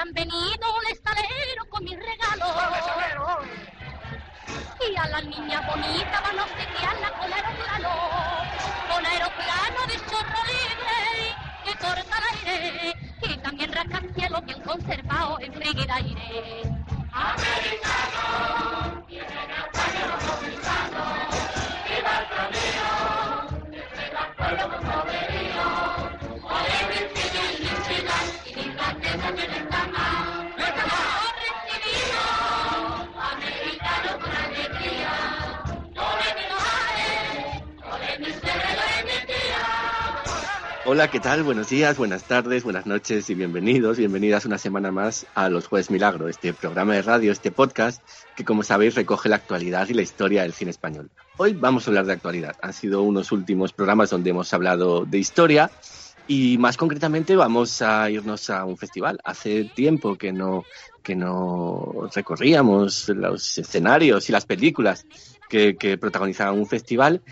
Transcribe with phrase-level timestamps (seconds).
[0.00, 2.48] han venido un estalero con mis regalos.
[4.80, 7.90] Y a la niña bonita van a obsequiarla con aeroplano,
[8.90, 15.52] con aeroplano de chorro libre que corta el aire y también rascacielos bien conservado en
[15.52, 16.62] frígida aire.
[17.12, 18.69] Americano,
[40.92, 41.44] Hola, ¿qué tal?
[41.44, 45.88] Buenos días, buenas tardes, buenas noches y bienvenidos, bienvenidas una semana más a Los Jueves
[45.88, 48.02] Milagro, este programa de radio, este podcast
[48.34, 51.08] que como sabéis recoge la actualidad y la historia del cine español.
[51.36, 52.56] Hoy vamos a hablar de actualidad.
[52.60, 55.70] Han sido unos últimos programas donde hemos hablado de historia
[56.26, 59.20] y más concretamente vamos a irnos a un festival.
[59.22, 60.64] Hace tiempo que no,
[61.04, 65.06] que no recorríamos los escenarios y las películas
[65.48, 67.22] que, que protagonizaban un festival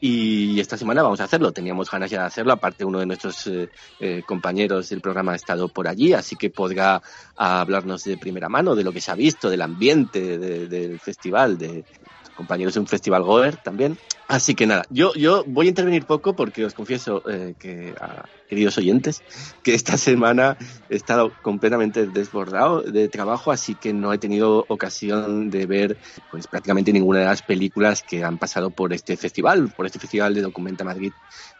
[0.00, 1.52] y esta semana vamos a hacerlo.
[1.52, 2.52] Teníamos ganas ya de hacerlo.
[2.52, 3.68] Aparte, uno de nuestros eh,
[4.00, 7.00] eh, compañeros del programa ha estado por allí, así que podrá
[7.36, 11.56] hablarnos de primera mano de lo que se ha visto, del ambiente de- del festival,
[11.58, 11.84] de
[12.36, 13.98] compañeros de un festival Goer también.
[14.28, 17.94] Así que nada, yo, yo voy a intervenir poco porque os confieso eh, que,
[18.48, 19.22] queridos oyentes,
[19.62, 20.56] que esta semana
[20.88, 25.96] he estado completamente desbordado de trabajo, así que no he tenido ocasión de ver
[26.30, 30.34] pues prácticamente ninguna de las películas que han pasado por este festival, por este festival
[30.34, 31.12] de Documenta Madrid,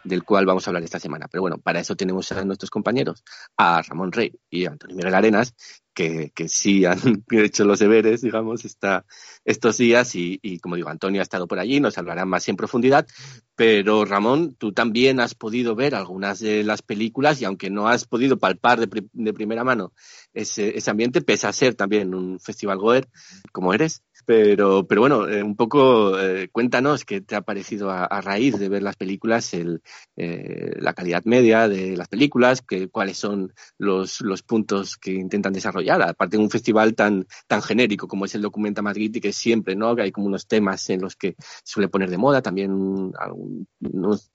[0.03, 1.27] del cual vamos a hablar esta semana.
[1.31, 3.23] Pero bueno, para eso tenemos a nuestros compañeros,
[3.55, 5.55] a Ramón Rey y a Antonio Miguel Arenas,
[5.97, 6.99] que, que sí han
[7.31, 9.03] hecho los deberes, digamos, esta,
[9.43, 12.55] estos días y, y, como digo, Antonio ha estado por allí, nos hablará más en
[12.55, 13.07] profundidad,
[13.55, 18.05] pero Ramón, tú también has podido ver algunas de las películas y aunque no has
[18.05, 19.91] podido palpar de, pri- de primera mano
[20.33, 23.07] ese, ese ambiente, pese a ser también un festival Goer,
[23.51, 28.19] como eres, pero, pero bueno, eh, un poco eh, cuéntanos qué te ha parecido a,
[28.19, 29.81] raíz de ver las películas, el,
[30.17, 35.53] eh, la calidad media de las películas, que, cuáles son los, los puntos que intentan
[35.53, 39.31] desarrollar, aparte de un festival tan, tan genérico como es el Documenta Madrid y que
[39.31, 39.95] siempre, ¿no?
[39.95, 43.65] Que hay como unos temas en los que suele poner de moda, también algún,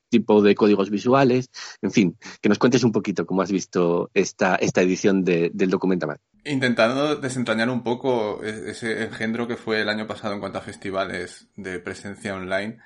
[0.09, 1.51] tipo de códigos visuales,
[1.83, 5.69] en fin, que nos cuentes un poquito cómo has visto esta, esta edición de, del
[5.69, 6.32] Documenta Madrid.
[6.45, 10.63] Intentando desentrañar un poco e- ese engendro que fue el año pasado en cuanto a
[10.63, 12.79] festivales de presencia online.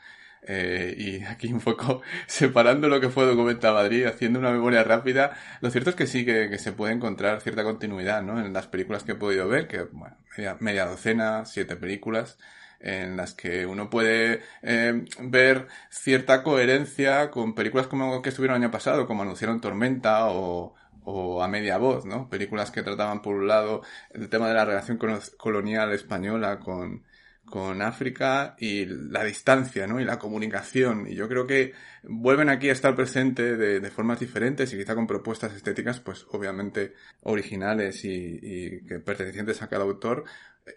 [0.48, 5.36] eh, y aquí un poco separando lo que fue Documenta Madrid, haciendo una memoria rápida.
[5.60, 8.40] Lo cierto es que sí que, se puede encontrar cierta continuidad, ¿no?
[8.40, 12.38] En las películas que he podido ver, que, bueno, media, media docena, siete películas,
[12.80, 18.62] en las que uno puede eh, ver cierta coherencia con películas como que estuvieron el
[18.64, 20.74] año pasado, como anunciaron Tormenta o,
[21.06, 22.28] o A Media Voz, ¿no?
[22.28, 27.04] Películas que trataban por un lado el tema de la relación colo- colonial española con,
[27.44, 30.00] con África y la distancia, ¿no?
[30.00, 31.06] Y la comunicación.
[31.08, 35.06] Y yo creo que vuelven aquí a estar presente de, formas diferentes y quizá con
[35.06, 40.24] propuestas estéticas, pues obviamente originales y, y que pertenecientes a cada autor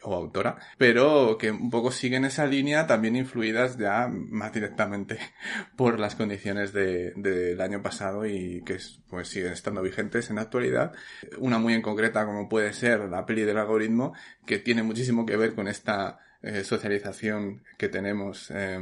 [0.04, 5.18] o autora, pero que un poco siguen esa línea también influidas ya más directamente
[5.76, 10.36] por las condiciones de- del año pasado y que es- pues siguen estando vigentes en
[10.38, 10.94] la actualidad.
[11.40, 14.14] Una muy en concreta como puede ser la peli del algoritmo,
[14.46, 18.80] que tiene muchísimo que ver con esta eh, socialización que tenemos eh,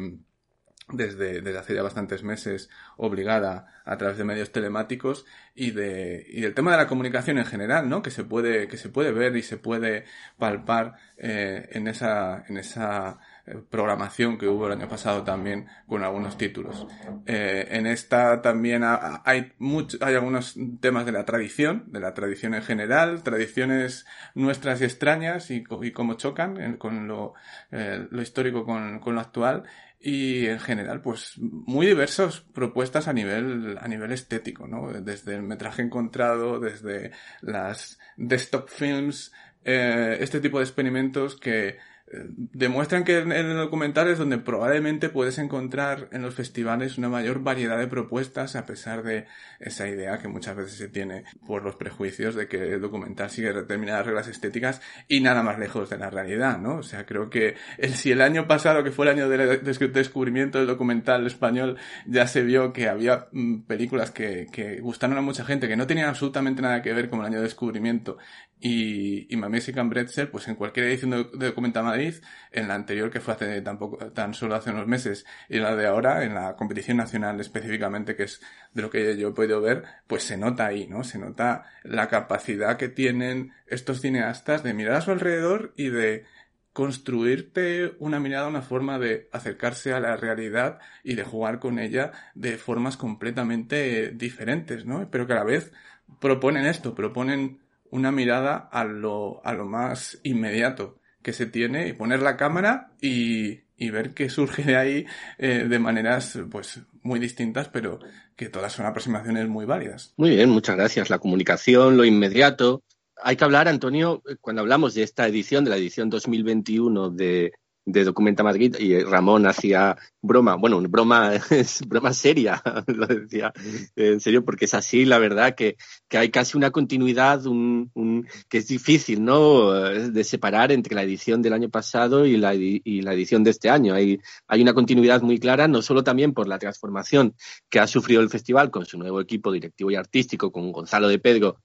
[0.89, 6.41] desde, desde hace ya bastantes meses obligada a través de medios telemáticos y de y
[6.41, 9.35] del tema de la comunicación en general no que se puede que se puede ver
[9.35, 10.05] y se puede
[10.37, 16.03] palpar eh, en esa en esa eh, programación que hubo el año pasado también con
[16.03, 16.87] algunos títulos.
[17.25, 22.13] Eh, en esta también ha- hay mucho, hay algunos temas de la tradición de la
[22.13, 24.05] tradición en general tradiciones
[24.35, 27.33] nuestras y extrañas y, y cómo chocan eh, con lo,
[27.71, 29.63] eh, lo histórico con, con lo actual
[29.99, 35.43] y en general pues muy diversas propuestas a nivel a nivel estético no desde el
[35.43, 39.31] metraje encontrado desde las desktop films
[39.63, 41.77] eh, este tipo de experimentos que
[42.11, 47.41] demuestran que en el documental es donde probablemente puedes encontrar en los festivales una mayor
[47.43, 49.25] variedad de propuestas a pesar de
[49.59, 53.51] esa idea que muchas veces se tiene por los prejuicios de que el documental sigue
[53.51, 56.77] determinadas reglas estéticas y nada más lejos de la realidad, ¿no?
[56.77, 57.55] O sea, creo que
[57.93, 62.27] si el año pasado, que fue el año del des- descubrimiento del documental español, ya
[62.27, 66.07] se vio que había mm, películas que, que gustaron a mucha gente, que no tenían
[66.09, 68.17] absolutamente nada que ver con el año de descubrimiento
[68.59, 72.15] y, y My Mexican Bretzel, pues en cualquier edición de, de, Documenta Madrid,
[72.51, 75.85] en la anterior que fue hace tampoco, tan solo hace unos meses, y la de
[75.85, 78.41] ahora, en la competición nacional específicamente, que es
[78.73, 81.03] de lo que yo he podido ver, pues se nota ahí, ¿no?
[81.03, 86.25] Se nota la capacidad que tienen estos cineastas de mirar a su alrededor y de
[86.73, 92.11] construirte una mirada, una forma de acercarse a la realidad y de jugar con ella
[92.35, 95.09] de formas completamente diferentes, ¿no?
[95.09, 95.71] Pero que a la vez
[96.19, 97.59] proponen esto, proponen
[97.91, 102.91] una mirada a lo, a lo más inmediato que se tiene y poner la cámara
[103.01, 105.05] y, y ver qué surge de ahí
[105.37, 107.99] eh, de maneras pues muy distintas pero
[108.35, 110.13] que todas son aproximaciones muy válidas.
[110.17, 111.09] Muy bien, muchas gracias.
[111.09, 112.83] La comunicación, lo inmediato.
[113.23, 117.51] Hay que hablar, Antonio, cuando hablamos de esta edición, de la edición 2021 de,
[117.87, 123.53] de Documenta Madrid y Ramón hacía broma, bueno, broma es broma seria, lo decía
[123.95, 125.77] en serio, porque es así, la verdad, que,
[126.09, 131.03] que hay casi una continuidad un, un, que es difícil, ¿no?, de separar entre la
[131.03, 133.93] edición del año pasado y la, y la edición de este año.
[133.93, 137.35] Hay, hay una continuidad muy clara, no solo también por la transformación
[137.69, 141.19] que ha sufrido el festival con su nuevo equipo directivo y artístico, con Gonzalo de
[141.19, 141.61] Pedro,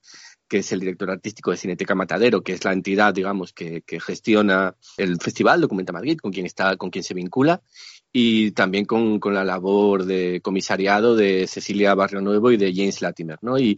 [0.47, 4.75] que es el director artístico de Cineteca Matadero, que es la entidad, digamos, que, gestiona
[4.97, 7.61] el Festival Documenta Madrid, con quien está, con quien se vincula,
[8.11, 13.39] y también con, la labor de comisariado de Cecilia Barrio Nuevo y de James Latimer,
[13.41, 13.57] ¿no?
[13.57, 13.77] Y,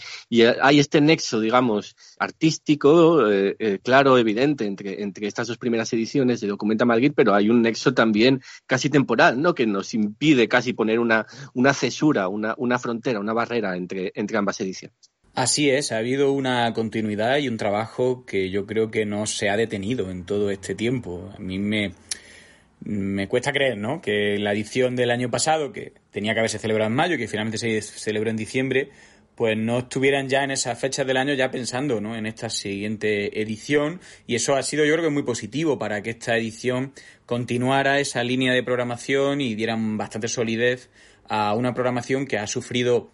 [0.62, 6.48] hay este nexo, digamos, artístico, eh, eh, claro, evidente, entre, estas dos primeras ediciones de
[6.48, 9.56] Documenta Madrid, pero hay un nexo también casi temporal, ¿no?
[9.56, 15.15] Que nos impide casi poner una, una cesura, una, frontera, una barrera entre ambas ediciones.
[15.36, 19.50] Así es, ha habido una continuidad y un trabajo que yo creo que no se
[19.50, 21.30] ha detenido en todo este tiempo.
[21.36, 21.92] A mí me,
[22.80, 24.02] me cuesta creer, ¿no?
[24.02, 27.58] Que la edición del año pasado, que tenía que haberse celebrado en mayo que finalmente
[27.58, 28.92] se celebró en diciembre,
[29.36, 32.16] pues no estuvieran ya en esas fechas del año ya pensando, ¿no?
[32.16, 36.12] En esta siguiente edición y eso ha sido yo creo que muy positivo para que
[36.12, 36.94] esta edición
[37.26, 40.90] continuara esa línea de programación y dieran bastante solidez
[41.28, 43.12] a una programación que ha sufrido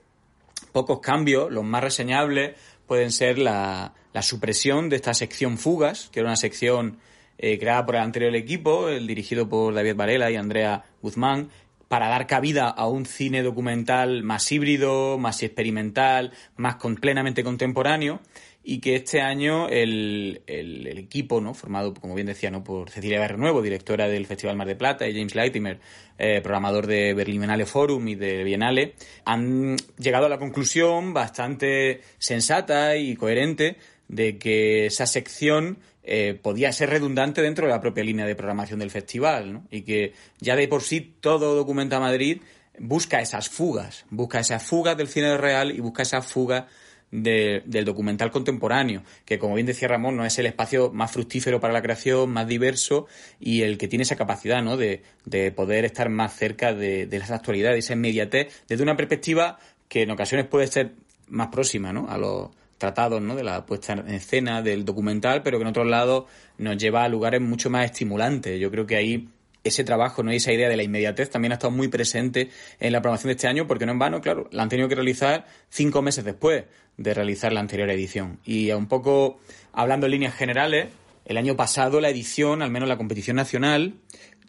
[0.65, 2.55] pocos cambios, los más reseñables
[2.87, 6.97] pueden ser la, la supresión de esta sección Fugas, que era una sección
[7.37, 11.49] eh, creada por el anterior equipo, el dirigido por David Varela y Andrea Guzmán,
[11.87, 18.21] para dar cabida a un cine documental más híbrido, más experimental, más con, plenamente contemporáneo
[18.63, 21.53] y que este año el, el, equipo, ¿no?
[21.53, 22.63] formado, como bien decía, ¿no?
[22.63, 25.79] por Cecilia Berrenuevo, directora del Festival Mar de Plata, y James Leitimer,
[26.17, 28.93] eh, programador de Berlinale Forum y de Bienale,
[29.25, 33.77] han llegado a la conclusión bastante sensata y coherente
[34.07, 38.79] de que esa sección eh, podía ser redundante dentro de la propia línea de programación
[38.79, 39.67] del festival, ¿no?
[39.71, 42.41] y que ya de por sí todo Documenta Madrid
[42.77, 46.65] busca esas fugas, busca esas fugas del cine real y busca esas fugas
[47.11, 51.59] de, del documental contemporáneo, que como bien decía Ramón, no es el espacio más fructífero
[51.59, 53.07] para la creación, más diverso
[53.39, 54.77] y el que tiene esa capacidad ¿no?
[54.77, 58.95] de, de poder estar más cerca de, de esa actualidad, de esa inmediatez, desde una
[58.95, 60.93] perspectiva que en ocasiones puede ser
[61.27, 62.09] más próxima ¿no?
[62.09, 63.35] a los tratados ¿no?
[63.35, 66.25] de la puesta en escena del documental, pero que en otros lados
[66.57, 68.59] nos lleva a lugares mucho más estimulantes.
[68.59, 69.27] Yo creo que ahí
[69.63, 70.31] ese trabajo, ¿no?
[70.31, 72.49] Esa idea de la inmediatez también ha estado muy presente
[72.79, 74.95] en la programación de este año, porque no en vano, claro, la han tenido que
[74.95, 76.63] realizar cinco meses después
[76.97, 78.39] de realizar la anterior edición.
[78.45, 79.39] Y un poco
[79.73, 80.87] hablando en líneas generales,
[81.25, 83.95] el año pasado la edición, al menos la competición nacional,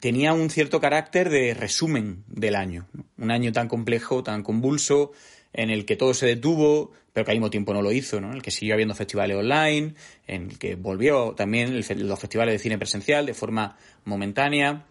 [0.01, 2.89] tenía un cierto carácter de resumen del año.
[3.19, 5.13] Un año tan complejo, tan convulso,
[5.53, 8.29] en el que todo se detuvo, pero que al mismo tiempo no lo hizo, ¿no?
[8.29, 9.95] En el que siguió habiendo festivales online,
[10.27, 14.87] en el que volvió también los festivales de cine presencial de forma momentánea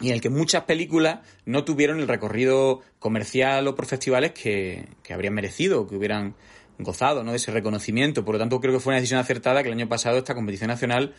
[0.00, 4.88] y en el que muchas películas no tuvieron el recorrido comercial o por festivales que,
[5.04, 6.34] que habrían merecido, que hubieran
[6.78, 7.30] gozado ¿no?
[7.30, 8.24] de ese reconocimiento.
[8.24, 10.68] Por lo tanto, creo que fue una decisión acertada que el año pasado esta competición
[10.68, 11.14] nacional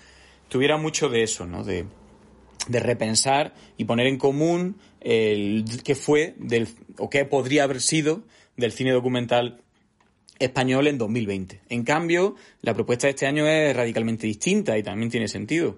[0.49, 1.63] tuviera mucho de eso, ¿no?
[1.63, 1.85] de,
[2.67, 8.23] de repensar y poner en común el qué fue del, o qué podría haber sido
[8.57, 9.61] del cine documental
[10.39, 11.61] español en 2020.
[11.69, 15.77] En cambio, la propuesta de este año es radicalmente distinta y también tiene sentido.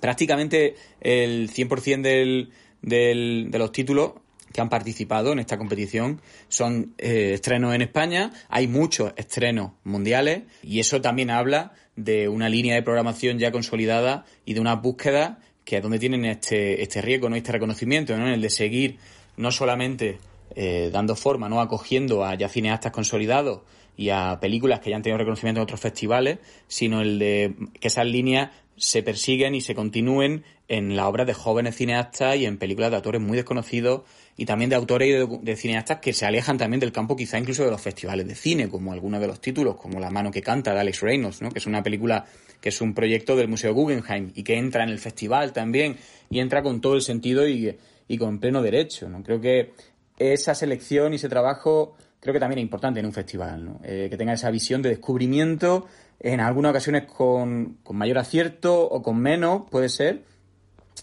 [0.00, 2.50] Prácticamente el 100% del,
[2.82, 4.12] del, de los títulos
[4.52, 10.42] que han participado en esta competición son eh, estrenos en España, hay muchos estrenos mundiales
[10.62, 15.40] y eso también habla de una línea de programación ya consolidada y de una búsqueda
[15.64, 17.36] que es donde tienen este, este riesgo, ¿no?
[17.36, 18.26] este reconocimiento, ¿no?
[18.28, 18.96] el de seguir
[19.36, 20.18] no solamente
[20.54, 21.60] eh, dando forma, ¿no?
[21.60, 23.60] acogiendo a ya cineastas consolidados
[23.94, 26.38] y a películas que ya han tenido reconocimiento en otros festivales,
[26.68, 31.34] sino el de que esas líneas se persiguen y se continúen en la obra de
[31.34, 34.02] jóvenes cineastas y en películas de autores muy desconocidos
[34.40, 37.64] y también de autores y de, cineastas que se alejan también del campo quizá incluso
[37.64, 40.72] de los festivales de cine, como algunos de los títulos, como La mano que canta
[40.72, 41.50] de Alex Reynolds, ¿no?
[41.50, 42.24] que es una película
[42.60, 45.96] que es un proyecto del Museo Guggenheim y que entra en el festival también
[46.30, 47.76] y entra con todo el sentido y,
[48.06, 49.08] y con pleno derecho.
[49.08, 49.24] ¿no?
[49.24, 49.72] Creo que
[50.16, 53.80] esa selección y ese trabajo creo que también es importante en un festival, ¿no?
[53.82, 55.86] eh, que tenga esa visión de descubrimiento,
[56.20, 60.22] en algunas ocasiones con, con, mayor acierto o con menos, puede ser.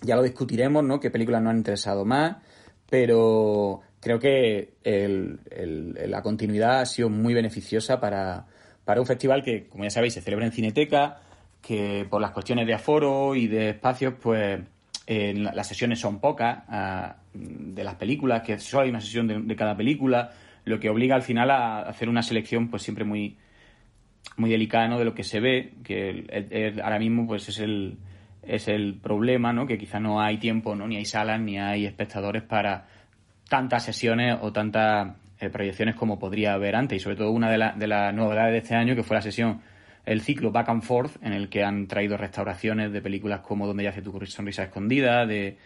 [0.02, 1.00] Ya lo discutiremos, ¿no?
[1.00, 2.38] Qué películas nos han interesado más,
[2.90, 5.40] pero creo que el,
[6.08, 8.46] la continuidad ha sido muy beneficiosa para,
[8.84, 11.22] para un festival que, como ya sabéis, se celebra en Cineteca,
[11.62, 14.60] que por las cuestiones de aforo y de espacios, pues
[15.08, 19.56] eh, las sesiones son pocas uh, de las películas, que solo hay una sesión de,
[19.56, 20.32] cada película,
[20.66, 23.38] lo que obliga al final a hacer una selección pues siempre muy
[24.38, 24.98] muy delicada ¿no?
[24.98, 27.98] de lo que se ve que ahora mismo pues es el
[28.48, 31.86] es el problema no que quizá no hay tiempo no ni hay salas ni hay
[31.86, 32.88] espectadores para
[33.50, 36.98] tantas sesiones o tantas eh, proyecciones como podría haber antes.
[36.98, 39.22] Y sobre todo una de, la, de las novedades de este año que fue la
[39.22, 39.62] sesión
[40.06, 43.84] el ciclo Back and Forth en el que han traído restauraciones de películas como Donde
[43.84, 45.58] yace tu sonrisa escondida de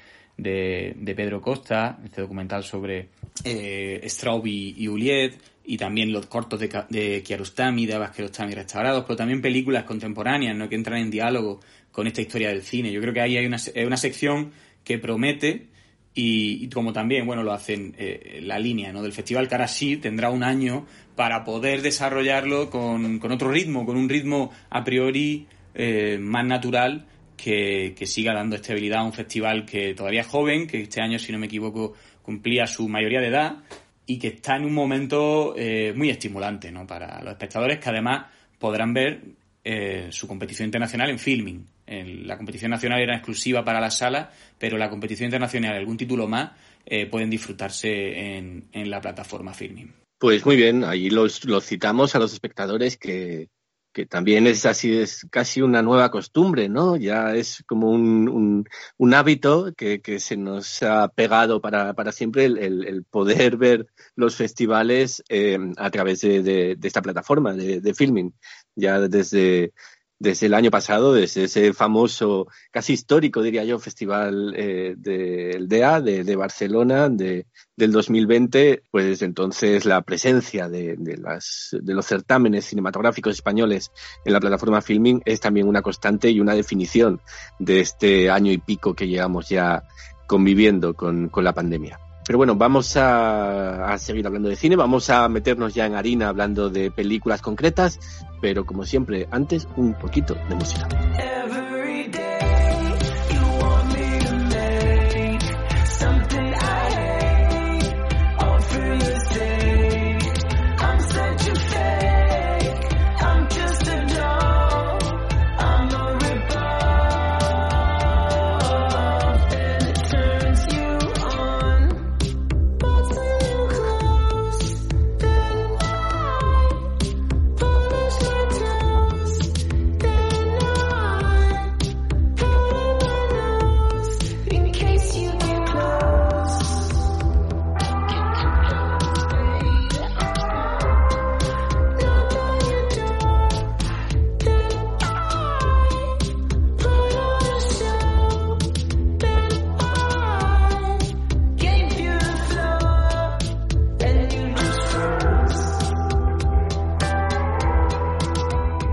[0.41, 3.09] de, Pedro Costa, este documental sobre
[3.43, 5.33] eh, Straub y, y, Juliet,
[5.65, 10.55] y también los cortos de, de Kiarostami, de Abbas Kiarostami restaurados, pero también películas contemporáneas
[10.55, 10.67] ¿no?
[10.67, 11.59] que entran en diálogo
[11.91, 12.91] con esta historia del cine.
[12.91, 14.51] Yo creo que ahí hay una, una sección
[14.84, 15.67] que promete
[16.13, 19.01] y, como también, bueno, lo hacen eh, la línea ¿no?
[19.01, 23.86] del festival, que ahora sí tendrá un año para poder desarrollarlo con, con otro ritmo,
[23.86, 27.05] con un ritmo a priori eh, más natural
[27.38, 31.19] que, que, siga dando estabilidad a un festival que todavía es joven, que este año,
[31.19, 33.58] si no me equivoco, cumplía su mayoría de edad
[34.05, 36.86] y que está en un momento eh, muy estimulante ¿no?
[36.86, 38.25] para los espectadores que además
[38.58, 39.22] podrán ver
[39.71, 41.63] eh, su competición internacional en filming.
[42.25, 46.53] La competición nacional era exclusiva para las salas, pero la competición internacional, algún título más,
[46.88, 49.93] eh, pueden disfrutarse en, la plataforma filming.
[50.17, 53.49] Pues muy bien, ahí los citamos a los espectadores que,
[53.91, 56.96] que también es así, es casi una nueva costumbre, ¿no?
[56.96, 58.65] Ya es como un, un,
[58.98, 63.88] un hábito que, que, se nos ha pegado para, para siempre el, el, poder ver
[64.15, 68.34] los festivales eh, a través de esta plataforma de, de, filming.
[68.75, 69.74] Ya desde,
[70.19, 76.01] desde el año pasado, desde ese famoso, casi histórico, diría yo, festival eh, del DEA
[76.01, 82.05] de, Barcelona de, del 2020, pues desde entonces la presencia de, de, las, de los
[82.05, 83.91] certámenes cinematográficos españoles
[84.25, 87.21] en la plataforma Filming es también una constante y una definición
[87.57, 89.83] de este año y pico que llevamos ya
[90.27, 92.08] conviviendo con, con la pandemia.
[92.29, 96.69] Pero bueno, vamos a, seguir hablando de cine, vamos a meternos ya en harina hablando
[96.69, 98.00] de películas concretas,
[98.39, 100.88] pero como siempre, antes un poquito de música.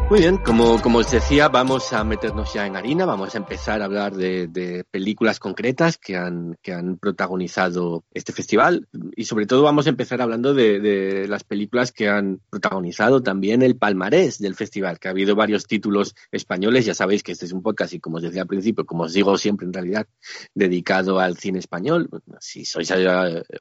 [0.08, 3.82] Muy bien, como, como os decía, vamos a meternos ya en harina, vamos a empezar
[3.82, 8.86] a hablar de, de, películas concretas que han, que han protagonizado este festival
[9.16, 13.62] y sobre todo vamos a empezar hablando de, de, las películas que han protagonizado también
[13.62, 17.52] el palmarés del festival, que ha habido varios títulos españoles, ya sabéis que este es
[17.52, 20.06] un podcast y como os decía al principio, como os digo siempre en realidad,
[20.54, 22.08] dedicado al cine español,
[22.38, 22.92] si sois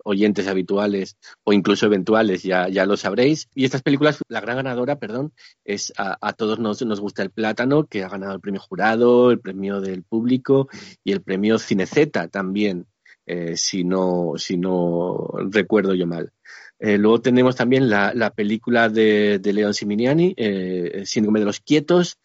[0.03, 4.99] oyentes habituales o incluso eventuales ya, ya lo sabréis, y estas películas, la gran ganadora,
[4.99, 5.33] perdón,
[5.63, 9.31] es a, a todos nos, nos gusta el plátano, que ha ganado el premio jurado,
[9.31, 10.69] el premio del público
[11.03, 12.85] y el premio Cineceta también,
[13.25, 16.31] eh, si, no, si no recuerdo yo mal.
[16.77, 21.61] Eh, luego tenemos también la, la película de, de León Siminiani, eh, Síndrome de los
[21.61, 22.19] Quietos,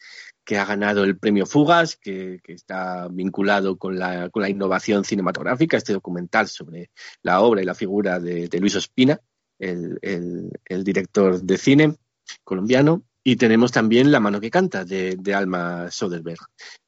[0.45, 5.05] que ha ganado el premio Fugas, que, que está vinculado con la, con la, innovación
[5.05, 6.91] cinematográfica, este documental sobre
[7.23, 9.19] la obra y la figura de, Luis Ospina,
[9.59, 11.97] el, el director de cine
[12.45, 13.03] colombiano.
[13.23, 16.41] Y tenemos también La mano que canta de, Alma Soderberg,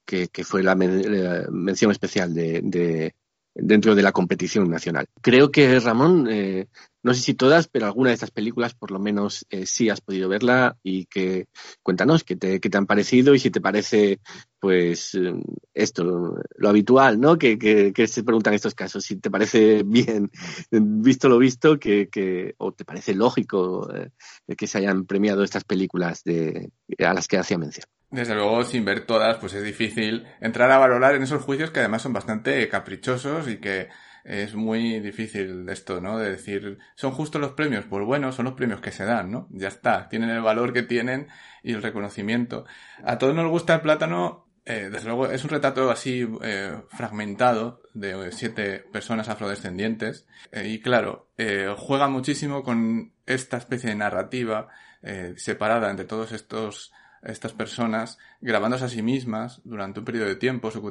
[0.04, 3.14] que, fue la, mención especial de,
[3.54, 5.06] dentro de la competición nacional.
[5.20, 6.68] Creo que Ramón, eh,
[7.02, 10.00] no sé si todas, pero alguna de estas películas por lo menos eh, sí has
[10.00, 11.46] podido verla y que
[11.82, 14.20] cuéntanos qué te, qué te han parecido y si te parece
[14.60, 15.34] pues eh,
[15.74, 17.36] esto, lo habitual, ¿no?
[17.36, 20.30] Que, que, se preguntan estos casos, si te parece bien,
[20.70, 23.88] visto lo visto, que, que o te parece lógico
[24.56, 27.86] que se hayan premiado estas películas de, a las que hacía mención.
[28.10, 31.80] Desde luego, sin ver todas, pues es difícil entrar a valorar en esos juicios que
[31.80, 33.88] además son bastante caprichosos y que
[34.24, 36.18] es muy difícil esto, ¿no?
[36.18, 37.84] De decir, ¿son justos los premios?
[37.84, 39.48] Pues bueno, son los premios que se dan, ¿no?
[39.50, 41.28] Ya está, tienen el valor que tienen
[41.62, 42.64] y el reconocimiento.
[43.04, 47.82] A todos nos gusta el plátano, eh, desde luego es un retrato así eh, fragmentado
[47.94, 51.28] de siete personas afrodescendientes eh, y claro,
[51.76, 54.68] juega muchísimo con esta especie de narrativa
[55.34, 60.70] separada entre todos estos estas personas grabándose a sí mismas durante un periodo de tiempo,
[60.70, 60.82] su,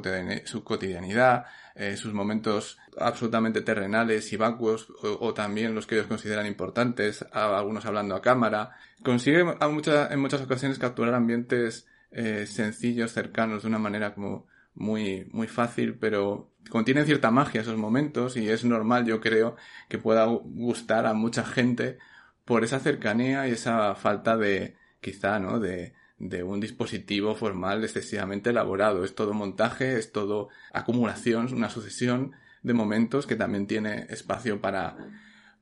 [0.64, 7.24] cotidianidad, eh, sus momentos absolutamente terrenales y vacuos, o, también los que ellos consideran importantes,
[7.32, 8.72] algunos hablando a cámara.
[9.02, 15.48] Consigue en muchas ocasiones capturar ambientes eh, sencillos, cercanos, de una manera como muy, muy
[15.48, 19.56] fácil, pero contienen cierta magia esos momentos y es normal, yo creo,
[19.88, 21.98] que pueda gustar a mucha gente
[22.44, 25.60] por esa cercanía y esa falta de, quizá, ¿no?
[25.60, 29.04] De, de un dispositivo formal excesivamente elaborado.
[29.04, 34.96] Es todo montaje, es todo acumulación, una sucesión de momentos que también tiene espacio para,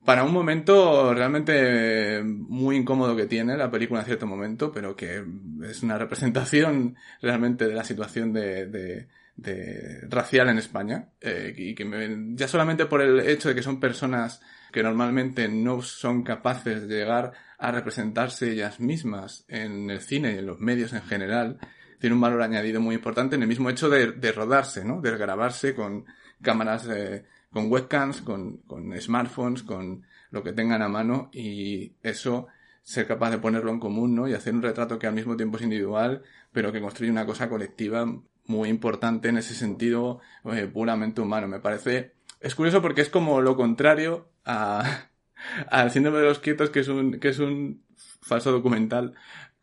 [0.05, 5.25] para un momento realmente muy incómodo que tiene la película en cierto momento, pero que
[5.65, 11.09] es una representación realmente de la situación de, de, de racial en España.
[11.23, 15.81] Eh, y que ya solamente por el hecho de que son personas que normalmente no
[15.81, 20.95] son capaces de llegar a representarse ellas mismas en el cine y en los medios
[20.95, 21.59] en general,
[21.99, 25.03] tiene un valor añadido muy importante en el mismo hecho de, rodarse, ¿no?
[25.03, 26.07] De grabarse con
[26.41, 28.63] cámaras, eh, con webcams, con,
[28.99, 32.47] smartphones, con lo que tengan a mano y eso
[32.83, 34.27] ser capaz de ponerlo en común, ¿no?
[34.27, 37.51] Y hacer un retrato que al mismo tiempo es individual, pero que construye una cosa
[37.51, 38.07] colectiva
[38.47, 41.47] muy importante en ese sentido eh, puramente humano.
[41.47, 45.10] Me parece, es curioso porque es como lo contrario a,
[45.71, 47.85] al síndrome de los quietos, que es un, que es un
[48.21, 49.15] falso documental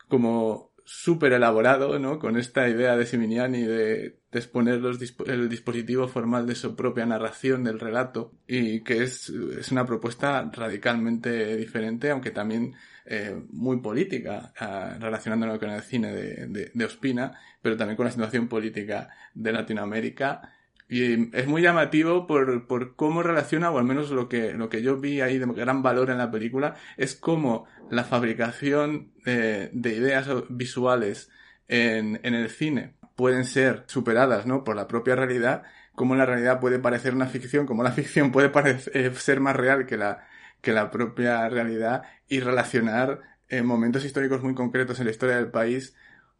[0.07, 2.17] como súper elaborado, ¿no?
[2.17, 7.05] Con esta idea de Siminiani de, de exponer los el dispositivo formal de su propia
[7.05, 12.73] narración del relato y que es, es una propuesta radicalmente diferente, aunque también
[13.05, 18.05] eh, muy política, uh, relacionándolo con el cine de, de, de Ospina, pero también con
[18.05, 20.53] la situación política de Latinoamérica
[20.89, 24.81] y es muy llamativo por, por cómo relaciona, o al menos lo que, lo que
[24.81, 29.95] yo vi ahí de gran valor en la película, es cómo la fabricación de, de
[29.95, 31.29] ideas visuales
[31.67, 34.63] en, en el cine pueden ser superadas, ¿no?
[34.63, 35.63] Por la propia realidad,
[35.95, 39.55] cómo la realidad puede parecer una ficción, cómo la ficción puede parecer, eh, ser más
[39.55, 40.27] real que la,
[40.61, 45.49] que la propia realidad y relacionar eh, momentos históricos muy concretos en la historia del
[45.49, 45.95] país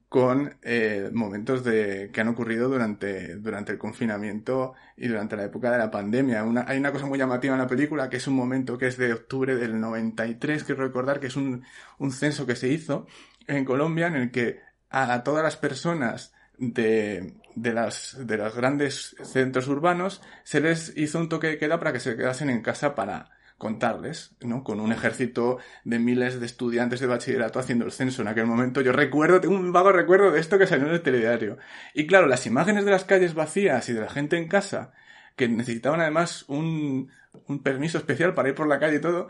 [0.09, 5.69] con eh, momentos de, que han ocurrido durante, durante el confinamiento y durante la época
[5.69, 6.45] de la pandemia.
[6.65, 9.13] Hay una cosa muy llamativa en la película que es un momento que es de
[9.13, 11.63] octubre del 93, quiero recordar que es un,
[11.97, 13.07] un censo que se hizo
[13.47, 19.15] en Colombia en el que a, todas las personas de, de, las, de los grandes
[19.23, 22.95] centros urbanos se les hizo un toque de queda para que se quedasen en casa
[22.95, 24.63] para, contarles, ¿no?
[24.63, 28.81] Con un ejército de miles de estudiantes de bachillerato haciendo el censo en aquel momento.
[28.81, 31.57] Yo recuerdo, tengo un vago recuerdo de esto que salió en el telediario.
[31.93, 34.93] Y claro, las imágenes de las calles vacías y de la gente en casa,
[35.35, 37.09] que necesitaban además un,
[37.47, 39.27] un permiso especial para ir por la calle y todo,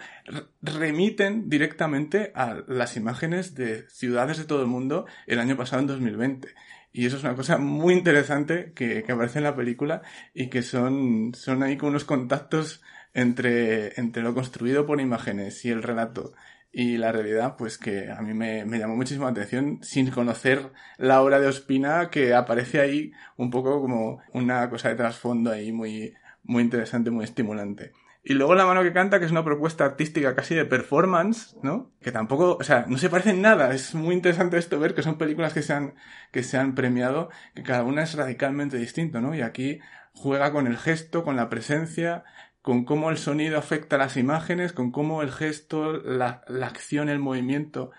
[0.62, 5.88] remiten directamente a las imágenes de ciudades de todo el mundo el año pasado en
[5.88, 6.50] 2020.
[6.94, 10.02] Y eso es una cosa muy interesante que, que aparece en la película
[10.34, 12.82] y que son, son ahí con unos contactos
[13.18, 16.34] entre, entre lo construido por imágenes y el relato
[16.72, 20.72] y la realidad, pues que a mí me, me, llamó muchísimo la atención sin conocer
[20.98, 25.72] la obra de Ospina que aparece ahí un poco como una cosa de trasfondo ahí
[25.72, 27.92] muy, muy interesante, muy estimulante.
[28.24, 31.90] Y luego La mano que canta, que es una propuesta artística casi de performance, ¿no?
[32.02, 33.74] Que tampoco, o sea, no se parecen nada.
[33.74, 35.96] Es muy interesante esto ver que son películas que se han,
[36.32, 39.34] que se han premiado, que cada una es radicalmente distinto, ¿no?
[39.34, 39.80] Y aquí
[40.18, 42.24] juega con el gesto, con la presencia,
[42.68, 47.92] con cómo el sonido afecta las imágenes, con cómo el gesto, la, acción, el movimiento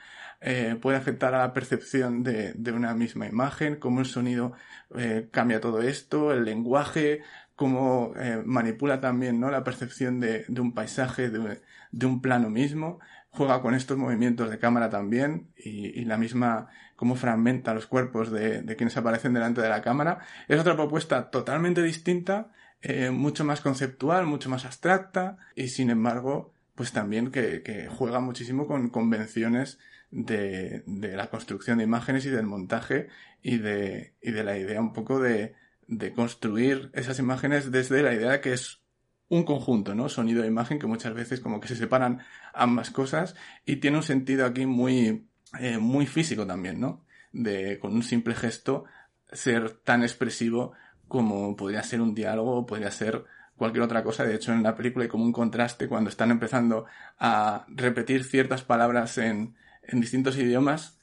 [0.43, 4.53] eh, puede afectar a la percepción de, de, una misma imagen, cómo el sonido
[4.95, 7.23] eh, cambia todo esto, el lenguaje,
[7.57, 9.51] cómo eh, manipula también ¿no?
[9.51, 12.99] la percepción de, un paisaje, de, un plano mismo.
[13.31, 18.67] juega con estos movimientos de cámara también y, la misma cómo fragmenta los cuerpos de,
[18.77, 20.19] quienes aparecen delante de la cámara.
[20.47, 22.51] Es otra propuesta totalmente distinta,
[22.83, 28.67] eh, mucho más conceptual, mucho más abstracta y sin embargo, pues también que, juega muchísimo
[28.67, 29.79] con convenciones
[30.11, 33.09] de, la construcción de imágenes y del montaje
[33.43, 35.55] y de, y de la idea un poco de,
[35.89, 38.81] de construir esas imágenes desde la idea de que es
[39.29, 40.09] un conjunto, ¿no?
[40.09, 42.21] Sonido e imagen que muchas veces como que se separan
[42.55, 43.35] ambas cosas
[43.67, 45.27] y tiene un sentido aquí muy,
[45.59, 47.05] eh, muy físico también, ¿no?
[47.33, 48.85] De con un simple gesto
[49.33, 50.73] ser tan expresivo
[51.09, 53.25] como podría ser un diálogo, podría ser
[53.57, 54.25] cualquier otra cosa.
[54.25, 56.87] De hecho, en la película hay como un contraste cuando están empezando
[57.19, 60.99] a repetir ciertas palabras en, en distintos idiomas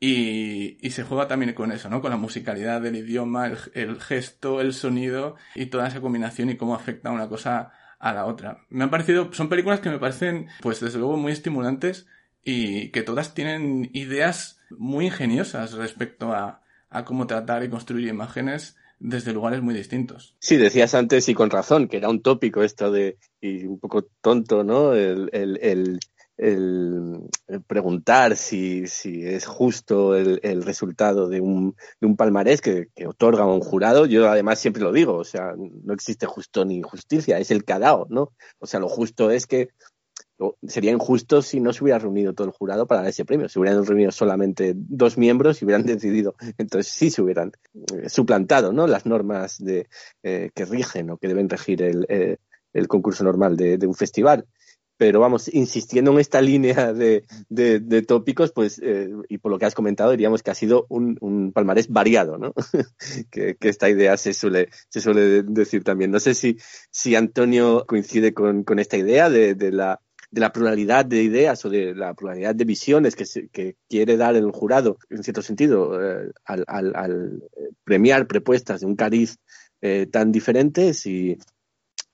[0.00, 2.00] y, y, se juega también con eso, ¿no?
[2.00, 6.56] Con la musicalidad del idioma, el, el, gesto, el sonido y toda esa combinación y
[6.56, 8.64] cómo afecta una cosa a la otra.
[8.70, 12.06] Me han parecido, son películas que me parecen, pues desde luego muy estimulantes
[12.44, 18.76] y que todas tienen ideas muy ingeniosas respecto a, a cómo tratar y construir imágenes
[19.00, 20.34] desde lugares muy distintos.
[20.38, 24.08] Sí, decías antes y con razón que era un tópico esto de, y un poco
[24.20, 24.94] tonto, ¿no?
[24.94, 25.98] El, el,
[26.36, 27.28] el,
[27.66, 33.44] preguntar si, si, es justo el, resultado de un, de un palmarés que, que, otorga
[33.46, 34.06] un jurado.
[34.06, 38.06] Yo además siempre lo digo, o sea, no existe justo ni justicia, es el dado,
[38.08, 38.32] ¿no?
[38.58, 39.70] O sea, lo justo es que
[40.66, 43.48] sería injusto si no se hubiera reunido todo el jurado para dar ese premio.
[43.48, 46.34] Se hubieran reunido solamente dos miembros y hubieran decidido.
[46.58, 48.86] Entonces sí se hubieran eh, suplantado ¿no?
[48.86, 49.88] las normas de,
[50.22, 52.36] eh, que rigen o que deben regir el, eh,
[52.72, 54.46] el concurso normal de, un festival
[54.98, 59.64] pero vamos, insistiendo en esta línea de, de, tópicos, pues, eh, y por lo que
[59.64, 62.52] has comentado, diríamos que ha sido un, palmarés variado, ¿no?
[63.30, 66.10] que, que, esta idea se suele, se suele decir también.
[66.10, 66.58] No sé si,
[66.90, 71.64] si Antonio coincide con, con esta idea de, de, la, de la pluralidad de ideas
[71.64, 75.42] o de la pluralidad de visiones que, se, que quiere dar el jurado, en cierto
[75.42, 77.42] sentido, eh, al, al, al,
[77.84, 79.38] premiar propuestas de un cariz
[79.80, 81.38] eh, tan diferentes y,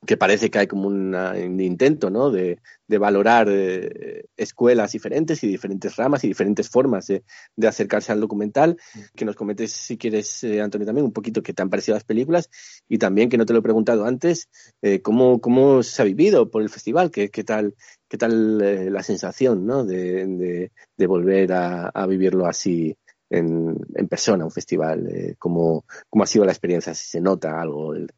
[0.07, 2.31] que parece que hay como un intento ¿no?
[2.31, 7.25] de, de valorar eh, escuelas diferentes y diferentes ramas y diferentes formas de,
[7.57, 8.77] de, acercarse al documental.
[9.15, 12.05] Que nos comentes, si quieres, eh, Antonio, también un poquito qué te han parecido las
[12.05, 12.51] películas
[12.89, 14.49] y también, que no te lo he preguntado antes,
[14.83, 17.75] eh, cómo, cómo se ha vivido por el festival, qué, qué tal,
[18.09, 19.85] qué tal la sensación ¿no?
[19.85, 22.97] de, de, de volver a, a vivirlo así
[23.39, 25.85] en, persona, un festival, eh, cómo,
[26.21, 28.09] ha sido la experiencia, si se nota algo, el,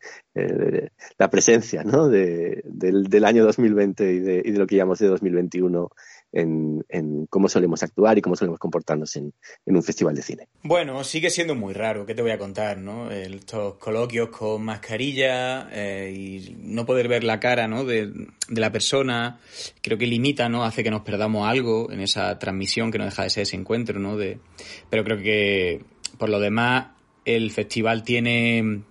[1.19, 2.09] la presencia ¿no?
[2.09, 5.91] de, del, del, año 2020 y de, y de lo que llamamos de 2021
[6.37, 9.33] en, cómo solemos actuar y cómo solemos comportarnos en,
[9.65, 10.49] en, un festival de cine.
[10.63, 12.79] Bueno, sigue siendo muy raro, ¿qué te voy a contar?
[12.79, 13.11] ¿no?
[13.11, 17.85] Estos coloquios con mascarilla eh, y no poder ver la cara ¿no?
[17.85, 19.41] de, de, la persona,
[19.83, 20.65] creo que limita, ¿no?
[20.65, 23.99] hace que nos perdamos algo en esa transmisión que no deja de ser ese encuentro.
[23.99, 24.17] ¿no?
[24.17, 24.39] De,
[24.91, 25.85] pero creo que
[26.19, 26.89] por lo demás
[27.25, 28.83] el festival tiene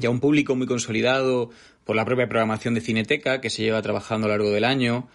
[0.00, 1.50] ya un público muy consolidado
[1.84, 5.08] por la propia programación de Cineteca que se lleva trabajando a lo largo del año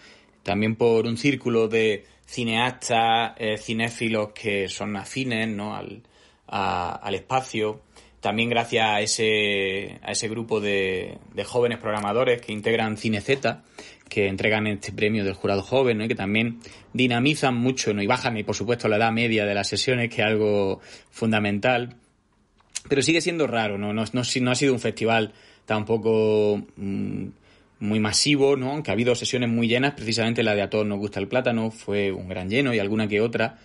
[0.50, 5.76] también por un círculo de cineastas, eh, cinéfilos que son afines ¿no?
[5.76, 6.02] al,
[6.48, 7.82] a, al espacio.
[8.20, 13.30] También gracias a ese, a ese grupo de, de jóvenes programadores que integran CineZ,
[14.10, 16.06] que entregan este premio del jurado joven, ¿no?
[16.06, 16.62] y que también
[16.94, 18.02] dinamizan mucho ¿no?
[18.02, 20.82] y bajan, y por supuesto, la edad media de las sesiones, que es algo
[21.12, 21.96] fundamental.
[22.88, 23.94] Pero sigue siendo raro, ¿no?
[23.94, 25.32] No, no, no ha sido un festival
[25.68, 27.28] tampoco mmm,
[27.80, 28.72] muy masivo, ¿no?
[28.72, 31.72] Aunque ha habido sesiones muy llenas, precisamente la de A todos nos gusta el plátano
[31.72, 33.58] fue un gran lleno y alguna que otra.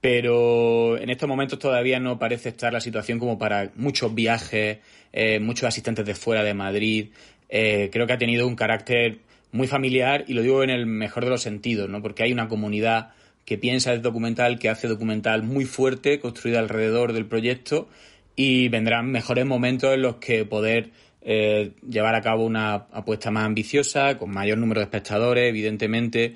[0.00, 4.78] Pero en estos momentos todavía no parece estar la situación como para muchos viajes,
[5.12, 7.08] eh, muchos asistentes de fuera de Madrid.
[7.48, 9.20] Eh, creo que ha tenido un carácter
[9.52, 12.02] muy familiar y lo digo en el mejor de los sentidos, ¿no?
[12.02, 13.12] Porque hay una comunidad
[13.44, 17.88] que piensa el documental, que hace documental muy fuerte, construida alrededor del proyecto
[18.36, 20.90] y vendrán mejores momentos en los que poder
[21.24, 26.34] eh, llevar a cabo una apuesta más ambiciosa, con mayor número de espectadores, evidentemente,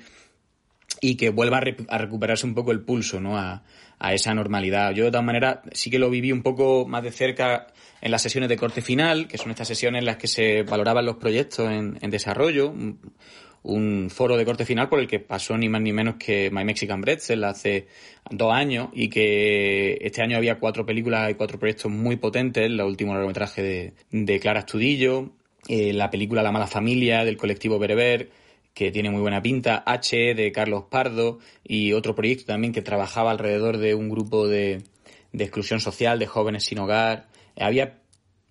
[0.99, 3.37] y que vuelva a, re a recuperarse un poco el pulso ¿no?
[3.37, 3.63] a,
[3.99, 4.91] a, esa normalidad.
[4.93, 7.67] Yo, de todas maneras, sí que lo viví un poco más de cerca
[8.01, 11.05] en las sesiones de corte final, que son estas sesiones en las que se valoraban
[11.05, 12.73] los proyectos en, en desarrollo,
[13.69, 16.63] un foro de corte final por el que pasó ni más ni menos que My
[16.65, 17.87] Mexican Pretzel hace
[18.29, 22.81] dos años y que este año había cuatro películas y cuatro proyectos muy potentes, el
[22.81, 25.31] último largometraje de, Clara Estudillo,
[25.67, 28.29] eh, la película La mala familia del colectivo Bereber,
[28.73, 33.31] que tiene muy buena pinta, H de Carlos Pardo y otro proyecto también que trabajaba
[33.31, 34.83] alrededor de un grupo de,
[35.31, 37.27] de exclusión social, de jóvenes sin hogar.
[37.57, 37.99] Había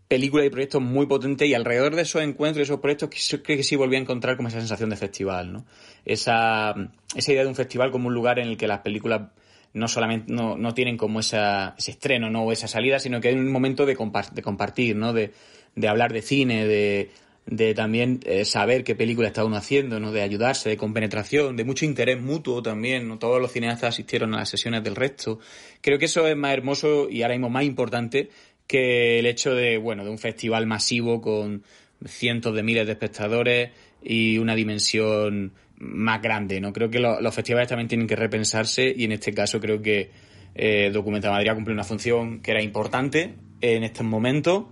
[0.09, 3.11] películas y proyectos muy potentes y alrededor de esos encuentros y esos proyectos
[3.45, 5.67] creo que sí volví a encontrar como esa sensación de festival, ¿no?
[6.05, 6.75] Esa,
[7.15, 9.29] esa idea de un festival como un lugar en el que las películas
[9.75, 12.45] no solamente no, no tienen como esa, ese estreno ¿no?
[12.45, 13.97] o esa salida, sino que hay un momento de,
[14.33, 15.13] de compartir, ¿no?
[15.13, 15.33] De,
[15.75, 17.11] de hablar de cine, de,
[17.47, 20.13] de también eh, saber qué película está uno haciendo, ¿no?
[20.13, 23.09] de ayudarse, de compenetración, de mucho interés mutuo también.
[23.09, 23.19] ¿no?
[23.19, 25.39] Todos los cineastas asistieron a las sesiones del resto.
[25.81, 28.31] Creo que eso es más hermoso y ahora mismo más importante
[28.69, 31.65] que el hecho de, bueno, de un festival masivo con
[32.07, 33.71] cientos de miles de espectadores
[34.03, 36.61] y una dimensión más grande.
[36.61, 36.73] ¿no?
[36.73, 40.11] Creo que los festivales también tienen que repensarse y en este caso creo que
[40.55, 44.65] eh, Documenta Madrid ha una función que era importante en estos momentos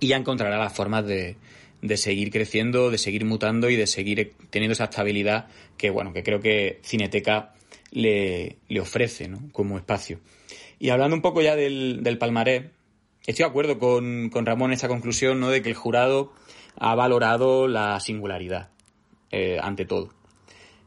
[0.00, 1.36] y ya encontrará las formas de,
[1.82, 6.22] de seguir creciendo, de seguir mutando y de seguir teniendo esa estabilidad que, bueno, que
[6.22, 7.54] creo que Cineteca
[7.90, 9.48] le, le ofrece ¿no?
[9.50, 10.20] como espacio.
[10.78, 12.64] Y hablando un poco ya del, del palmarés,
[13.28, 15.50] estoy de acuerdo con, con, Ramón en esta conclusión ¿no?
[15.50, 16.32] de que el jurado
[16.76, 18.70] ha valorado la singularidad
[19.30, 20.08] eh, ante todo.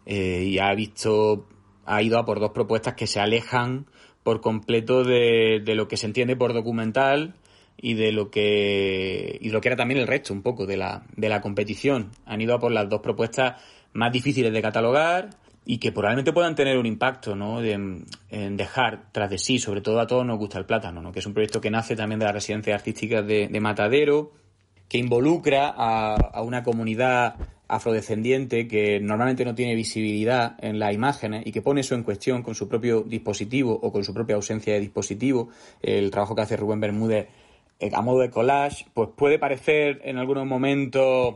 [0.08, 1.48] Eh, y ha visto,
[1.86, 3.86] ha ido a por dos propuestas que se alejan
[4.24, 7.36] por completo de, de lo que se entiende por documental
[7.78, 11.04] y de lo que y lo que era también el resto un poco de la,
[11.16, 12.12] de la competición.
[12.26, 13.62] Han ido a por las dos propuestas
[13.94, 15.30] más difíciles de catalogar
[15.66, 17.62] y que probablemente puedan tener un impacto ¿no?
[17.62, 21.12] de, en dejar tras de sí, sobre todo a todos nos gusta el plátano, ¿no?
[21.12, 24.32] que es un proyecto que nace también de las residencias artísticas de, de Matadero,
[24.88, 27.36] que involucra a, a, una comunidad
[27.68, 32.44] afrodescendiente que normalmente no tiene visibilidad en las imágenes y que pone eso en cuestión
[32.44, 35.50] con su propio dispositivo o con su propia ausencia de dispositivo.
[35.82, 37.30] El trabajo que hace Rubén Bermúdez
[37.82, 41.36] eh, a modo de collage, pues puede parecer en algunos momentos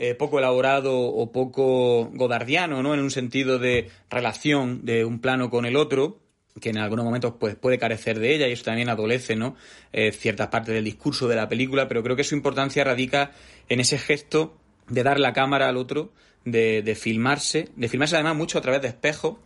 [0.00, 2.94] eh, poco elaborado o poco godardiano, ¿no?
[2.94, 6.20] En un sentido de relación de un plano con el otro,
[6.60, 9.56] que en algunos momentos pues, puede carecer de ella y eso también adolece, ¿no?
[9.92, 13.32] Eh, ciertas partes del discurso de la película, pero creo que su importancia radica
[13.68, 14.56] en ese gesto
[14.88, 16.12] de dar la cámara al otro,
[16.44, 19.38] de, de filmarse, de filmarse además mucho a través de espejos,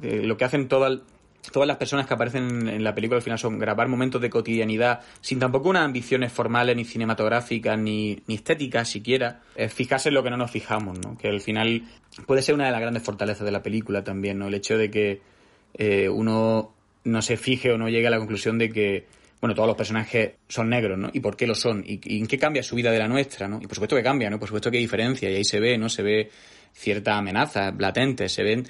[0.00, 1.00] lo que hacen todas
[1.52, 5.00] todas las personas que aparecen en la película al final son grabar momentos de cotidianidad
[5.20, 9.40] sin tampoco unas ambiciones formales ni cinematográficas ni, ni estéticas siquiera.
[9.68, 11.16] Fijarse en lo que no nos fijamos, ¿no?
[11.16, 11.82] Que al final
[12.26, 14.48] puede ser una de las grandes fortalezas de la película también, ¿no?
[14.48, 15.20] El hecho de que
[15.74, 16.72] eh, uno
[17.04, 19.06] no se fije o no llegue a la conclusión de que
[19.40, 21.10] bueno, todos los personajes son negros, ¿no?
[21.12, 21.84] ¿Y por qué lo son?
[21.86, 23.58] ¿Y, y en qué cambia su vida de la nuestra, ¿no?
[23.62, 24.38] Y por supuesto que cambia, ¿no?
[24.38, 25.88] Por supuesto que hay diferencia y ahí se ve, ¿no?
[25.88, 26.30] Se ve
[26.72, 28.66] cierta amenaza latente, se ven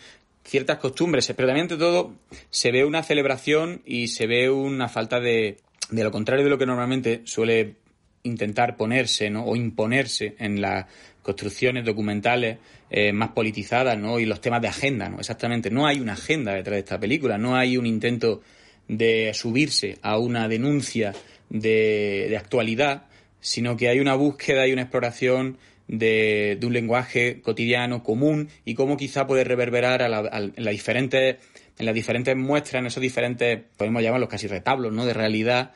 [0.48, 2.14] ciertas costumbres, pero también ante todo
[2.50, 5.58] se ve una celebración y se ve una falta de,
[5.90, 7.76] de lo contrario de lo que normalmente suele
[8.22, 9.44] intentar ponerse ¿no?
[9.44, 10.86] o imponerse en las
[11.22, 12.58] construcciones documentales
[12.90, 14.18] eh, más politizadas ¿no?
[14.18, 15.10] y los temas de agenda.
[15.10, 15.18] ¿no?
[15.18, 18.40] Exactamente, no hay una agenda detrás de esta película, no hay un intento
[18.88, 21.12] de subirse a una denuncia
[21.50, 23.04] de, de actualidad,
[23.40, 28.96] sino que hay una búsqueda y una exploración de, un lenguaje cotidiano común y cómo
[28.96, 31.36] quizá puede reverberar a la, a, en las diferentes
[31.78, 35.06] en las diferentes muestras, en esos diferentes, podemos llamarlos casi retablos, ¿no?
[35.06, 35.72] De realidad,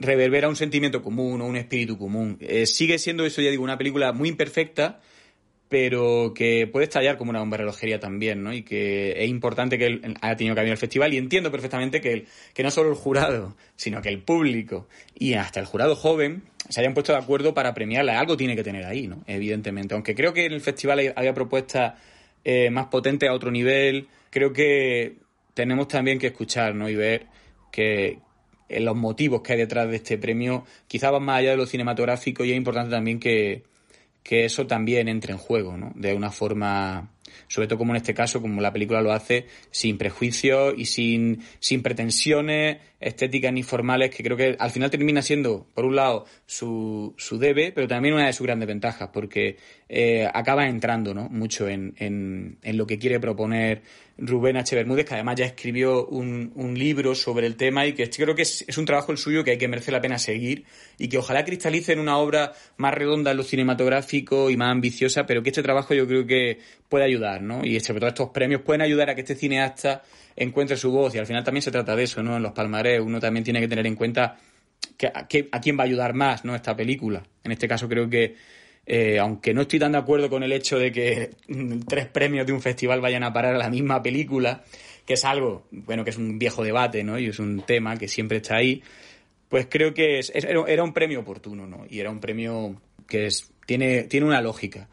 [0.00, 2.36] reverbera un sentimiento común o un espíritu común.
[2.40, 5.00] Eh, sigue siendo eso, ya digo, una película muy imperfecta,
[5.68, 8.52] pero que puede estallar como una bomba de relojería también, ¿no?
[8.52, 12.00] Y que es importante que él haya tenido que venir al festival y entiendo perfectamente
[12.00, 15.94] que, el, que no solo el jurado, sino que el público y hasta el jurado
[15.94, 18.18] joven se hayan puesto de acuerdo para premiarla.
[18.18, 19.22] Algo tiene que tener ahí, ¿no?
[19.26, 19.94] Evidentemente.
[19.94, 21.94] Aunque creo que en el festival había propuestas
[22.44, 25.16] eh, más potentes a otro nivel, creo que
[25.52, 26.88] tenemos también que escuchar, ¿no?
[26.88, 27.26] Y ver
[27.70, 28.18] que,
[28.68, 32.44] los motivos que hay detrás de este premio quizá van más allá de lo cinematográfico
[32.44, 33.64] y es importante también que,
[34.22, 35.92] que eso también entre en juego, ¿no?
[35.96, 37.10] De una forma,
[37.48, 41.42] sobre todo como en este caso, como la película lo hace, sin prejuicios y sin,
[41.58, 46.26] sin pretensiones estéticas ni formales, que creo que al final termina siendo, por un lado,
[46.44, 49.56] su, su debe, pero también una de sus grandes ventajas, porque
[49.88, 51.28] eh, acaba entrando, ¿no?
[51.30, 53.82] Mucho en, en, lo que quiere proponer
[54.18, 54.76] Rubén H.
[54.76, 58.42] Bermúdez, que además ya escribió un, un libro sobre el tema y que creo que
[58.42, 60.64] es, es, un trabajo el suyo que hay que merece la pena seguir
[60.98, 65.24] y que ojalá cristalice en una obra más redonda en lo cinematográfico y más ambiciosa,
[65.24, 66.58] pero que este trabajo yo creo que
[66.90, 67.19] puede ayudar,
[67.64, 70.02] Y sobre todo estos premios pueden ayudar a que este cineasta
[70.36, 72.36] encuentre su voz y al final también se trata de eso, ¿no?
[72.36, 74.38] En los palmarés uno también tiene que tener en cuenta
[74.96, 76.54] que, a, quién va a ayudar más, ¿no?
[76.54, 77.22] Esta película.
[77.44, 78.36] En este caso creo que
[78.86, 81.30] eh, aunque no estoy tan de acuerdo con el hecho de que
[81.88, 84.64] tres premios de un festival vayan a parar a la misma película,
[85.06, 87.18] que es algo, bueno, que es un viejo debate, ¿no?
[87.18, 88.82] Y es un tema que siempre está ahí,
[89.48, 91.84] pues creo que es, era un premio oportuno, ¿no?
[91.88, 94.88] Y era un premio que es, tiene, tiene una lógica.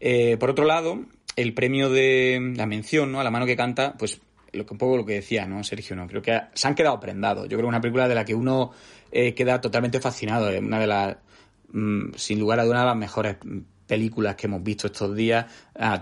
[0.00, 1.04] Eh, por otro lado,
[1.36, 3.20] el premio de la mención, ¿no?
[3.20, 4.20] A la mano que canta, pues
[4.52, 5.94] lo que un poco lo que decía, ¿no, Sergio?
[5.94, 7.44] No, creo que se han quedado prendados.
[7.44, 8.72] Yo creo que una película de la que uno
[9.12, 10.48] eh, queda totalmente fascinado.
[10.50, 11.16] Es una de las,
[11.72, 13.36] mm, sin lugar a dudas, las mejores
[13.86, 15.46] películas que hemos visto estos días,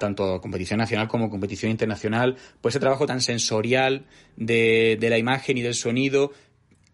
[0.00, 5.58] tanto competición nacional como competición internacional, pues ese trabajo tan sensorial de, de la imagen
[5.58, 6.32] y del sonido,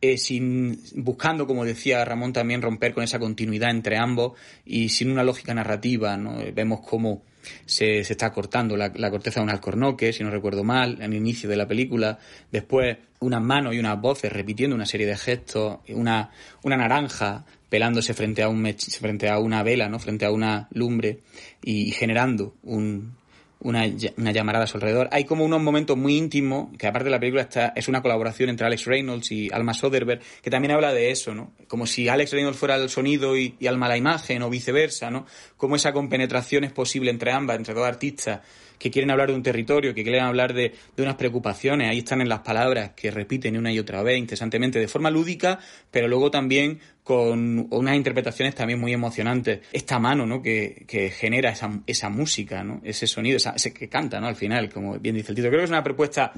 [0.01, 4.33] eh, sin buscando, como decía Ramón, también romper con esa continuidad entre ambos
[4.65, 6.17] y sin una lógica narrativa.
[6.17, 6.39] ¿no?
[6.53, 7.23] Vemos cómo
[7.67, 11.19] se, se está cortando la, corteza de un alcornoque, si no recuerdo mal, en el
[11.19, 12.19] inicio de la película.
[12.51, 16.31] Después, unas manos y unas voces repitiendo una serie de gestos, una,
[16.63, 18.67] una naranja pelándose frente a, un
[19.01, 19.99] frente a una vela, ¿no?
[19.99, 21.21] frente a una lumbre
[21.63, 23.17] y generando un,
[23.61, 23.85] una,
[24.17, 25.09] una, llamarada a su alrededor.
[25.13, 28.51] Hay como unos momentos muy íntimos, que aparte de la película está, es una colaboración
[28.51, 31.53] entre Alex Reynolds y Alma Soderbergh, que también habla de eso, ¿no?
[31.69, 35.27] Como si Alex Reynolds fuera el sonido y, y Alma la imagen, o viceversa, ¿no?
[35.57, 38.41] Como esa compenetración es posible entre ambas, entre dos artistas
[38.81, 41.91] que quieren hablar de un territorio, que quieren hablar de, de unas preocupaciones.
[41.91, 45.59] Ahí están en las palabras que repiten una y otra vez incesantemente de forma lúdica,
[45.91, 49.63] pero luego también con unas interpretaciones también muy emocionantes.
[49.73, 50.41] Esta mano, ¿no?
[50.41, 52.81] Que, que genera esa, esa música, ¿no?
[52.85, 54.29] Ese sonido, esa, ese que canta, ¿no?
[54.29, 55.51] Al final, como bien dice el título.
[55.51, 56.33] Creo que es una propuesta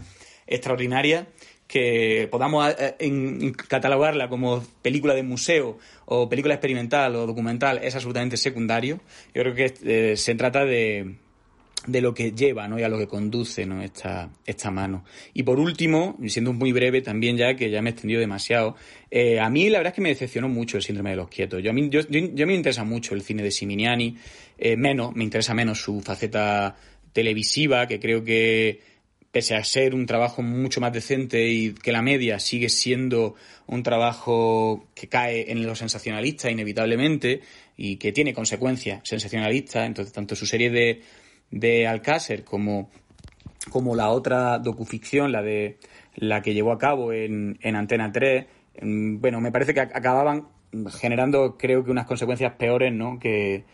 [0.46, 1.26] extraordinaria
[1.66, 8.38] que podamos eh, catalogarla como película de museo o película experimental o documental es absolutamente
[8.38, 8.98] secundario.
[9.34, 11.16] Yo creo que eh, se trata de,
[11.86, 12.78] de lo que lleva ¿no?
[12.78, 13.82] y a lo que conduce ¿no?
[13.82, 15.04] esta, esta mano.
[15.34, 18.76] Y por último, siendo muy breve también ya, que ya me he extendido demasiado,
[19.10, 21.62] eh, a mí la verdad es que me decepcionó mucho el síndrome de los quietos.
[21.62, 24.16] Yo, a mí, yo, yo, yo me interesa mucho el cine de Siminiani,
[24.58, 26.76] eh, menos, me interesa menos su faceta
[27.12, 28.80] televisiva, que creo que
[29.32, 33.34] pese a ser un trabajo mucho más decente y que la media sigue siendo
[33.66, 37.40] un trabajo que cae en lo sensacionalista inevitablemente
[37.76, 41.00] y que tiene consecuencias sensacionalistas, entonces tanto su serie de
[41.52, 42.90] de Alcácer como,
[43.70, 45.78] como la otra docuficción, la de
[46.16, 48.46] la que llevó a cabo en, en Antena 3,
[48.82, 50.48] bueno, me parece que acababan
[50.98, 53.18] generando, creo que unas consecuencias peores, ¿no?
[53.18, 53.64] Que,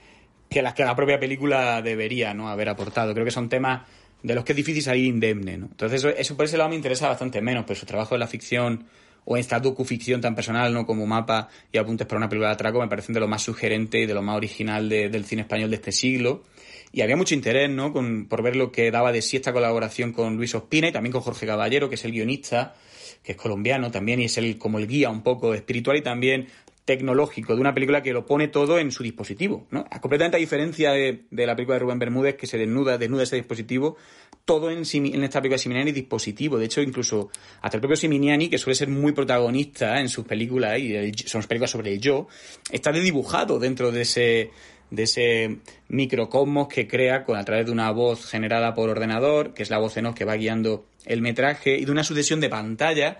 [0.50, 2.48] que las que la propia película debería, ¿no?
[2.48, 3.14] Haber aportado.
[3.14, 3.82] Creo que son temas
[4.22, 5.66] de los que es difícil salir indemne, ¿no?
[5.66, 8.26] Entonces, eso, eso por ese lado me interesa bastante menos, pero su trabajo en la
[8.26, 8.86] ficción
[9.24, 10.86] o esta docuficción tan personal, ¿no?
[10.86, 14.00] Como mapa y apuntes para una película de atraco me parecen de lo más sugerente
[14.00, 16.44] y de lo más original de, del cine español de este siglo
[16.92, 17.92] y había mucho interés, ¿no?
[17.92, 21.12] Con, por ver lo que daba de sí esta colaboración con Luis Ospina y también
[21.12, 22.74] con Jorge Caballero, que es el guionista,
[23.22, 26.48] que es colombiano también y es el, como el guía un poco espiritual y también
[26.88, 29.84] tecnológico de una película que lo pone todo en su dispositivo, ¿no?
[30.00, 33.36] Completamente a diferencia de, de la película de Rubén Bermúdez que se desnuda, desnuda ese
[33.36, 33.98] dispositivo,
[34.46, 36.56] todo en, en esta película de Siminiani es dispositivo.
[36.56, 37.28] De hecho, incluso
[37.60, 41.72] hasta el propio Siminiani, que suele ser muy protagonista en sus películas, y son películas
[41.72, 42.26] sobre el yo,
[42.72, 44.50] está dibujado dentro de ese,
[44.90, 49.62] de ese microcosmos que crea con a través de una voz generada por ordenador, que
[49.62, 52.48] es la voz en off que va guiando el metraje, y de una sucesión de
[52.48, 53.18] pantallas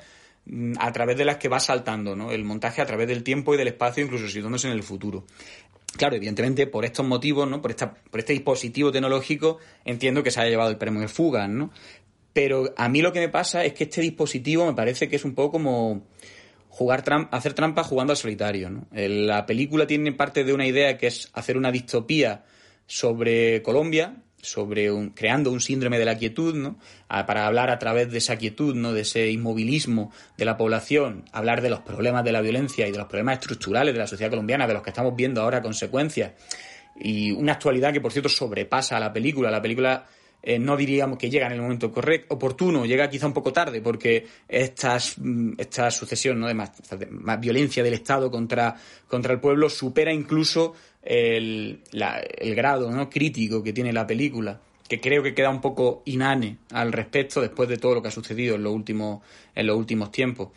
[0.79, 2.31] a través de las que va saltando, ¿no?
[2.31, 5.25] El montaje a través del tiempo y del espacio, incluso situándose en el futuro.
[5.97, 7.63] Claro, evidentemente, por estos motivos, ¿no?
[7.63, 11.49] Por, esta, por este dispositivo tecnológico, entiendo que se haya llevado el premio de fuga,
[11.49, 11.71] ¿no?
[12.33, 15.25] Pero a mí lo que me pasa es que este dispositivo me parece que es
[15.25, 16.07] un poco como
[16.69, 18.87] jugar hacer trampa jugando al solitario.
[18.93, 22.45] La película tiene parte de una idea que es hacer una distopía
[22.87, 26.77] sobre Colombia, sobre un, creando un síndrome de la quietud, ¿no?
[27.09, 28.93] para hablar a través de esa quietud, ¿no?
[28.93, 32.99] de ese inmovilismo de la población, hablar de los problemas de la violencia y de
[32.99, 36.33] los problemas estructurales de la sociedad colombiana, de los que estamos viendo ahora consecuencias.
[37.01, 39.51] Y una actualidad que, por cierto, sobrepasa a la película.
[39.51, 40.07] La película
[40.43, 43.81] eh, no diríamos que llega en el momento correcto, oportuno, llega quizá un poco tarde,
[43.81, 46.47] porque estas, mm, esta sucesión ¿no?
[46.47, 48.75] de, más, de más violencia del Estado contra,
[49.09, 50.75] contra el pueblo supera incluso
[51.09, 51.81] el,
[52.55, 53.09] grado ¿no?
[53.09, 57.69] crítico que tiene la película que creo que queda un poco inane al respecto después
[57.69, 59.23] de todo lo que ha sucedido en los últimos,
[59.55, 60.49] en los últimos tiempos.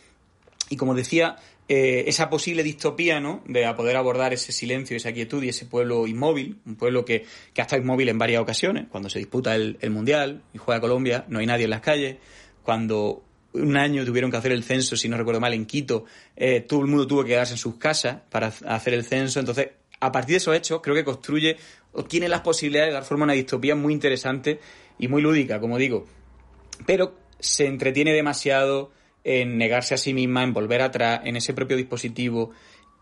[0.69, 1.35] Y como decía,
[1.67, 3.43] eh, esa posible distopía, ¿no?
[3.45, 7.61] De poder abordar ese silencio, esa quietud y ese pueblo inmóvil, un pueblo que, que
[7.61, 11.25] ha estado inmóvil en varias ocasiones, cuando se disputa el, el Mundial y juega Colombia,
[11.27, 12.15] no hay nadie en las calles,
[12.63, 13.21] cuando
[13.53, 16.05] un año tuvieron que hacer el censo, si no recuerdo mal, en Quito,
[16.37, 19.69] eh, todo el mundo tuvo que quedarse en sus casas para hacer el censo, entonces
[20.01, 21.55] a partir de esos hechos creo que construye
[21.93, 24.59] o tiene las posibilidades de dar forma a una distopía muy interesante
[24.99, 26.05] y muy lúdica, como digo,
[26.85, 28.91] pero se entretiene demasiado
[29.23, 32.51] en negarse a sí misma, en volver atrás, en ese propio dispositivo.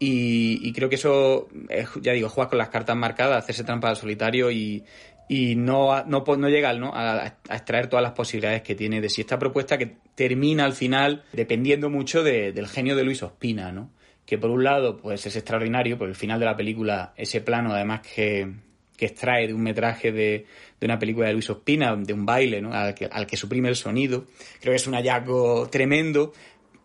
[0.02, 3.98] Y, creo que eso, es, ya digo, jugar con las cartas marcadas, hacerse trampa al
[3.98, 4.86] solitario y,
[5.28, 6.94] y no, no, no llega ¿no?
[6.94, 10.72] A, a, extraer todas las posibilidades que tiene de si esta propuesta que termina al
[10.72, 13.92] final dependiendo mucho de, del genio de Luis Ospina, ¿no?
[14.30, 17.74] Que por un lado pues es extraordinario, por el final de la película ese plano
[17.74, 18.48] además que,
[18.96, 20.46] que extrae de un metraje de,
[20.80, 22.72] de una película de Luis Ospina, de un baile, ¿no?
[22.72, 24.28] al, que, al que suprime el sonido.
[24.62, 26.34] Creo que es un hallazgo tremendo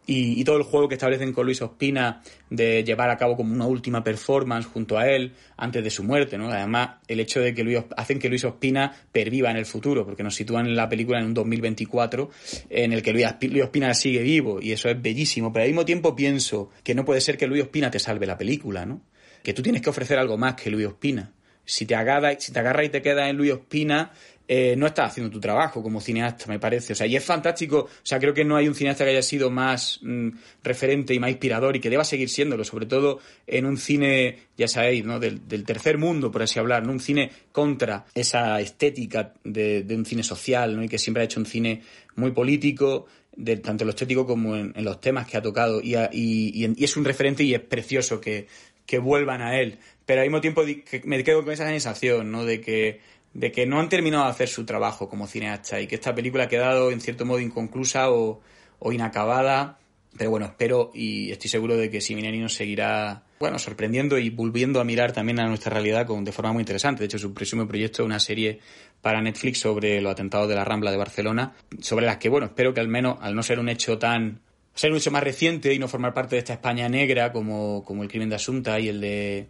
[0.06, 3.54] y, y, todo el juego que establecen con Luis Ospina de llevar a cabo como
[3.54, 6.50] una última performance junto a él antes de su muerte, ¿no?
[6.50, 10.22] Además, el hecho de que Luis, hacen que Luis Ospina perviva en el futuro, porque
[10.22, 12.30] nos sitúan en la película en un 2024
[12.70, 15.84] en el que Luis, Luis Ospina sigue vivo y eso es bellísimo, pero al mismo
[15.84, 19.02] tiempo pienso que no puede ser que Luis Ospina te salve la película, ¿no?
[19.42, 21.32] Que tú tienes que ofrecer algo más que Luis Ospina.
[21.66, 24.12] Si te agarra, si te agarra y te queda en Luis Ospina,
[24.46, 26.92] eh, no estás haciendo tu trabajo como cineasta, me parece.
[26.92, 27.78] O sea, y es fantástico.
[27.78, 30.28] O sea, creo que no hay un cineasta que haya sido más mm,
[30.62, 34.68] referente y más inspirador y que deba seguir siéndolo, sobre todo en un cine, ya
[34.68, 35.18] sabéis, ¿no?
[35.18, 36.92] Del, tercer mundo, por así hablar, ¿no?
[36.92, 40.84] Un cine contra esa estética de, un cine social, ¿no?
[40.84, 41.82] Y que siempre ha hecho un cine
[42.16, 45.80] muy político, de, tanto en lo estético como en, los temas que ha tocado.
[45.80, 48.46] Y, y, y, es un referente y es precioso que,
[48.84, 49.78] que vuelvan a él.
[50.04, 50.62] Pero al mismo tiempo
[51.04, 52.44] me quedo con esa sensación, ¿no?
[52.44, 53.00] De que
[53.34, 56.44] de que no han terminado de hacer su trabajo como cineasta y que esta película
[56.44, 58.40] ha quedado en cierto modo inconclusa o,
[58.78, 59.78] o inacabada.
[60.16, 64.80] Pero bueno, espero y estoy seguro de que Simineni nos seguirá bueno, sorprendiendo y volviendo
[64.80, 67.00] a mirar también a nuestra realidad con, de forma muy interesante.
[67.00, 68.60] De hecho, su próximo proyecto es una serie
[69.02, 72.72] para Netflix sobre los atentados de la Rambla de Barcelona, sobre las que, bueno, espero
[72.72, 74.40] que al menos, al no ser un hecho tan
[74.74, 78.02] ser un hecho más reciente y no formar parte de esta España negra como, como
[78.02, 79.46] el crimen de Asunta y el de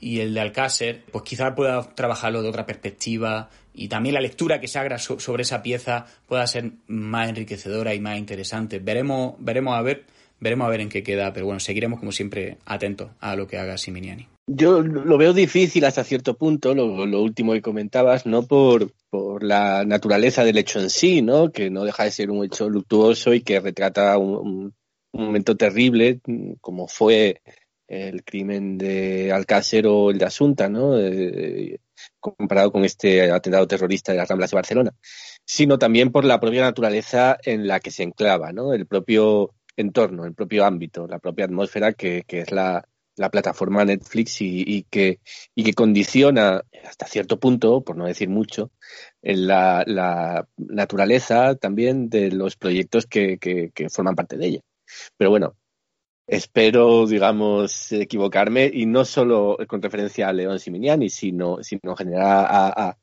[0.00, 4.60] y el de Alcácer, pues quizá pueda trabajarlo de otra perspectiva y también la lectura
[4.60, 8.78] que se haga sobre esa pieza pueda ser más enriquecedora y más interesante.
[8.78, 10.04] Veremos, veremos a ver,
[10.40, 13.58] veremos a ver en qué queda, pero bueno, seguiremos como siempre atentos a lo que
[13.58, 14.26] haga Siminiani.
[14.46, 19.84] Yo lo veo difícil hasta cierto punto, lo, último que comentabas, no por, por la
[19.84, 21.52] naturaleza del hecho en sí, ¿no?
[21.52, 24.74] Que no deja de ser un hecho luctuoso y que retrata un
[25.12, 26.20] momento terrible,
[26.60, 27.42] como fue
[27.90, 30.96] el crimen de Alcácer o el de Asunta, ¿no?
[30.96, 31.80] Eh,
[32.20, 34.94] comparado con este atentado terrorista de las Ramblas de Barcelona,
[35.44, 38.72] sino también por la propia naturaleza en la que se enclava, ¿no?
[38.72, 42.86] El propio entorno, el propio ámbito, la propia atmósfera que, es la,
[43.16, 45.18] la, plataforma Netflix y, que,
[45.56, 48.70] y que condiciona hasta cierto punto, por no decir mucho,
[49.20, 54.60] la, la naturaleza también de los proyectos que, que forman parte de ella.
[55.16, 55.56] Pero bueno,
[56.30, 62.46] espero, digamos, equivocarme y no solo con referencia a León Siminiani, sino, sino en general
[62.48, 62.96] a,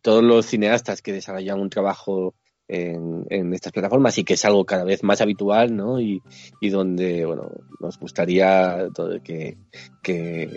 [0.00, 2.34] todos los cineastas que desarrollan un trabajo
[2.66, 6.00] en, estas plataformas y que es algo cada vez más habitual, ¿no?
[6.00, 6.22] Y,
[6.60, 7.50] y donde, bueno,
[7.80, 8.88] nos gustaría
[9.22, 9.58] que,
[10.02, 10.50] que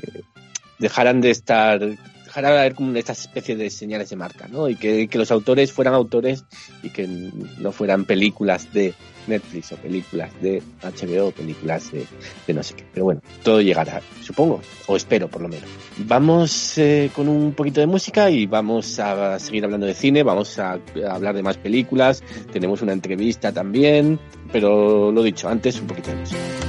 [0.77, 1.81] dejaran de estar
[2.29, 4.69] dejara de haber como esta especie de señales de marca, ¿no?
[4.69, 6.45] Y que, que, los autores fueran autores
[6.83, 8.93] y que no fueran películas de
[9.27, 12.05] Netflix o películas de HBO, películas de,
[12.47, 12.85] de no sé qué.
[12.93, 15.69] Pero bueno, todo llegará, supongo, o espero por lo menos.
[15.97, 20.57] Vamos eh, con un poquito de música y vamos a seguir hablando de cine, vamos
[20.59, 20.79] a, a
[21.11, 24.19] hablar de más películas, tenemos una entrevista también,
[24.51, 26.68] pero lo dicho, antes un poquito de música.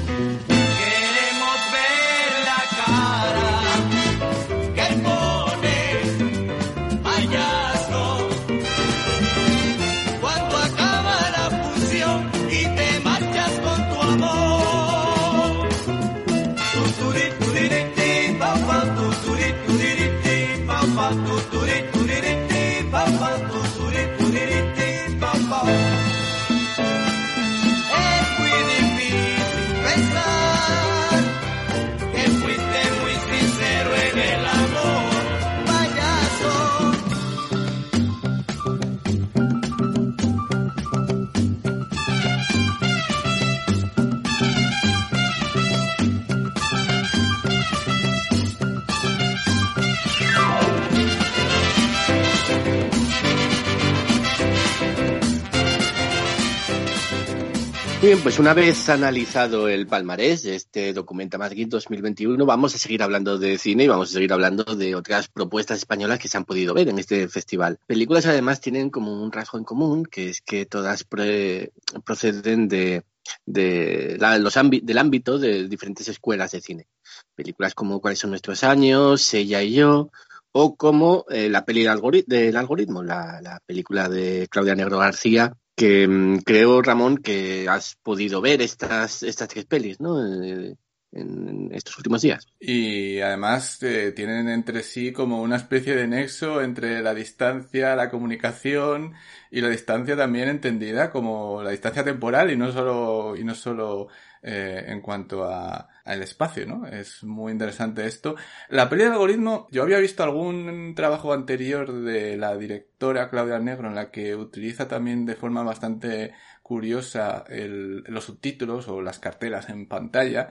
[58.10, 63.04] Bien, pues una vez analizado el palmarés de este Documenta Madrid 2021, vamos a seguir
[63.04, 66.44] hablando de cine y vamos a seguir hablando de otras propuestas españolas que se han
[66.44, 67.78] podido ver en este festival.
[67.86, 73.04] Películas además tienen como un rasgo en común, que es que todas proceden de,
[73.46, 76.88] de la, los del ámbito de diferentes escuelas de cine.
[77.36, 80.10] Películas como Cuáles son nuestros años, Ella y yo,
[80.50, 85.54] o como eh, la peli del, algorit del algoritmo, la película de Claudia Negro García,
[85.80, 90.22] que mm, creo, Ramón, que has podido ver estas, estas tres pelis, ¿no?
[90.22, 90.76] En,
[91.12, 92.46] en estos últimos días.
[92.60, 98.10] Y además eh, tienen entre sí como una especie de nexo entre la distancia, la
[98.10, 99.14] comunicación
[99.50, 104.08] y la distancia también entendida como la distancia temporal y no solo, y no solo
[104.42, 106.86] eh, en cuanto a, al espacio, ¿no?
[106.86, 108.34] Es muy interesante esto.
[108.68, 113.88] La peli del algoritmo, yo había visto algún trabajo anterior de la directora Claudia Negro
[113.88, 116.32] en la que utiliza también de forma bastante
[116.62, 120.50] curiosa los subtítulos o las cartelas en pantalla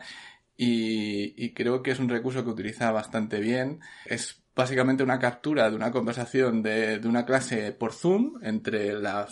[0.58, 3.80] y, y creo que es un recurso que utiliza bastante bien.
[4.06, 9.28] Es básicamente una captura de una conversación de, de una clase por Zoom entre la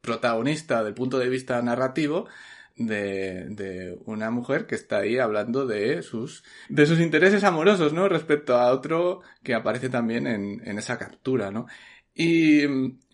[0.00, 2.26] protagonista del punto de vista narrativo
[2.76, 8.08] de, de, una mujer que está ahí hablando de sus, de sus intereses amorosos, ¿no?
[8.08, 11.66] Respecto a otro que aparece también en, en esa captura, ¿no?
[12.14, 12.64] Y,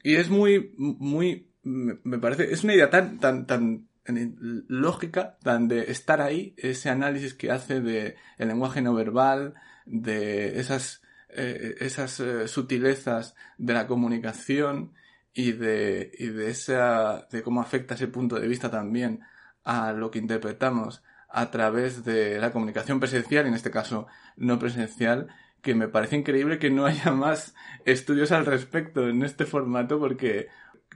[0.03, 3.89] y es muy, muy, me parece, es una idea tan, tan, tan
[4.69, 9.55] lógica, tan de estar ahí, ese análisis que hace de el lenguaje no verbal,
[9.87, 14.93] de esas, eh, esas eh, sutilezas de la comunicación
[15.35, 19.21] y de, y de esa, de cómo afecta ese punto de vista también
[19.65, 24.07] a lo que interpretamos a través de la comunicación presencial, en este caso
[24.37, 25.29] no presencial,
[25.63, 27.55] que me parece increíble que no haya más
[27.85, 30.49] estudios al respecto en este formato porque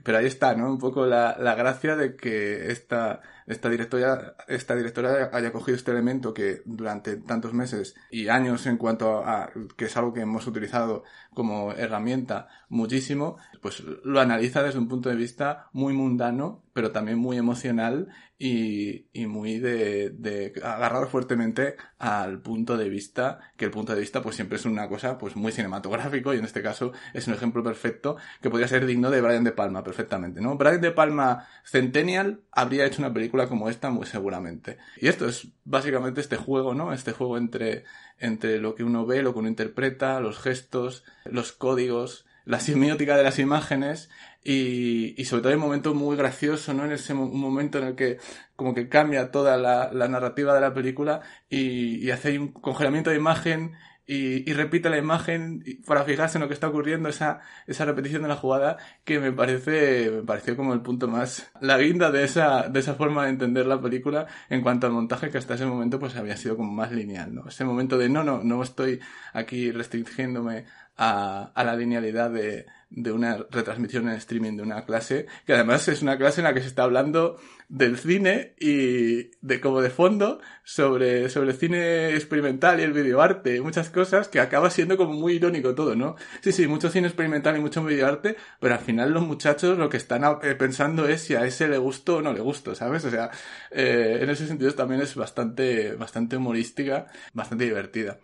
[0.03, 0.69] pero ahí está, ¿no?
[0.69, 5.91] Un poco la, la gracia de que esta, esta directora, esta directora haya cogido este
[5.91, 10.47] elemento que durante tantos meses y años en cuanto a, que es algo que hemos
[10.47, 16.91] utilizado como herramienta muchísimo, pues lo analiza desde un punto de vista muy mundano, pero
[16.91, 23.65] también muy emocional y, y muy de, de agarrado fuertemente al punto de vista, que
[23.65, 26.61] el punto de vista pues siempre es una cosa pues muy cinematográfico y en este
[26.61, 30.57] caso es un ejemplo perfecto que podría ser digno de Brian De Palma perfectamente, ¿no?
[30.57, 34.77] Brian De Palma Centennial habría hecho una película como esta muy seguramente.
[34.97, 36.93] Y esto es básicamente este juego, ¿no?
[36.93, 37.83] Este juego entre,
[38.19, 43.17] entre lo que uno ve, lo que uno interpreta, los gestos, los códigos, la semiótica
[43.17, 44.09] de las imágenes
[44.43, 46.85] y, y sobre todo hay un momento muy gracioso, ¿no?
[46.85, 48.17] En ese momento en el que
[48.55, 53.15] como que cambia toda la, narrativa de la película y, y hace un congelamiento de
[53.15, 53.73] imagen
[54.05, 58.27] y, repite la imagen para fijarse en lo que está ocurriendo, esa, esa repetición de
[58.27, 62.67] la jugada que me parece, me pareció como el punto más, la guinda de esa,
[62.69, 65.99] de esa forma de entender la película en cuanto al montaje que hasta ese momento
[65.99, 67.47] pues había sido como más lineal, ¿no?
[67.47, 68.99] Ese momento de no, no, no estoy
[69.31, 70.65] aquí restringiéndome
[70.97, 72.65] a, a la linealidad de,
[72.95, 76.53] de una retransmisión en streaming de una clase, que además es una clase en la
[76.53, 82.09] que se está hablando del cine y de como de fondo sobre, sobre el cine
[82.09, 86.15] experimental y el videoarte, muchas cosas que acaba siendo como muy irónico todo, ¿no?
[86.41, 89.97] Sí, sí, mucho cine experimental y mucho videoarte, pero al final los muchachos lo que
[89.97, 93.03] están eh, pensando es si a ese le gustó o no le gustó, ¿sabes?
[93.05, 93.31] O sea,
[93.71, 98.19] eh, en ese sentido también es bastante, bastante humorística, bastante divertida.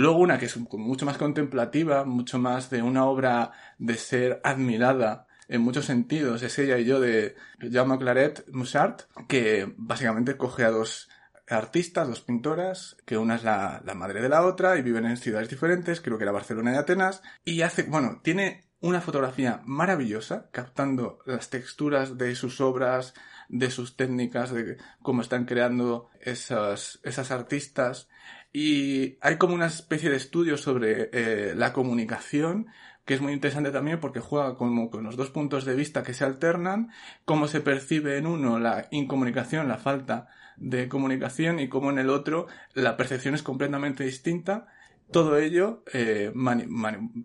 [0.00, 5.26] Luego una que es mucho más contemplativa, mucho más de una obra de ser admirada
[5.46, 6.42] en muchos sentidos.
[6.42, 7.36] Es ella y yo de
[7.70, 11.10] Jaume Claret Musart, que básicamente coge a dos
[11.46, 15.18] artistas, dos pintoras, que una es la, la, madre de la otra y viven en
[15.18, 20.48] ciudades diferentes, creo que era Barcelona y Atenas, y hace, bueno, tiene una fotografía maravillosa,
[20.50, 23.12] captando las texturas de sus obras,
[23.50, 28.08] de sus técnicas, de cómo están creando esas, esas artistas,
[28.52, 32.66] y hay como una especie de estudio sobre eh, la comunicación
[33.04, 36.14] que es muy interesante también porque juega como con los dos puntos de vista que
[36.14, 36.90] se alternan,
[37.24, 42.10] cómo se percibe en uno la incomunicación, la falta de comunicación y cómo en el
[42.10, 44.68] otro la percepción es completamente distinta.
[45.10, 46.32] Todo ello eh,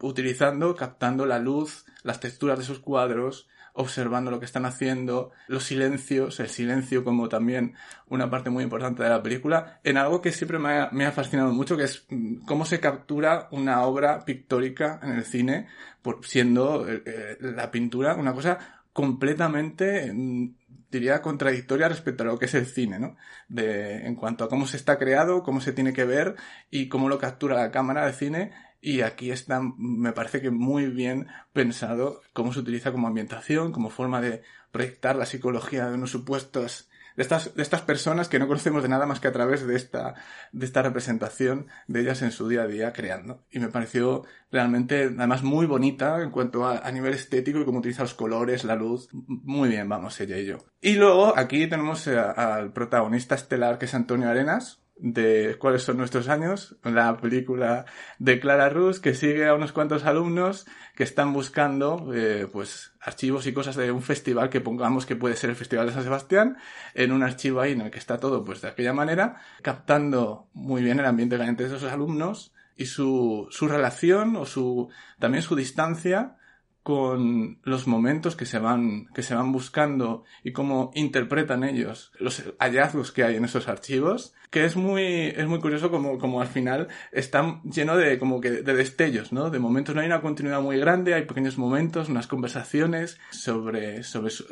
[0.02, 5.64] utilizando, captando la luz, las texturas de sus cuadros, observando lo que están haciendo, los
[5.64, 7.76] silencios, el silencio como también
[8.08, 11.78] una parte muy importante de la película, en algo que siempre me ha, fascinado mucho,
[11.78, 15.68] que es mm, cómo se captura una obra pictórica en el cine,
[16.02, 20.56] por, siendo eh, eh, la pintura una cosa completamente mm,
[20.90, 23.18] diría contradictoria respecto a lo que es el cine, ¿no?
[23.50, 26.36] De, en cuanto a cómo se está creado, cómo se tiene que ver
[26.72, 28.52] y cómo lo captura la cámara de cine
[28.86, 33.90] y aquí está, me parece que muy bien pensado cómo se utiliza como ambientación, como
[33.90, 38.48] forma de proyectar la psicología de unos supuestos de estas, de estas personas que no
[38.48, 40.14] conocemos de nada más que a través de esta,
[40.52, 43.44] de esta representación de ellas en su día a día creando.
[43.50, 47.80] Y me pareció realmente, además, muy bonita en cuanto a, a nivel estético y cómo
[47.80, 49.10] utiliza los colores, la luz.
[49.12, 50.60] Muy bien, vamos, ella y yo.
[50.80, 56.30] Y luego aquí tenemos al protagonista estelar que es Antonio Arenas, de cuáles son nuestros
[56.30, 57.86] años, la película
[58.18, 60.66] de Clara Rus que sigue a unos cuantos alumnos
[60.96, 65.36] que están buscando eh, pues archivos y cosas de un festival que pongamos que puede
[65.36, 66.58] ser el Festival de San Sebastián
[66.93, 70.82] en un archivo ahí en el que está todo pues de aquella manera captando muy
[70.82, 74.89] bien el ambiente de esos alumnos y su, su relación o su
[75.20, 76.38] también su distancia
[76.86, 82.44] con los momentos que se van, que se van buscando y cómo interpretan ellos los
[82.60, 86.48] hallazgos que hay en esos archivos, que es muy, es muy curioso como, como al
[86.48, 89.50] final están lleno de, como que, de destellos, ¿no?
[89.50, 94.30] De momentos no hay una continuidad muy grande, hay pequeños momentos, unas conversaciones sobre, sobre
[94.30, 94.46] su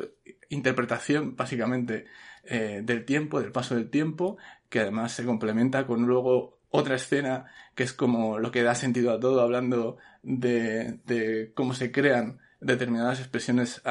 [0.48, 2.06] interpretación, básicamente,
[2.42, 7.46] eh, del tiempo, del paso del tiempo, que además se complementa con luego otra escena
[7.76, 13.20] que es como lo que da sentido a todo, hablando de, cómo se crean determinadas
[13.20, 13.82] expresiones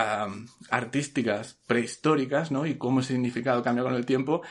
[0.70, 2.66] artísticas prehistóricas, ¿no?
[2.66, 4.42] Y cómo ese significado cambia con el tiempo,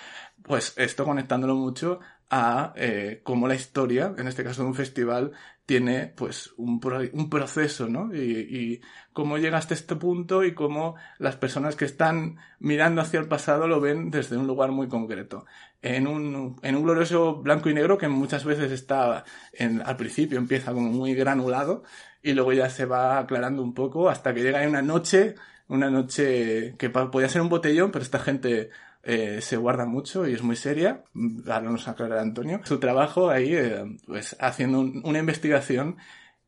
[0.42, 5.32] pues esto conectándolo mucho a eh, cómo la historia, en este caso de un festival,
[5.72, 6.78] tiene pues un,
[7.14, 8.14] un proceso, ¿no?
[8.14, 8.82] Y,
[9.14, 13.66] cómo llega hasta este punto y cómo las personas que están mirando hacia el pasado
[13.66, 15.46] lo ven desde un lugar muy concreto.
[15.80, 20.36] En un, en un glorioso blanco y negro que muchas veces está en, al principio
[20.36, 21.84] empieza como muy granulado
[22.22, 25.36] y luego ya se va aclarando un poco hasta que llega una noche,
[25.68, 28.68] una noche que podía ser un botellón, pero esta gente
[29.02, 31.04] eh, se guarda mucho y es muy seria.
[31.46, 32.60] Ahora nos aclarará Antonio.
[32.64, 35.96] Su trabajo ahí, eh, pues haciendo una investigación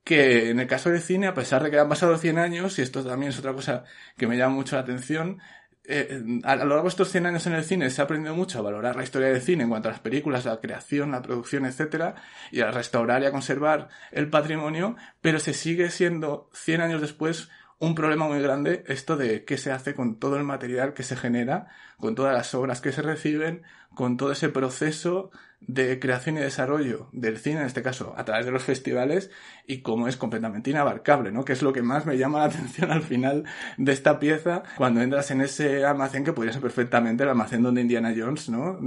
[0.04, 2.82] que en el caso del cine, a pesar de que han pasado 100 años, y
[2.82, 3.84] esto también es otra cosa
[4.16, 5.40] que me llama mucho la atención,
[5.86, 8.58] eh, a lo largo de estos 100 años en el cine se ha aprendido mucho
[8.58, 11.66] a valorar la historia del cine en cuanto a las películas, la creación, la producción,
[11.66, 12.14] etcétera,
[12.50, 17.50] y a restaurar y a conservar el patrimonio, pero se sigue siendo 100 años después
[17.84, 21.16] un problema muy grande esto de qué se hace con todo el material que se
[21.16, 21.68] genera,
[21.98, 23.62] con todas las obras que se reciben,
[23.94, 25.30] con todo ese proceso
[25.66, 29.30] de creación y desarrollo del cine, en este caso, a través de los festivales,
[29.66, 31.44] y cómo es completamente inabarcable, ¿no?
[31.44, 33.44] Que es lo que más me llama la atención al final
[33.76, 37.80] de esta pieza, cuando entras en ese almacén que podría ser perfectamente el almacén donde
[37.80, 38.78] Indiana Jones, ¿no?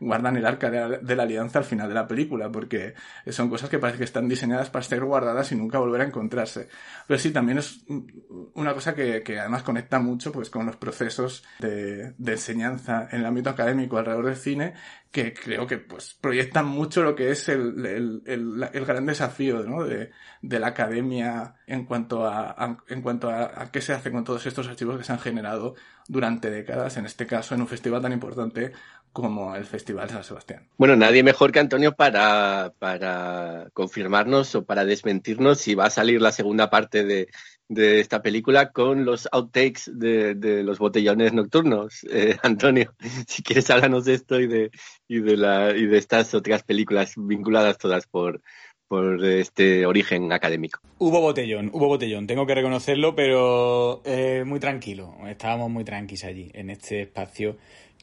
[0.00, 2.94] Guardan el arca de la, alianza al final de la película, porque
[3.28, 6.68] son cosas que parece que están diseñadas para ser guardadas y nunca volver a encontrarse.
[7.06, 7.84] Pero sí, también es
[8.54, 13.50] una cosa que, además conecta mucho, pues, con los procesos de enseñanza en el ámbito
[13.50, 14.74] académico alrededor del cine,
[15.16, 17.86] que creo que pues proyectan mucho lo que es el,
[18.26, 19.82] el, el, gran desafío ¿no?
[19.82, 20.10] de,
[20.42, 24.68] de, la academia en cuanto, a, en cuanto a, qué se hace con todos estos
[24.68, 25.74] archivos que se han generado
[26.06, 28.72] durante décadas, en este caso en un festival tan importante
[29.10, 30.68] como el Festival San Sebastián.
[30.76, 36.20] Bueno, nadie mejor que Antonio para, para confirmarnos o para desmentirnos si va a salir
[36.20, 37.28] la segunda parte de,
[37.68, 42.04] de esta película con los outtakes de, de los botellones nocturnos.
[42.10, 42.94] Eh, Antonio,
[43.26, 44.70] si quieres háblanos de esto y de,
[45.08, 48.40] y de, la, y de estas otras películas vinculadas todas por,
[48.88, 50.80] por este origen académico.
[50.98, 55.16] Hubo botellón, hubo botellón, tengo que reconocerlo, pero eh, muy tranquilo.
[55.26, 57.56] Estábamos muy tranquilos allí, en este espacio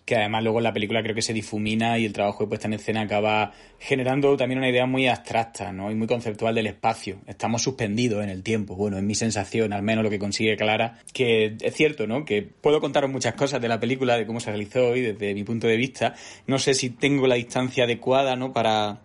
[0.05, 2.73] que además luego la película creo que se difumina y el trabajo de puesta en
[2.73, 5.91] escena acaba generando también una idea muy abstracta ¿no?
[5.91, 7.21] y muy conceptual del espacio.
[7.25, 8.75] Estamos suspendidos en el tiempo.
[8.75, 12.25] Bueno, es mi sensación, al menos lo que consigue Clara, que es cierto, ¿no?
[12.25, 15.43] Que puedo contaros muchas cosas de la película, de cómo se realizó hoy, desde mi
[15.43, 16.15] punto de vista.
[16.47, 18.51] No sé si tengo la distancia adecuada, ¿no?
[18.51, 19.01] Para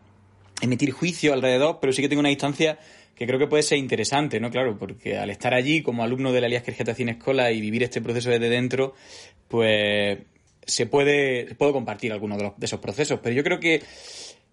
[0.61, 2.79] emitir juicio alrededor, pero sí que tengo una distancia
[3.15, 4.51] que creo que puede ser interesante, ¿no?
[4.51, 7.83] Claro, porque al estar allí como alumno de la Alias Quergeta Cine Escola y vivir
[7.83, 8.95] este proceso desde dentro,
[9.49, 10.19] pues
[10.69, 13.83] se puede, puedo compartir algunos de, esos procesos, pero yo creo que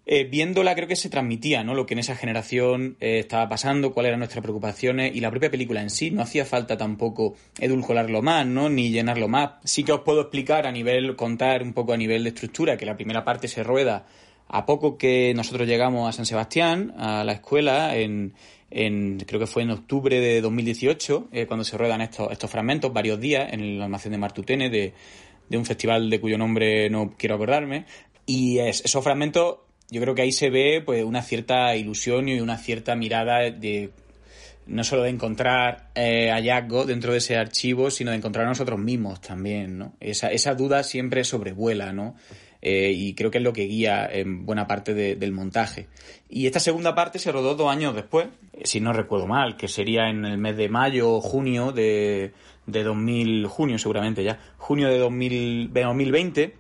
[0.08, 1.74] eh, viéndola creo que se transmitía ¿no?
[1.74, 5.52] lo que en esa generación eh, estaba pasando, cuáles eran nuestras preocupaciones y la propia
[5.52, 6.12] película en sí.
[6.12, 8.70] No hacía falta tampoco edulcorarlo más, ¿no?
[8.70, 9.52] ni llenarlo más.
[9.64, 12.86] Sí que os puedo explicar a nivel, contar un poco a nivel de estructura, que
[12.86, 14.06] la primera parte se rueda
[14.48, 18.34] a poco que nosotros llegamos a San Sebastián, a la escuela, en,
[18.70, 22.94] en creo que fue en octubre de 2018, eh, cuando se ruedan estos, estos fragmentos,
[22.94, 24.94] varios días, en el almacén de Martutene de
[25.50, 27.86] de un festival de cuyo nombre no quiero acordarme.
[28.26, 29.58] Y esos fragmentos,
[29.90, 33.92] yo creo que ahí se ve pues una cierta ilusión y una cierta mirada de
[34.68, 38.80] no solo de encontrar eh, hallazgos dentro de ese archivo, sino de encontrar a nosotros
[38.80, 39.94] mismos también, ¿no?
[40.00, 42.16] Esa, esa duda siempre sobrevuela, ¿no?
[42.62, 45.88] Eh, y creo que es lo que guía en buena parte del montaje.
[46.30, 48.28] Y esta segunda parte se rodó dos años después,
[48.64, 52.34] si no recuerdo mal, que sería en el mes de mayo o junio de,
[52.66, 56.56] de 2000, junio seguramente ya, junio de 2000, 2020,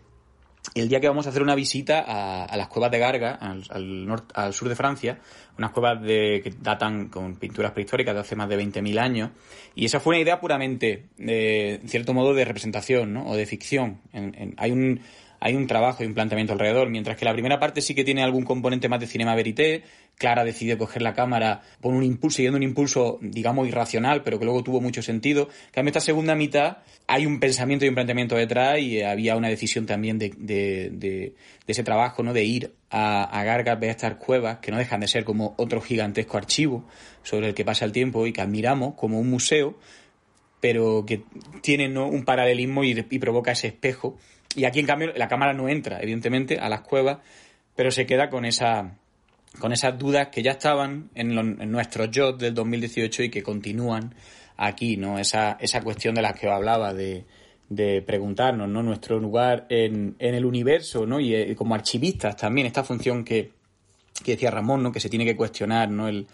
[0.73, 2.03] el día que vamos a hacer una visita
[2.45, 5.19] a, las cuevas de Garga, al, al, al, sur de Francia,
[5.57, 9.31] unas cuevas de, que datan con pinturas prehistóricas de hace más de 20.000 años,
[9.75, 13.27] y esa fue una idea puramente, de, en cierto modo, de representación, ¿no?
[13.27, 14.01] O de ficción.
[14.11, 15.01] En, en, hay un
[15.39, 18.23] hay un trabajo y un planteamiento alrededor, mientras que la primera parte sí que tiene
[18.23, 19.83] algún componente más de cinema verité.
[20.17, 24.45] Clara decide coger la cámara por un impulso, siguiendo un impulso, digamos, irracional, pero que
[24.45, 25.49] luego tuvo mucho sentido.
[25.73, 26.77] En esta segunda mitad
[27.07, 31.35] hay un pensamiento y un planteamiento detrás y había una decisión también de, de, de,
[31.67, 32.33] ese trabajo, ¿no?
[32.33, 35.81] De ir a, a Gargas, ver estas cuevas, que no dejan de ser como otro
[35.81, 36.87] gigantesco archivo
[37.23, 39.77] sobre el que pasa el tiempo y que admiramos como un museo,
[40.65, 41.21] pero que
[41.61, 42.07] tiene ¿no?
[42.07, 44.17] un paralelismo y, y provoca ese espejo
[44.55, 47.19] y aquí, en cambio, la cámara no entra, evidentemente, a las cuevas,
[47.75, 48.97] pero se queda con esa
[49.59, 51.35] con esas dudas que ya estaban en,
[51.71, 54.15] nuestros jobs del 2018 y que continúan
[54.57, 55.19] aquí, ¿no?
[55.19, 57.25] Esa, esa cuestión de la que hablaba, de,
[57.69, 58.81] de preguntarnos, ¿no?
[58.81, 61.19] Nuestro lugar en, en el universo, ¿no?
[61.19, 63.51] Y, eh, como archivistas también, esta función que,
[64.23, 64.91] que decía Ramón, ¿no?
[64.91, 66.07] Que se tiene que cuestionar, ¿no?
[66.07, 66.25] El,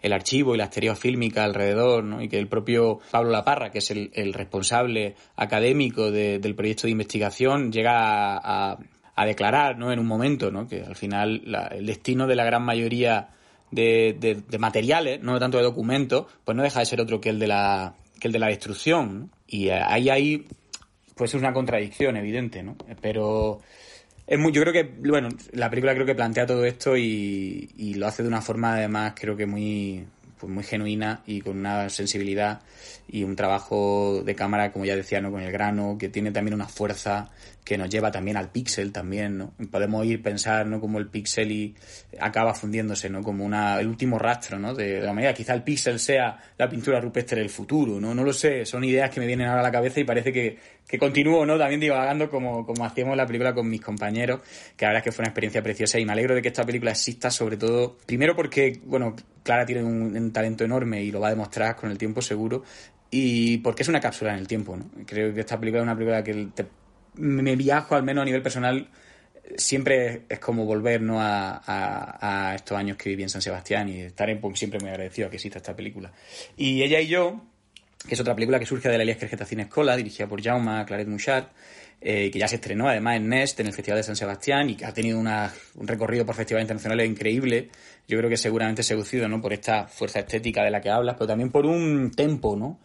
[0.00, 2.22] el archivo y la estereofílmica alrededor, ¿no?
[2.22, 6.92] y que el propio Pablo Laparra, que es el, responsable académico de, del proyecto de
[6.92, 8.78] investigación, llega a,
[9.14, 9.92] a, declarar ¿no?
[9.92, 10.66] en un momento ¿no?
[10.68, 13.30] que al final la, el destino de la gran mayoría
[13.70, 17.30] de, de, de, materiales, no tanto de documentos, pues no deja de ser otro que
[17.30, 19.20] el de la, que el de la destrucción.
[19.20, 19.28] ¿no?
[19.46, 20.46] Y ahí hay
[21.16, 22.76] pues es una contradicción evidente, ¿no?
[23.00, 23.60] Pero
[24.26, 27.94] es muy, yo creo que, bueno, la película creo que plantea todo esto y, y
[27.94, 30.04] lo hace de una forma además creo que muy,
[30.38, 32.60] pues muy genuina y con una sensibilidad
[33.08, 35.30] y un trabajo de cámara, como ya decía, ¿no?
[35.30, 37.30] con el grano, que tiene también una fuerza
[37.66, 39.52] que nos lleva también al píxel también, ¿no?
[39.72, 40.80] Podemos ir pensar, ¿no?
[40.80, 41.74] Como el píxel y
[42.20, 43.24] acaba fundiéndose, ¿no?
[43.24, 44.72] Como una, el último rastro, ¿no?
[44.72, 48.14] De, la manera, quizá el píxel sea la pintura rupestre del futuro, ¿no?
[48.14, 50.56] No lo sé, son ideas que me vienen ahora a la cabeza y parece que,
[50.86, 51.58] que continúo, ¿no?
[51.58, 54.42] También divagando como, como hacíamos la película con mis compañeros,
[54.76, 56.64] que la verdad es que fue una experiencia preciosa y me alegro de que esta
[56.64, 61.18] película exista, sobre todo, primero porque, bueno, Clara tiene un, un talento enorme y lo
[61.18, 62.62] va a demostrar con el tiempo seguro,
[63.10, 64.88] y porque es una cápsula en el tiempo, ¿no?
[65.04, 66.64] Creo que esta película es una película que te
[67.16, 68.88] me viajo, al menos a nivel personal,
[69.56, 71.18] siempre es como volver ¿no?
[71.20, 75.36] a, estos años que viví en San Sebastián y estar siempre muy agradecido a que
[75.36, 76.12] exista esta película.
[76.56, 77.40] Y Ella y yo,
[78.06, 80.84] que es otra película que surge de la Elias Crejeta Cine Escola, dirigida por Jaume
[80.84, 81.46] Claret Mouchard,
[82.00, 84.76] eh, que ya se estrenó además en Nest, en el Festival de San Sebastián, y
[84.76, 87.70] que ha tenido una, un recorrido por festivales internacionales increíble.
[88.06, 89.40] Yo creo que seguramente seducido ¿no?
[89.40, 92.78] por esta fuerza estética de la que hablas, pero también por un tempo, ¿no?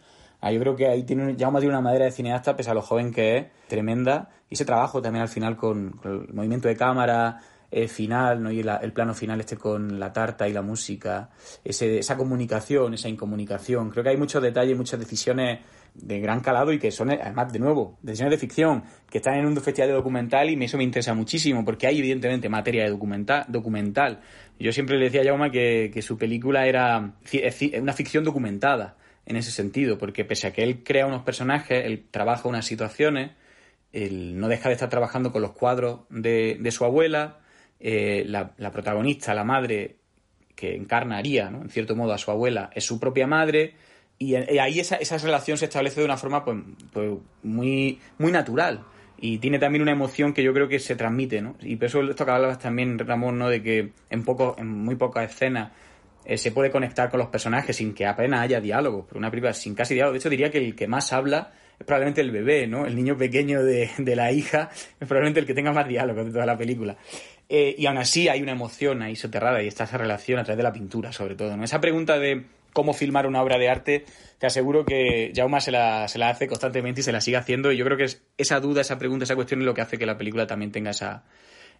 [0.50, 3.12] Yo creo que ahí tiene, Jaume tiene una madera de cineasta, pese a lo joven
[3.12, 4.30] que es, tremenda.
[4.50, 7.38] Y ese trabajo también al final con, el movimiento de cámara
[7.70, 8.50] eh, final, ¿no?
[8.50, 11.30] Y el plano final este con la tarta y la música,
[11.64, 13.90] ese, esa comunicación, esa incomunicación.
[13.90, 15.60] Creo que hay muchos detalles, muchas decisiones
[15.94, 19.46] de gran calado y que son, además, de nuevo, decisiones de ficción que están en
[19.46, 23.44] un festival de documental y eso me interesa muchísimo porque hay, evidentemente, materia de documental.
[23.48, 24.20] documental.
[24.58, 27.14] Yo siempre le decía a Jaume que, que su película era
[27.80, 28.96] una ficción documentada
[29.26, 33.32] en ese sentido, porque pese a que él crea unos personajes, él trabaja unas situaciones,
[33.92, 37.40] él no deja de estar trabajando con los cuadros de, de su abuela,
[37.78, 39.96] eh, la, la, protagonista, la madre
[40.54, 41.62] que encarnaría, ¿no?
[41.62, 43.74] en cierto modo, a su abuela, es su propia madre,
[44.22, 46.58] y, ahí esa, esa, relación se establece de una forma pues,
[46.92, 47.10] pues,
[47.42, 48.84] muy, muy natural.
[49.18, 51.56] Y tiene también una emoción que yo creo que se transmite, ¿no?
[51.60, 53.48] Y por eso esto que hablabas también, Ramón, ¿no?
[53.48, 55.72] De que en, poco, en muy pocas escenas
[56.24, 59.08] eh, se puede conectar con los personajes sin que apenas haya diálogo.
[59.14, 60.12] Una película sin casi diálogo.
[60.12, 62.86] De hecho, diría que el que más habla es probablemente el bebé, ¿no?
[62.86, 66.46] El niño pequeño de, la hija es probablemente el que tenga más diálogo de toda
[66.46, 66.96] la película.
[67.48, 70.56] Eh, y aún así hay una emoción ahí soterrada y está esa relación a través
[70.58, 71.54] de la pintura, sobre todo.
[71.62, 74.04] Esa pregunta de cómo filmar una obra de arte,
[74.38, 77.72] te aseguro que Jaume se la, se la hace constantemente y se la sigue haciendo.
[77.72, 79.98] Y yo creo que es esa duda, esa pregunta, esa cuestión es lo que hace
[79.98, 81.24] que la película también tenga esa,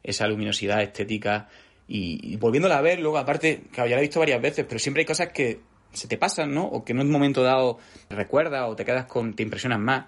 [0.03, 1.49] esa luminosidad estética
[1.89, 4.79] y, y volviéndola a ver, luego, aparte, que ya la he visto varias veces, pero
[4.79, 5.61] siempre hay cosas que
[5.93, 6.65] se te pasan, ¿no?
[6.65, 7.79] O que en un momento dado
[8.11, 10.07] recuerdas o te quedas con, te impresionas más.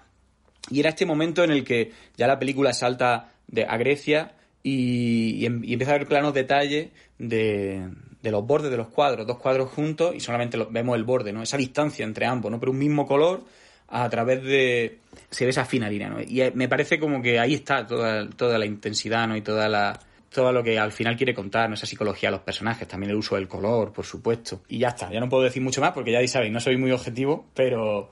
[0.69, 5.45] Y era este momento en el que ya la película salta de, a Grecia y,
[5.45, 7.87] y, y empieza a ver planos detalles de,
[8.21, 11.43] de, los bordes de los cuadros, dos cuadros juntos y solamente vemos el borde, ¿no?
[11.43, 12.59] Esa distancia entre ambos, ¿no?
[12.59, 13.43] Pero un mismo color
[13.87, 14.99] a través de...
[15.29, 16.19] se ve esa fina línea, ¿no?
[16.19, 19.37] Y me parece como que ahí está toda, toda la intensidad, ¿no?
[19.37, 19.99] Y toda la
[20.35, 21.75] todo lo que al final quiere contar, ¿no?
[21.75, 24.61] esa psicología de los personajes, también el uso del color, por supuesto.
[24.67, 26.91] Y ya está, ya no puedo decir mucho más porque ya sabéis, no soy muy
[26.91, 28.11] objetivo, pero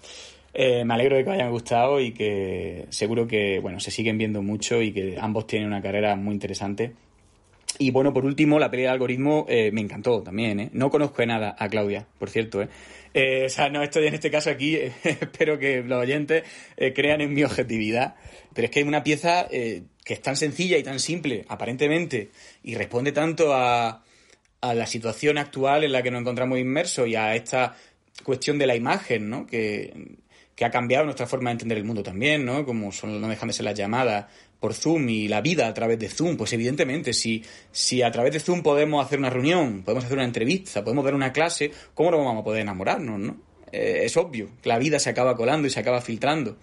[0.53, 4.17] eh, me alegro de que os hayan gustado y que seguro que, bueno, se siguen
[4.17, 6.93] viendo mucho y que ambos tienen una carrera muy interesante.
[7.78, 10.69] Y bueno, por último, la pelea de algoritmo eh, me encantó también, ¿eh?
[10.71, 12.69] No conozco de nada a Claudia, por cierto, ¿eh?
[13.13, 16.43] eh o sea, no estoy en este caso aquí, espero que los oyentes
[16.95, 18.15] crean en mi objetividad,
[18.53, 19.47] pero es que hay una pieza
[20.03, 22.31] que es tan sencilla y tan simple, aparentemente,
[22.63, 24.03] y responde tanto a,
[24.61, 27.75] la situación actual en la que nos encontramos inmersos y a esta
[28.23, 29.45] cuestión de la imagen, ¿no?
[29.45, 30.15] Que,
[30.55, 32.65] que ha cambiado nuestra forma de entender el mundo también, ¿no?
[32.65, 34.25] Como no dejan de ser las llamadas
[34.61, 37.43] por Zoom y la vida a través de Zoom, pues evidentemente, si,
[37.73, 41.15] si a través de Zoom podemos hacer una reunión, podemos hacer una entrevista, podemos dar
[41.15, 43.35] una clase, ¿cómo no vamos a poder enamorarnos, no?
[43.73, 46.55] Eh, es obvio, que la vida se acaba colando y se acaba filtrando.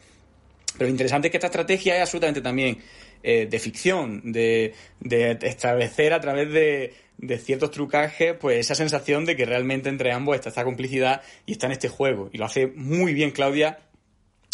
[0.72, 2.78] Pero lo interesante es que esta estrategia es absolutamente también
[3.22, 9.26] eh, de ficción, de, de establecer a través de, de ciertos trucajes, pues esa sensación
[9.26, 12.30] de que realmente entre ambos está esta complicidad y está en este juego.
[12.32, 13.78] Y lo hace muy bien Claudia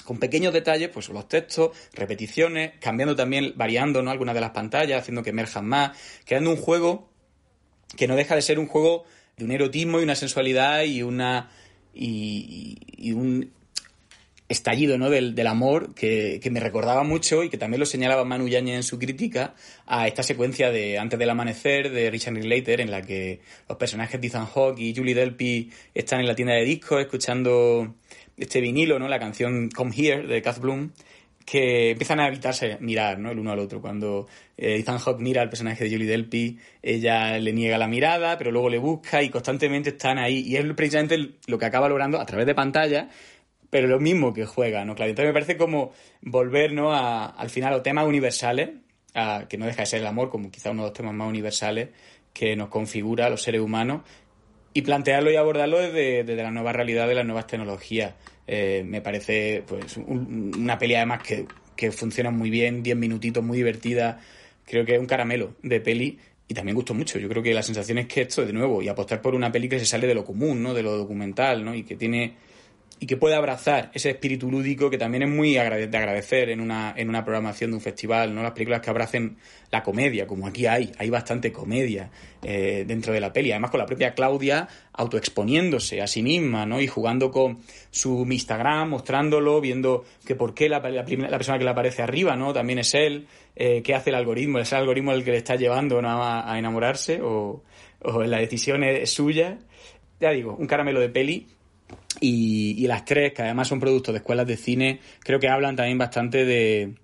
[0.05, 4.11] con pequeños detalles, pues los textos, repeticiones, cambiando también, variando ¿no?
[4.11, 7.09] algunas de las pantallas, haciendo que emerjan más, creando un juego
[7.97, 9.05] que no deja de ser un juego
[9.37, 11.51] de un erotismo y una sensualidad y una
[11.95, 13.53] y, y un
[14.49, 15.11] estallido ¿no?
[15.11, 18.77] del, del amor que, que, me recordaba mucho y que también lo señalaba Manu Yañez
[18.77, 19.55] en su crítica
[19.87, 24.21] a esta secuencia de Antes del Amanecer de Richard Linklater en la que los personajes
[24.21, 27.95] de Ethan Hawke y Julie Delpy están en la tienda de discos escuchando
[28.37, 29.09] este vinilo, ¿no?
[29.09, 30.93] la canción Come Here de Kath Bloom
[31.47, 33.31] que empiezan a evitarse mirar ¿no?
[33.31, 33.81] el uno al otro.
[33.81, 34.27] Cuando
[34.59, 38.51] eh, Ethan Hawke mira al personaje de Julie Delpy, ella le niega la mirada, pero
[38.51, 40.41] luego le busca y constantemente están ahí.
[40.41, 43.09] Y es precisamente lo que acaba logrando a través de pantalla
[43.71, 44.95] pero lo mismo que juega, ¿no?
[44.95, 45.93] Claro, entonces me parece como
[46.23, 46.93] volver, ¿no?
[46.93, 48.71] A, al final a temas universales,
[49.15, 51.29] a, que no deja de ser el amor como quizá uno de los temas más
[51.29, 51.89] universales
[52.33, 54.03] que nos configura a los seres humanos
[54.75, 58.15] y plantearlo y abordarlo desde, desde la nueva realidad de las nuevas tecnologías.
[58.47, 63.43] Eh, me parece pues un, una peli además que, que funciona muy bien, 10 minutitos,
[63.43, 64.21] muy divertida.
[64.67, 67.19] Creo que es un caramelo de peli y también gustó mucho.
[67.19, 69.69] Yo creo que la sensación es que esto, de nuevo, y apostar por una peli
[69.69, 70.75] que se sale de lo común, ¿no?
[70.75, 71.75] De lo documental, ¿no?
[71.75, 72.35] Y que tiene
[72.99, 76.95] y que puede abrazar ese espíritu lúdico que también es muy de agradecer en una,
[76.97, 78.43] en una programación de un festival, ¿no?
[78.43, 79.37] Las películas que abracen
[79.71, 82.11] la comedia, como aquí hay, hay bastante comedia
[82.43, 83.53] eh, dentro de la peli.
[83.53, 86.81] Además con la propia Claudia autoexponiéndose a sí misma, ¿no?
[86.81, 87.59] Y jugando con
[87.91, 92.35] su Instagram, mostrándolo, viendo que por qué la, la, la persona que le aparece arriba,
[92.35, 92.55] ¿no?
[92.55, 93.27] También es él,
[93.57, 97.21] eh, qué hace el algoritmo, es el algoritmo el que le está llevando a enamorarse
[97.21, 97.63] o,
[98.01, 99.59] o la decisión es suya.
[100.19, 101.47] Ya digo, un caramelo de peli
[102.21, 105.77] y, y, las tres, que además son productos de escuelas de cine, creo que hablan
[105.77, 106.95] también bastante de,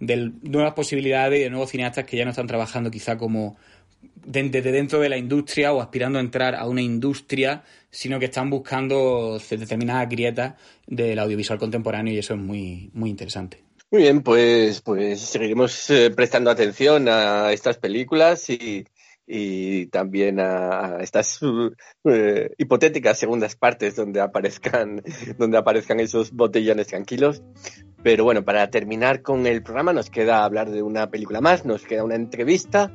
[0.00, 3.56] de nuevas posibilidades y de nuevos cineastas que ya no están trabajando quizá como
[4.24, 8.26] desde de dentro de la industria o aspirando a entrar a una industria, sino que
[8.26, 10.54] están buscando determinadas grietas
[10.86, 13.62] del audiovisual contemporáneo y eso es muy, muy interesante.
[13.90, 18.84] Muy bien, pues, pues seguiremos eh, prestando atención a estas películas y,
[19.28, 21.40] y también a, estas
[22.04, 25.02] eh, hipotéticas segundas partes donde aparezcan,
[25.38, 27.42] donde aparezcan esos botellones tranquilos.
[28.02, 31.84] Pero bueno, para terminar con el programa nos queda hablar de una película más, nos
[31.84, 32.90] queda una entrevista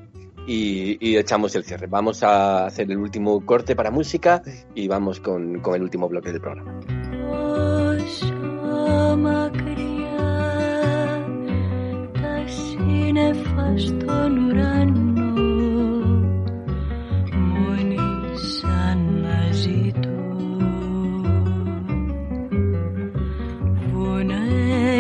[0.48, 1.88] y, y echamos el cierre.
[1.88, 4.42] Vamos a hacer el último corte para música
[4.74, 6.80] y vamos con, con el último bloque del programa.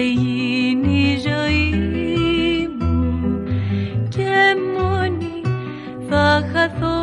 [0.03, 3.43] Έγινε η ζωή μου
[4.09, 5.41] και μόνη
[6.09, 7.02] θα χαθώ.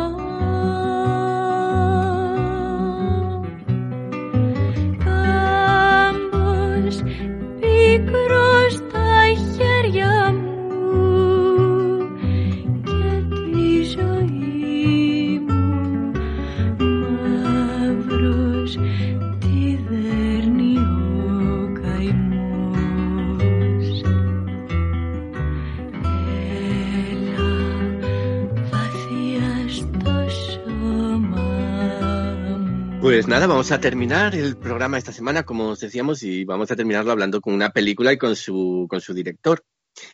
[33.21, 36.75] Pues nada, vamos a terminar el programa esta semana, como os decíamos, y vamos a
[36.75, 39.63] terminarlo hablando con una película y con su, con su director.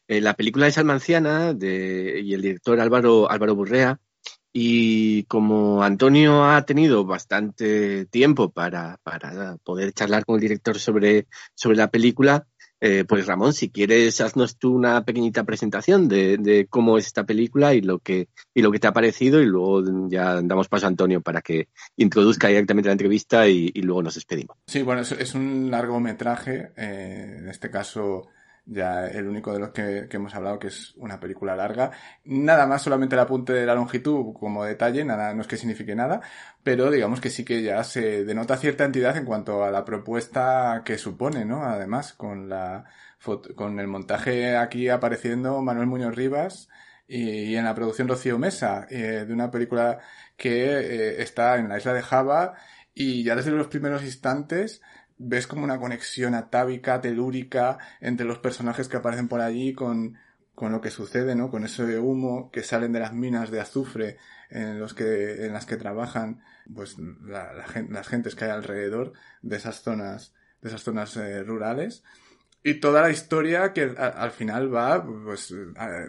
[0.09, 4.01] Eh, la película es Almanciana y el director Álvaro, Álvaro Burrea.
[4.51, 11.27] Y como Antonio ha tenido bastante tiempo para, para poder charlar con el director sobre,
[11.55, 12.45] sobre la película,
[12.79, 17.23] eh, pues Ramón, si quieres, haznos tú una pequeñita presentación de, de, cómo es esta
[17.25, 20.85] película y lo que y lo que te ha parecido y luego ya damos paso
[20.85, 24.57] a Antonio para que introduzca directamente la entrevista y, luego nos despedimos.
[24.67, 28.29] Sí, bueno, es, es un largometraje, eh, en este caso
[28.67, 31.91] ya el único de los que, hemos hablado que es una película larga.
[32.25, 35.95] Nada más solamente el apunte de la longitud como detalle, nada, no es que signifique
[35.95, 36.21] nada,
[36.63, 40.83] pero digamos que sí que ya se denota cierta entidad en cuanto a la propuesta
[40.85, 41.63] que supone, ¿no?
[41.63, 42.85] Además, con la
[43.55, 46.69] con el montaje aquí apareciendo Manuel Muñoz Rivas
[47.07, 49.99] y, y en la producción Rocío Mesa, eh, de una película
[50.35, 52.53] que eh, está en la isla de Java
[52.93, 54.81] y ya desde los primeros instantes
[55.17, 60.17] ves como una conexión atávica, telúrica entre los personajes que aparecen por allí con
[60.57, 61.51] con lo que sucede, ¿no?
[61.51, 64.17] Con ese humo que salen de las minas de azufre
[64.49, 66.41] en los que, en las que trabajan,
[66.73, 69.13] pues, la, las gentes que hay alrededor
[69.43, 72.03] de esas zonas, de esas zonas eh, rurales.
[72.63, 75.53] Y toda la historia que al final va, pues,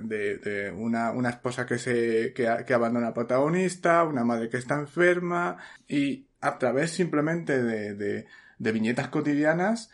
[0.00, 4.76] de, una, una, esposa que se, que, que abandona al protagonista, una madre que está
[4.76, 8.26] enferma, y a través simplemente de
[8.59, 9.90] de viñetas cotidianas.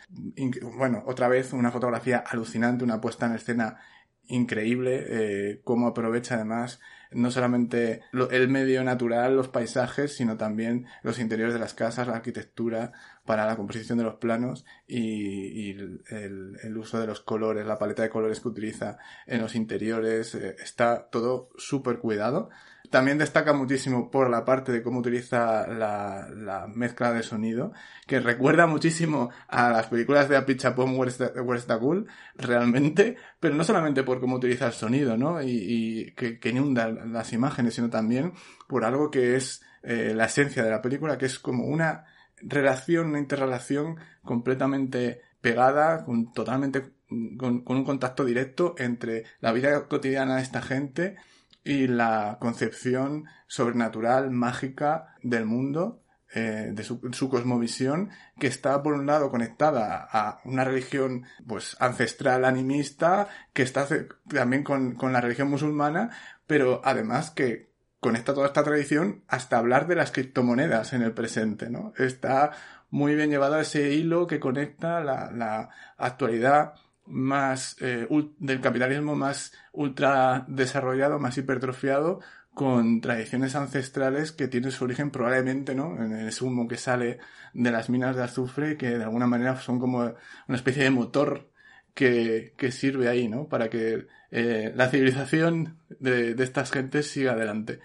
[0.76, 3.78] Bueno, otra vez una fotografía alucinante, una puesta en escena
[4.26, 6.80] increíble, eh, cómo aprovecha además
[7.14, 12.16] no solamente el medio natural, los paisajes, sino también los interiores de las casas, la
[12.16, 12.92] arquitectura
[13.24, 18.10] para la composición de los planos y, el, uso de los colores, la paleta de
[18.10, 22.50] colores que utiliza en los interiores, eh, está todo súper cuidado.
[22.95, 27.72] También destaca muchísimo por la parte de cómo utiliza la, la mezcla de sonido,
[28.07, 34.05] que recuerda muchísimo a las películas de Apichapón Where's the Cool, realmente, pero no solamente
[34.05, 35.42] por cómo utiliza el sonido, ¿no?
[35.42, 38.32] Y, y que, inunda las imágenes, sino también
[38.68, 42.05] por algo que es eh, la esencia de la película, que es como una
[42.42, 50.36] relación, una interrelación completamente pegada, con, totalmente, con un contacto directo entre la vida cotidiana
[50.36, 51.16] de esta gente
[51.64, 56.02] y la concepción sobrenatural, mágica del mundo,
[56.34, 61.76] eh, de su, su, cosmovisión, que está por un lado conectada a una religión pues
[61.80, 63.86] ancestral animista, que está
[64.28, 66.10] también con, con la religión musulmana,
[66.46, 71.70] pero además que conecta toda esta tradición hasta hablar de las criptomonedas en el presente,
[71.70, 71.94] ¿no?
[71.96, 72.50] Está
[72.90, 76.74] muy bien llevado ese hilo que conecta la, la actualidad
[77.07, 78.07] más eh,
[78.38, 82.20] del capitalismo más ultra desarrollado, más hipertrofiado,
[82.55, 85.96] con tradiciones ancestrales que tienen su origen probablemente, ¿no?
[86.02, 87.18] En el humo que sale
[87.52, 91.50] de las minas de azufre, que de alguna manera son como una especie de motor
[91.95, 93.49] que, que sirve ahí, ¿no?
[93.49, 97.78] Para que eh, la civilización de, de, estas gentes siga adelante.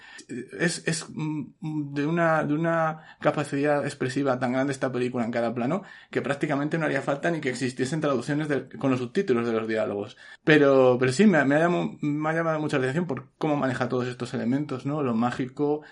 [0.59, 5.53] Es, es mm, de, una, de una capacidad expresiva tan grande esta película en cada
[5.53, 8.47] plano que prácticamente no haría falta ni que existiesen traducciones
[8.79, 10.17] con los subtítulos de los diálogos.
[10.43, 13.87] Pero, pero sí, me, me, ha llamado, me ha llamado mucha atención por cómo maneja
[13.87, 15.03] todos estos elementos, ¿no?
[15.03, 15.83] Lo mágico,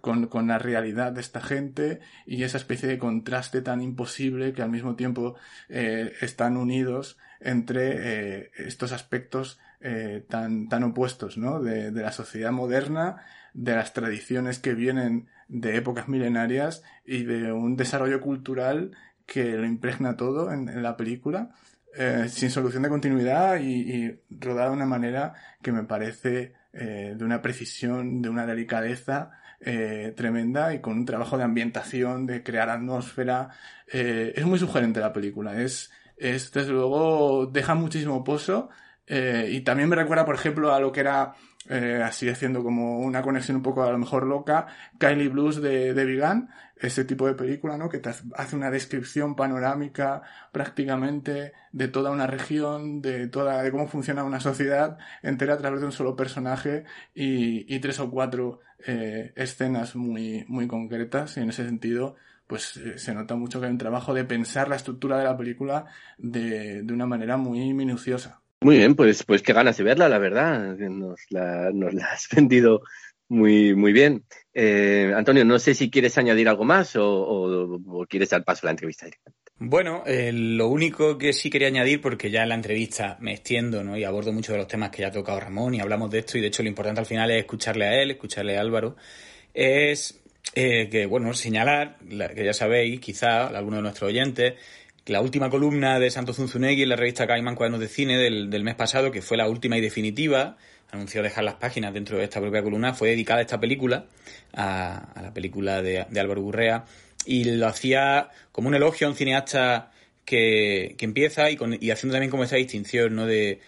[0.00, 4.70] con, la realidad de esta gente y esa especie de contraste tan imposible que al
[4.70, 5.36] mismo tiempo
[5.68, 11.60] eh, están unidos entre eh, estos aspectos eh, tan, tan opuestos, ¿no?
[11.60, 13.22] De, de, la sociedad moderna,
[13.54, 18.92] de las tradiciones que vienen de épocas milenarias y de un desarrollo cultural
[19.26, 21.50] que lo impregna todo en, en la película,
[22.00, 27.24] eh, sin solución de continuidad y, rodada de una manera que me parece eh, de
[27.24, 32.70] una precisión, de una delicadeza eh, tremenda y con un trabajo de ambientación, de crear
[32.70, 33.48] atmósfera.
[33.88, 38.68] es muy sugerente la película, es, es, desde luego, deja muchísimo pozo.
[39.08, 41.34] Y también me recuerda, por ejemplo, a lo que era,
[41.68, 44.66] eh, así haciendo como una conexión un poco a lo mejor loca,
[44.98, 47.88] Kylie Blues de, de Vigan, ese tipo de película, ¿no?
[47.88, 53.88] Que te hace una descripción panorámica prácticamente de toda una región, de toda, de cómo
[53.88, 58.60] funciona una sociedad entera a través de un solo personaje y, y tres o cuatro
[58.86, 62.16] eh, escenas muy, muy concretas y en ese sentido
[62.46, 65.36] pues eh, se nota mucho que hay un trabajo de pensar la estructura de la
[65.36, 68.40] película de, de una manera muy minuciosa.
[68.60, 70.76] Muy bien, pues, pues qué ganas de verla, la verdad.
[70.76, 71.68] Nos la,
[72.12, 72.82] has vendido
[73.28, 74.24] muy, muy bien.
[74.52, 78.70] Eh, Antonio, no sé si quieres añadir algo más o, quieres dar paso a la
[78.72, 79.38] entrevista directamente.
[79.60, 83.82] Bueno, eh, lo único que sí quería añadir, porque ya en la entrevista me extiendo
[83.82, 83.96] ¿no?
[83.96, 86.38] y abordo muchos de los temas que ya ha tocado Ramón y hablamos de esto,
[86.38, 88.96] y de hecho lo importante al final es escucharle a él, escucharle a Álvaro,
[89.52, 90.20] es
[90.54, 94.54] eh, que, bueno, señalar, que ya sabéis, quizá, alguno de nuestros oyentes,
[95.08, 98.74] la última columna de Santo Zunzunegui en la revista Caimán Cuadernos de Cine del, mes
[98.74, 100.56] pasado, que fue la última y definitiva,
[100.90, 104.04] anunció dejar las páginas dentro de esta propia columna, fue dedicada a esta película,
[104.52, 106.84] a, a la película de, de, Álvaro Gurrea,
[107.24, 109.92] y lo hacía como un elogio a un cineasta
[110.24, 113.26] que, que empieza y, con, y haciendo también como esa distinción, ¿no?
[113.26, 113.60] De,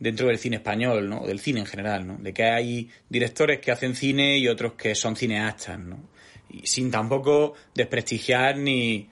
[0.00, 1.26] dentro del cine español, ¿no?
[1.26, 2.18] Del cine en general, ¿no?
[2.18, 6.08] De que hay directores que hacen cine y otros que son cineastas, ¿no?
[6.50, 9.08] y sin tampoco desprestigiar ni,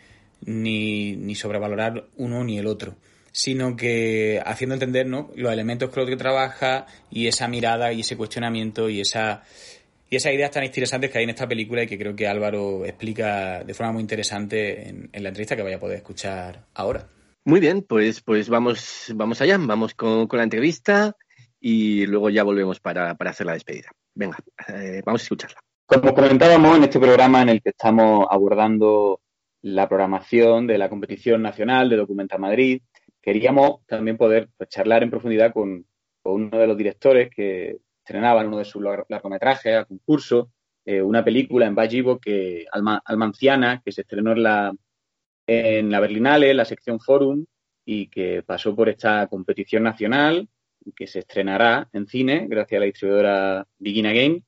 [0.46, 2.96] ni, ni sobrevalorar uno ni el otro
[3.36, 5.30] sino que haciendo entender ¿no?
[5.36, 9.42] los elementos con los que trabaja y esa mirada y ese cuestionamiento y esa
[10.08, 12.86] y esas ideas tan interesantes que hay en esta película y que creo que Álvaro
[12.86, 17.08] explica de forma muy interesante en, en la entrevista que vaya a poder escuchar ahora.
[17.44, 21.14] Muy bien, pues, pues vamos, vamos allá, vamos con, con la entrevista
[21.60, 23.90] y luego ya volvemos para, para hacer la despedida.
[24.14, 24.38] Venga,
[24.68, 25.58] eh, vamos a escucharla.
[25.86, 29.20] Como comentábamos en este programa en el que estamos abordando
[29.66, 32.82] la programación de la competición nacional de Documenta Madrid,
[33.20, 35.84] queríamos también poder pues, charlar en profundidad con,
[36.22, 40.50] uno de los directores que estrenaban uno de sus largometrajes a concurso,
[40.84, 42.64] eh, una película en Vallivo que
[43.04, 44.72] Almanciana, que se estrenó en la,
[45.48, 47.44] en la Berlinale, en la sección Forum,
[47.84, 50.48] y que pasó por esta competición nacional,
[50.94, 54.44] que se estrenará en cine gracias a la distribuidora Begin Again,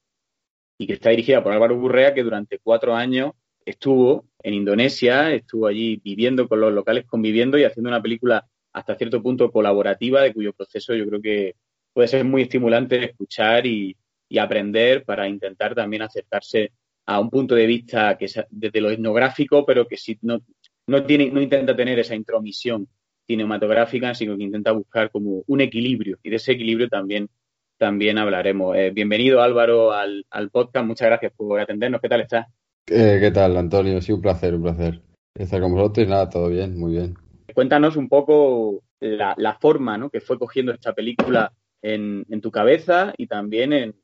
[0.78, 3.32] y que está dirigida por Álvaro Burrea, que durante cuatro años
[3.68, 8.96] estuvo en Indonesia, estuvo allí viviendo con los locales, conviviendo y haciendo una película hasta
[8.96, 11.54] cierto punto colaborativa, de cuyo proceso yo creo que
[11.92, 13.96] puede ser muy estimulante escuchar y,
[14.38, 16.72] aprender para intentar también acercarse
[17.06, 20.42] a un punto de vista que es desde lo etnográfico, pero que sí no,
[20.86, 22.86] no, tiene, no intenta tener esa intromisión
[23.26, 27.30] cinematográfica, sino que intenta buscar como un equilibrio y de ese equilibrio también,
[27.78, 28.76] también hablaremos.
[28.76, 32.02] Eh, bienvenido Álvaro al, al, podcast, muchas gracias por atendernos.
[32.02, 32.46] ¿Qué tal estás?
[32.90, 34.00] Eh, ¿Qué tal, Antonio?
[34.00, 35.02] Sí, un placer, un placer
[35.34, 37.14] estar con vosotros y nada, todo bien, muy bien.
[37.54, 40.10] Cuéntanos un poco la, forma ¿no?
[40.10, 43.96] que fue cogiendo esta película en, tu cabeza y también en,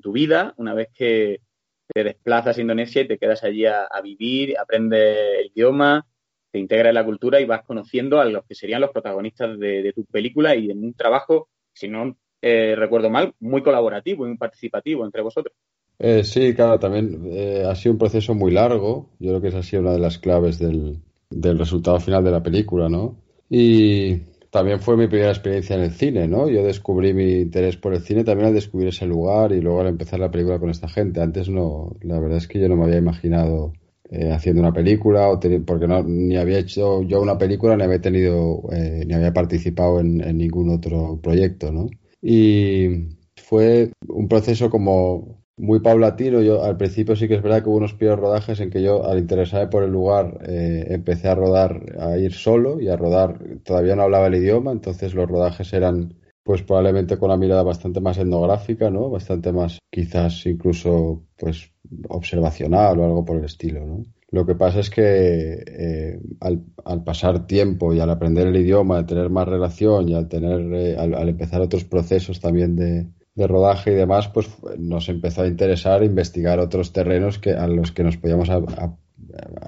[0.00, 1.40] tu vida, una vez que
[1.86, 6.06] te desplazas a Indonesia y te quedas allí a, vivir, aprendes el idioma,
[6.50, 9.82] te integras en la cultura y vas conociendo a los que serían los protagonistas de,
[9.82, 14.30] de tu película y en un trabajo, si no eh, recuerdo mal, muy colaborativo y
[14.30, 15.54] muy participativo entre vosotros.
[15.98, 19.10] Eh, sí, claro, también eh, ha sido un proceso muy largo.
[19.18, 20.98] Yo creo que esa ha sido una de las claves del,
[21.30, 23.16] del resultado final de la película, ¿no?
[23.48, 24.16] Y
[24.50, 26.48] también fue mi primera experiencia en el cine, ¿no?
[26.48, 29.88] Yo descubrí mi interés por el cine también al descubrir ese lugar y luego al
[29.88, 31.20] empezar la película con esta gente.
[31.22, 33.72] Antes no, la verdad es que yo no me había imaginado
[34.10, 38.00] eh, haciendo una película o porque no, ni había hecho yo una película ni había
[38.00, 41.88] tenido ni había participado en, ningún otro proyecto, ¿no?
[42.20, 46.40] Y fue un proceso como muy paulatino.
[46.40, 49.06] Yo al principio sí que es verdad que hubo unos primeros rodajes en que yo,
[49.06, 53.38] al interesarme por el lugar, eh, empecé a rodar, a ir solo y a rodar.
[53.64, 58.00] Todavía no hablaba el idioma, entonces los rodajes eran, pues probablemente con una mirada bastante
[58.00, 59.10] más etnográfica, ¿no?
[59.10, 61.70] Bastante más, quizás incluso, pues
[62.08, 64.02] observacional o algo por el estilo, ¿no?
[64.30, 68.96] Lo que pasa es que eh, al, al, pasar tiempo y al aprender el idioma,
[68.96, 73.46] al tener más relación y al tener, eh, al empezar otros procesos también de, de
[73.46, 78.04] rodaje y demás, pues nos empezó a interesar investigar otros terrenos que, a los que
[78.04, 78.48] nos podíamos,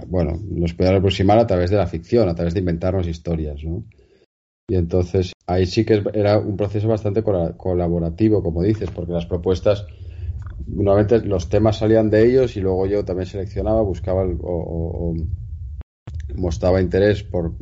[0.07, 3.85] bueno, nos podíamos aproximar a través de la ficción, a través de inventarnos historias, ¿no?
[4.69, 9.87] Y entonces ahí sí que era un proceso bastante colaborativo, como dices, porque las propuestas,
[10.67, 15.15] normalmente los temas salían de ellos y luego yo también seleccionaba, buscaba o,
[16.35, 17.53] mostraba interés por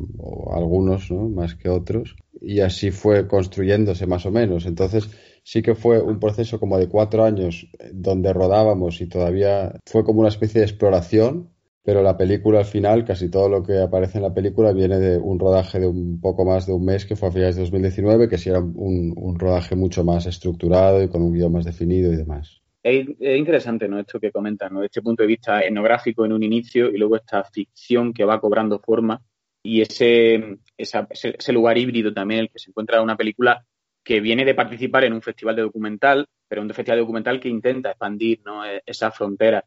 [0.53, 1.27] algunos, ¿no?
[1.27, 2.15] Más que otros.
[2.41, 4.65] Y así fue construyéndose más o menos.
[4.65, 5.09] Entonces,
[5.43, 10.03] sí que fue un proceso como de cuatro años eh, donde rodábamos y todavía fue
[10.03, 11.49] como una especie de exploración,
[11.83, 15.17] pero la película al final, casi todo lo que aparece en la película viene de
[15.17, 18.29] un rodaje de un poco más de un mes que fue a finales de 2019,
[18.29, 22.15] que sí era un, rodaje mucho más estructurado y con un guion más definido y
[22.15, 22.61] demás.
[22.81, 23.99] Es, interesante ¿no?
[23.99, 24.81] esto que comentas, ¿no?
[24.81, 28.79] este punto de vista etnográfico en un inicio y luego esta ficción que va cobrando
[28.79, 29.21] forma
[29.61, 33.65] y ese, ese, ese lugar híbrido también en el que se encuentra una película
[34.03, 37.49] que viene de participar en un festival de documental, pero un festival de documental que
[37.49, 38.65] intenta expandir ¿no?
[38.65, 39.63] E-, esa frontera.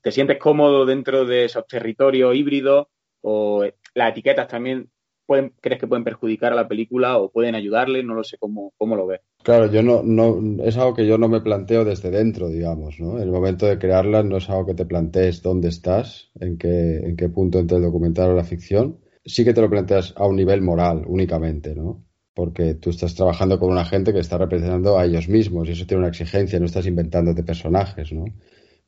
[0.00, 2.86] ¿Te sientes cómodo dentro de esos territorios híbridos
[3.22, 3.64] o
[3.94, 4.90] las etiquetas también
[5.26, 8.02] pueden, crees que pueden perjudicar a la película o pueden ayudarle?
[8.02, 9.20] No lo sé cómo, cómo lo ves.
[9.42, 13.18] Claro, yo no, es algo que yo no me planteo desde dentro, digamos, ¿no?
[13.18, 17.16] El momento de crearla no es algo que te plantees dónde estás, en qué, en
[17.16, 19.00] qué punto entre el documental o la ficción.
[19.24, 22.04] Sí que te lo planteas a un nivel moral únicamente, ¿no?
[22.34, 25.86] Porque tú estás trabajando con una gente que está representando a ellos mismos y eso
[25.86, 28.24] tiene una exigencia, no estás inventándote personajes, ¿no?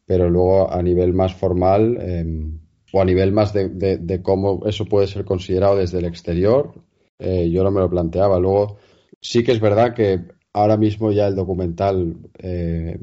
[0.07, 2.59] Pero luego a nivel más formal em,
[2.93, 6.75] o a nivel más de, cómo eso puede ser considerado desde el exterior,
[7.19, 8.39] eh, yo no me lo planteaba.
[8.39, 8.79] Luego
[9.21, 10.21] sí que es verdad que
[10.53, 12.99] ahora mismo ya el documental eh,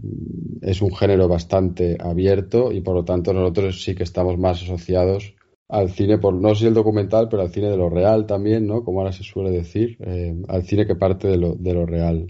[0.61, 5.33] es un género bastante abierto y por lo tanto nosotros sí que estamos más asociados
[5.69, 8.83] al cine, por no sé el documental, pero al cine de lo real también, ¿no?
[8.83, 12.27] Como ahora se suele decir, eh, al cine que parte de lo, de lo real.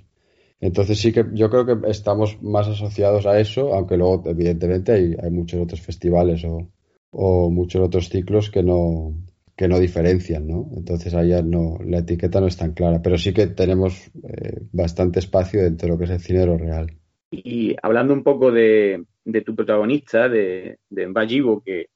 [0.59, 5.15] Entonces sí que yo creo que estamos más asociados a eso, aunque luego evidentemente hay,
[5.21, 6.69] hay muchos otros festivales o,
[7.11, 9.13] o, muchos otros ciclos que no
[9.55, 10.69] que no diferencian, ¿no?
[10.75, 15.19] Entonces ahí no, la etiqueta no es tan clara, pero sí que tenemos eh, bastante
[15.19, 16.91] espacio dentro de lo que es el cine de lo real.
[17.31, 21.87] Y hablando un poco de, de tu protagonista, de, de que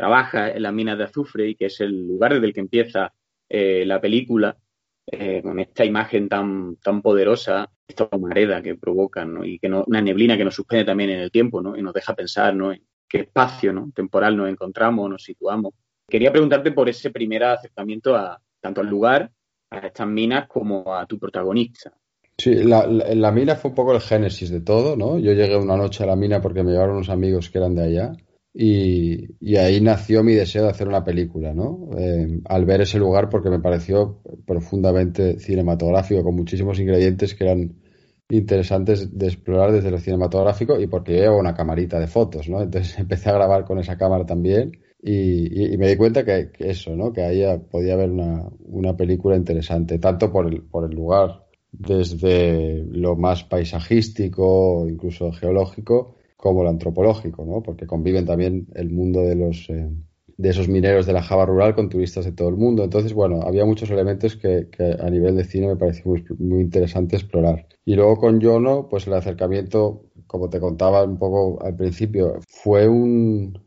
[0.00, 3.12] trabaja en las minas de azufre y que es el lugar desde el que empieza
[3.46, 4.56] eh, la película,
[5.06, 9.44] eh, con esta imagen tan, tan poderosa, esta humareda que provoca, ¿no?
[9.44, 11.76] y que no, una neblina que nos suspende también en el tiempo, ¿no?
[11.76, 12.72] y nos deja pensar, ¿no?
[12.72, 13.92] en qué espacio ¿no?
[13.94, 15.74] temporal nos encontramos, nos situamos.
[16.08, 19.30] Quería preguntarte por ese primer acercamiento a tanto al lugar,
[19.68, 21.92] a estas minas, como a tu protagonista.
[22.38, 25.18] Sí, la, la, la, mina fue un poco el génesis de todo, ¿no?
[25.18, 27.82] Yo llegué una noche a la mina porque me llevaron unos amigos que eran de
[27.82, 28.12] allá
[28.52, 31.90] y, ahí nació mi deseo de hacer una película, ¿no?
[31.96, 37.74] Eh, al ver ese lugar porque me pareció profundamente cinematográfico, con muchísimos ingredientes que eran
[38.28, 42.60] interesantes de explorar desde lo cinematográfico y porque yo llevo una camarita de fotos, ¿no?
[42.60, 44.72] Entonces empecé a grabar con esa cámara también
[45.02, 47.12] y me di cuenta que, que, eso, ¿no?
[47.12, 52.84] Que ahí podía haber una, una película interesante, tanto por el, por el lugar desde
[52.90, 57.62] lo más paisajístico, incluso geológico, como lo antropológico, ¿no?
[57.62, 59.90] Porque conviven también el mundo de los eh,
[60.36, 62.82] de esos mineros de la Java rural con turistas de todo el mundo.
[62.82, 64.68] Entonces, bueno, había muchos elementos que,
[64.98, 67.66] a nivel de cine me pareció muy, muy, interesante explorar.
[67.84, 72.88] Y luego con Yono, pues el acercamiento, como te contaba un poco al principio, fue
[72.88, 73.60] un,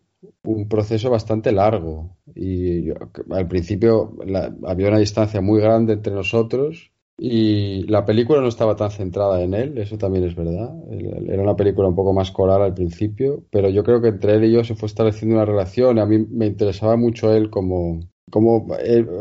[0.68, 2.18] proceso bastante largo.
[2.34, 2.90] Y
[3.30, 4.18] al principio
[4.66, 6.93] había una distancia muy grande entre nosotros
[7.26, 10.76] y la película no estaba tan centrada en él, eso también es verdad.
[10.92, 14.44] Era una película un poco más coral al principio, pero yo creo que entre él
[14.44, 16.00] y yo se fue estableciendo una relación.
[16.00, 18.68] A mí me interesaba mucho él como, como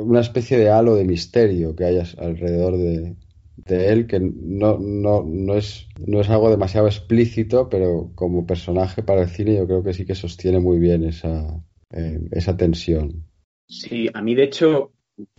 [0.00, 3.14] una especie de halo de misterio que hay alrededor de,
[3.56, 9.04] de él, que no, no, no, es, no es algo demasiado explícito, pero como personaje
[9.04, 11.62] para el cine yo creo que sí que sostiene muy bien esa,
[11.92, 13.26] eh, esa tensión.
[13.68, 14.90] Sí, a mí de hecho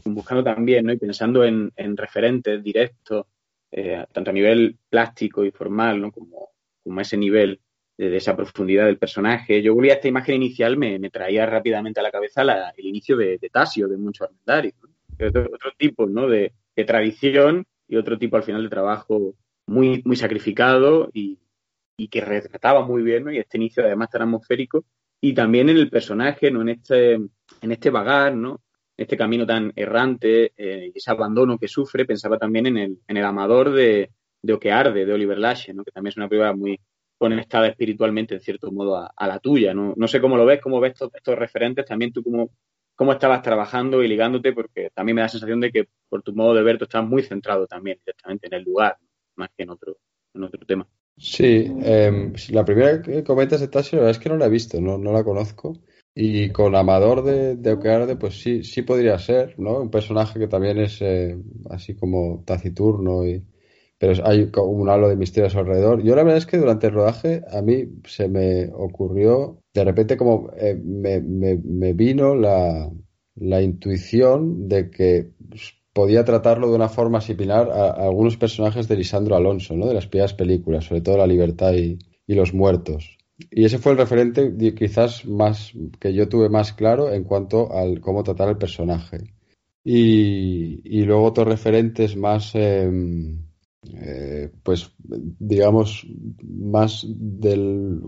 [0.06, 0.94] buscando también ¿no?
[0.94, 3.26] y pensando en, en referentes directos,
[3.72, 6.12] eh, tanto a nivel plástico y formal, ¿no?
[6.12, 6.50] como,
[6.84, 7.60] como ese nivel
[7.98, 9.62] de, de, esa profundidad del personaje.
[9.62, 12.86] Yo volví a esta imagen inicial, me, me traía rápidamente a la cabeza la, el
[12.86, 14.74] inicio de, Tasio, de Mucho Armendario.
[14.82, 15.28] ¿no?
[15.28, 16.28] Otro, otro, tipo ¿no?
[16.28, 19.36] de, de, tradición y otro tipo al final de trabajo
[19.68, 21.40] muy, muy sacrificado y,
[21.98, 23.32] y que retrataba muy bien, ¿no?
[23.32, 24.86] y este inicio además tan atmosférico,
[25.22, 26.62] y también en el personaje, ¿no?
[26.62, 28.62] en, este, en este vagar, ¿no?
[28.96, 33.18] Este camino tan errante eh, y ese abandono que sufre, pensaba también en el, en
[33.18, 34.12] el amador de,
[34.42, 35.84] de Oquearde, de Oliver Lache, ¿no?
[35.84, 36.80] que también es una película muy
[37.18, 39.74] conectada espiritualmente, en cierto modo, a, la tuya.
[39.74, 39.94] ¿no?
[39.96, 42.52] no sé cómo lo ves, cómo ves estos, estos referentes, también tú cómo,
[42.96, 46.34] cómo estabas trabajando y ligándote, porque también me da la sensación de que por tu
[46.34, 48.98] modo de ver tú estás muy centrado también directamente en el lugar,
[49.36, 49.98] más que en otro,
[50.34, 50.88] en otro tema.
[51.18, 55.14] Sí, eh, la primera que comentas Tasio, es que no la he visto, no, no
[55.14, 55.78] la conozco.
[56.16, 59.82] Y con Amador de, de pues sí, sí podría ser, ¿no?
[59.82, 61.36] Un personaje que también es eh,
[61.72, 63.44] así como taciturno, y,
[63.98, 66.04] pero hay un halo de misterios alrededor.
[66.04, 70.18] Yo la verdad es que durante el rodaje a mí se me ocurrió, de repente
[70.18, 72.92] como eh, me, me, me, vino la,
[73.36, 75.32] la intuición de que
[75.94, 79.88] podía tratarlo de una forma similar a, a, algunos personajes de Lisandro Alonso, ¿no?
[79.88, 83.18] De las primeras películas, sobre todo La Libertad y, y los Muertos.
[83.38, 88.00] Y ese fue el referente quizás más que yo tuve más claro en cuanto al
[88.00, 89.34] cómo tratar el personaje.
[89.84, 92.90] Y, y luego otros referentes más, eh,
[93.92, 96.08] eh, pues digamos,
[96.42, 98.00] más de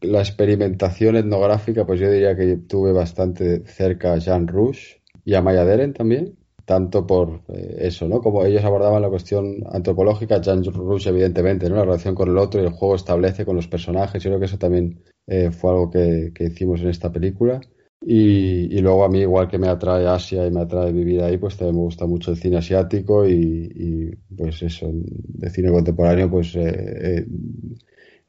[0.00, 5.42] la experimentación etnográfica, pues yo diría que tuve bastante cerca a Jean Rouge y a
[5.42, 6.37] Maya Deren también
[6.68, 8.20] tanto por eh, eso, ¿no?
[8.20, 11.76] Como ellos abordaban la cuestión antropológica, Jan Rush, evidentemente, ¿no?
[11.76, 14.22] La relación con el otro y el juego establece con los personajes.
[14.22, 17.58] Yo creo que eso también eh, fue algo que, que, hicimos en esta película.
[18.02, 21.38] Y, y, luego a mí, igual que me atrae Asia y me atrae vivir ahí,
[21.38, 23.32] pues también me gusta mucho el cine asiático y,
[23.74, 27.24] y pues eso, de cine contemporáneo, pues eh,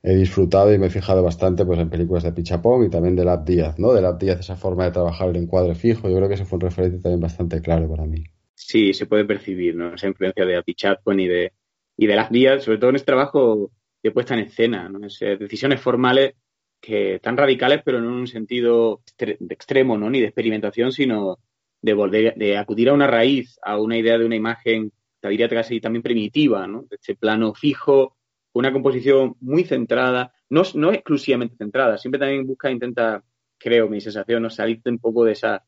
[0.02, 3.26] he disfrutado y me he fijado bastante pues en películas de Pichapong y también de
[3.26, 3.94] Lab Díaz, ¿no?
[3.94, 6.58] De Lab Díaz, esa forma de trabajar el encuadre fijo, yo creo que ese fue
[6.58, 8.24] un referente también bastante claro para mí.
[8.56, 9.94] Sí, se puede percibir, ¿no?
[9.94, 11.54] Esa influencia de Pichapong y de,
[11.98, 13.72] y de Lab Díaz, sobre todo en este trabajo
[14.02, 15.06] de puesta en escena, ¿no?
[15.06, 16.36] Es, decisiones formales
[16.82, 20.10] que tan radicales, pero no en un sentido de extremo, ¿no?
[20.10, 21.40] Ni de experimentación, sino
[21.82, 25.50] de volver, de acudir a una raíz, a una idea de una imagen, te diría
[25.50, 26.86] casi también primitiva, ¿no?
[26.90, 28.18] Este plano fijo,
[28.54, 33.24] una composición muy centrada, no, no exclusivamente centrada, siempre también busca, intenta,
[33.58, 34.50] creo, mi sensación, ¿no?
[34.50, 35.64] salirte un poco de esa,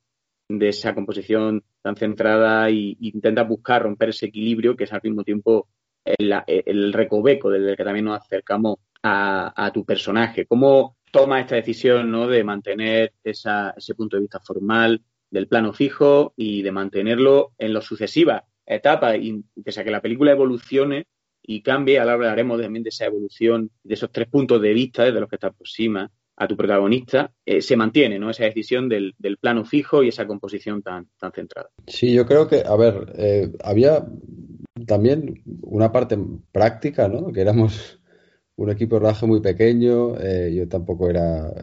[0.49, 5.23] de esa composición tan centrada y intenta buscar romper ese equilibrio que es al mismo
[5.23, 5.69] tiempo
[6.03, 10.45] el, el recoveco desde el que también nos acercamos a, tu personaje.
[10.45, 12.27] ¿Cómo toma esta decisión ¿no?
[12.27, 17.85] de mantener ese punto de vista formal del plano fijo y de mantenerlo en las
[17.85, 19.17] sucesivas etapas?
[19.19, 21.07] Y pese a que la película evolucione,
[21.43, 25.19] y cambie, ahora hablaremos también de esa evolución, de esos tres puntos de vista desde
[25.19, 28.29] los que te aproxima a tu protagonista, eh, se mantiene, ¿no?
[28.29, 31.69] Esa decisión del, plano fijo y esa composición tan, tan centrada.
[31.85, 34.07] Sí, yo creo que, a ver, eh, había
[34.87, 36.17] también una parte
[36.51, 37.31] práctica, ¿no?
[37.31, 37.99] Que éramos
[38.55, 41.53] un equipo de rodaje muy pequeño, eh, yo tampoco era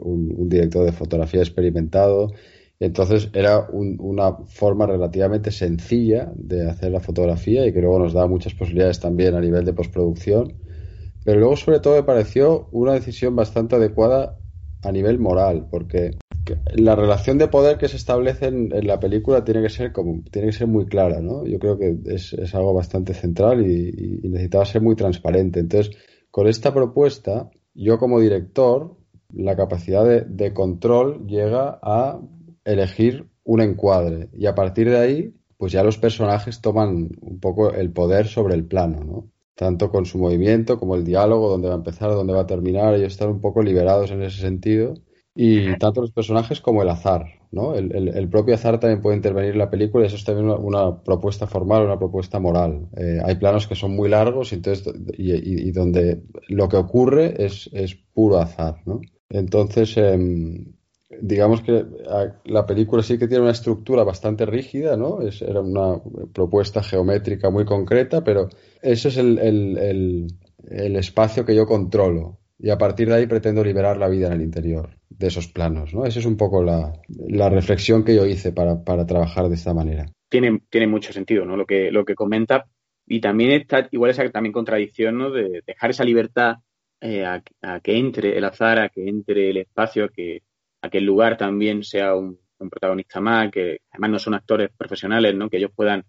[0.00, 2.32] un, director de fotografía experimentado
[2.78, 8.26] Entonces era una forma relativamente sencilla de hacer la fotografía y que luego nos da
[8.26, 10.54] muchas posibilidades también a nivel de postproducción.
[11.24, 14.38] Pero luego sobre todo me pareció una decisión bastante adecuada
[14.82, 16.12] a nivel moral, porque
[16.74, 20.48] la relación de poder que se establece en, la película tiene que ser como tiene
[20.48, 21.44] que ser muy clara, ¿no?
[21.44, 25.60] Yo creo que es, algo bastante central y, necesitaba ser muy transparente.
[25.60, 25.96] Entonces,
[26.30, 28.96] con esta propuesta, yo como director,
[29.32, 32.20] la capacidad de, control llega a
[32.66, 37.72] elegir un encuadre y a partir de ahí, pues ya los personajes toman un poco
[37.72, 39.30] el poder sobre el plano, ¿no?
[39.54, 42.94] Tanto con su movimiento como el diálogo, dónde va a empezar, dónde va a terminar,
[42.94, 44.94] ellos están un poco liberados en ese sentido
[45.34, 47.74] y tanto los personajes como el azar, ¿no?
[47.74, 51.46] El, propio azar también puede intervenir en la película y eso es también una, propuesta
[51.46, 52.88] formal, una propuesta moral.
[52.96, 57.68] Eh, hay planos que son muy largos y, entonces, y, donde lo que ocurre es,
[57.72, 59.00] es puro azar, ¿no?
[59.28, 60.72] Entonces, em,
[61.08, 61.84] digamos que
[62.44, 65.20] la película sí que tiene una estructura bastante rígida, ¿no?
[65.20, 66.00] Es, era una
[66.32, 68.48] propuesta geométrica muy concreta, pero
[68.82, 69.38] ese es el,
[70.70, 74.34] el espacio que yo controlo y a partir de ahí pretendo liberar la vida en
[74.34, 75.94] el interior de esos planos.
[75.94, 76.04] ¿no?
[76.04, 76.92] Esa es un poco la,
[77.48, 80.06] reflexión que yo hice para, trabajar de esta manera.
[80.28, 81.56] Tiene, tiene mucho sentido ¿no?
[81.56, 82.66] lo, que, lo que comenta
[83.06, 85.30] y también está igual esa también contradicción ¿no?
[85.30, 86.56] de dejar esa libertad
[87.00, 90.42] eh, a, que entre el azar, a que entre el espacio, a que,
[90.86, 92.38] a que el lugar también sea un,
[92.70, 95.50] protagonista más, que además no son actores profesionales, ¿no?
[95.50, 96.04] que ellos puedan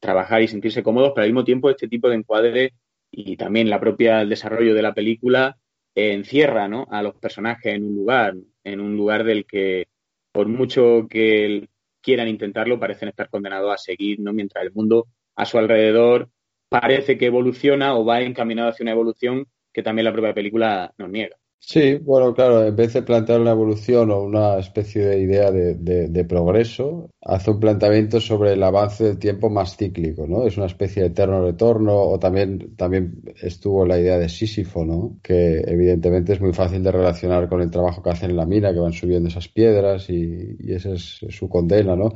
[0.00, 2.74] trabajar y sentirse cómodos, pero al mismo tiempo este tipo de encuadre
[3.10, 5.56] y también la propia el desarrollo de la película
[5.94, 6.86] encierra ¿no?
[6.90, 8.34] a los personajes en un lugar,
[8.64, 9.86] en un lugar del que
[10.32, 11.68] por mucho que
[12.02, 14.32] quieran intentarlo, parecen estar condenados a seguir, ¿no?
[14.32, 16.30] Mientras el mundo a su alrededor
[16.68, 21.08] parece que evoluciona o va encaminado hacia una evolución que también la propia película nos
[21.10, 21.36] niega.
[21.68, 26.24] Sí, bueno, claro, en vez de plantear una evolución o una especie de idea de,
[26.24, 30.46] progreso, hace un planteamiento sobre el avance del tiempo más cíclico, ¿no?
[30.46, 35.18] Es una especie de eterno retorno, o también, también estuvo la idea de Sísifo, ¿no?
[35.24, 38.72] Que evidentemente es muy fácil de relacionar con el trabajo que hacen en la mina,
[38.72, 42.12] que van subiendo esas piedras y, esa es su condena, ¿no?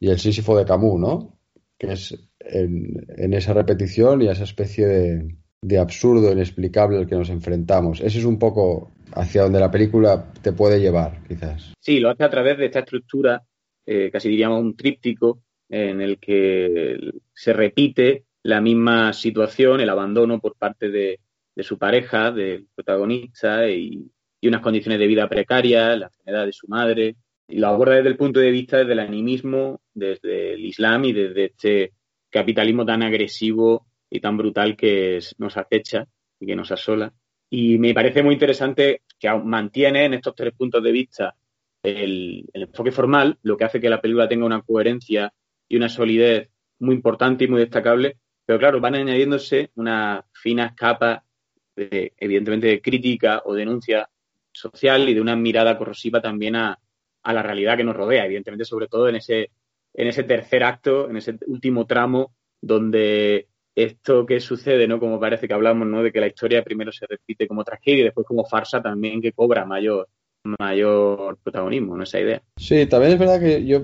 [0.00, 1.38] Y el Sísifo de Camus, ¿no?
[1.76, 7.16] Que es en, en esa repetición y esa especie de de absurdo inexplicable al que
[7.16, 8.00] nos enfrentamos.
[8.00, 11.74] Ese es un poco hacia donde la película te puede llevar, quizás.
[11.80, 13.42] Sí, lo hace a través de esta estructura,
[13.84, 20.38] eh, casi diríamos un tríptico, en el que se repite la misma situación, el abandono
[20.38, 21.18] por parte de,
[21.58, 24.10] su pareja, del protagonista, y,
[24.42, 27.16] unas condiciones de vida precarias, la enfermedad de su madre,
[27.48, 31.46] y lo aborda desde el punto de vista del animismo, desde el Islam y desde
[31.46, 31.92] este
[32.30, 36.06] capitalismo tan agresivo y tan brutal que nos acecha
[36.38, 37.12] y que nos asola.
[37.48, 41.34] Y me parece muy interesante que mantiene en estos tres puntos de vista
[41.82, 45.32] el, enfoque formal, lo que hace que la película tenga una coherencia
[45.68, 46.50] y una solidez
[46.80, 51.22] muy importante y muy destacable, pero claro, van añadiéndose unas finas capas,
[51.74, 54.08] de, evidentemente, de crítica o denuncia
[54.52, 56.78] social y de una mirada corrosiva también a,
[57.22, 59.50] a la realidad que nos rodea, evidentemente, sobre todo en ese,
[59.94, 64.98] en ese tercer acto, en ese último tramo, donde esto que sucede, ¿no?
[64.98, 66.02] Como parece que hablamos, ¿no?
[66.02, 69.32] De que la historia primero se repite como tragedia y después como farsa también que
[69.32, 70.08] cobra mayor
[70.58, 72.04] mayor protagonismo, ¿no?
[72.04, 72.40] Esa idea.
[72.56, 73.82] Sí, también es verdad que yo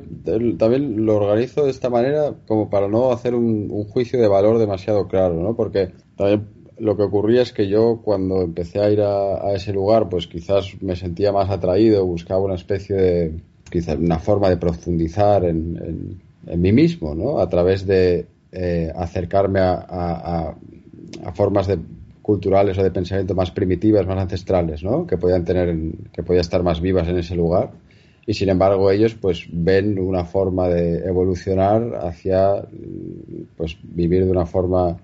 [0.57, 5.09] también lo organizo de esta manera como para no hacer un, juicio de valor demasiado
[5.09, 5.57] claro, ¿no?
[5.57, 6.47] Porque también
[6.79, 10.81] lo que ocurría es que yo cuando empecé a ir a, ese lugar, pues quizás
[10.81, 13.33] me sentía más atraído, buscaba una especie de,
[13.69, 17.41] quizás una forma de profundizar en, en mí mismo, ¿no?
[17.41, 20.55] A través de eh, acercarme a,
[21.35, 21.79] formas de,
[22.21, 25.07] culturales o de pensamiento más primitivas, más ancestrales, ¿no?
[25.07, 25.75] Que podían tener,
[26.13, 27.71] que podían estar más vivas en ese lugar.
[28.27, 32.65] Y sin embargo ellos pues ven una forma de evolucionar hacia
[33.57, 34.97] pues vivir de una forma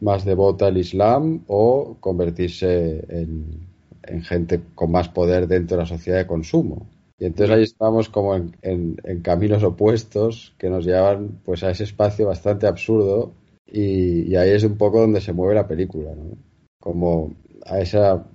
[0.00, 3.66] más devota al Islam o convertirse en,
[4.04, 6.86] en gente con más poder dentro de la sociedad de consumo.
[7.18, 12.26] Y entonces ahí estamos como en, caminos opuestos que nos llevan pues a ese espacio
[12.26, 13.32] bastante absurdo
[13.66, 16.36] y, ahí es un poco donde se mueve la película, ¿no?
[16.78, 17.34] Como
[17.64, 18.26] a esa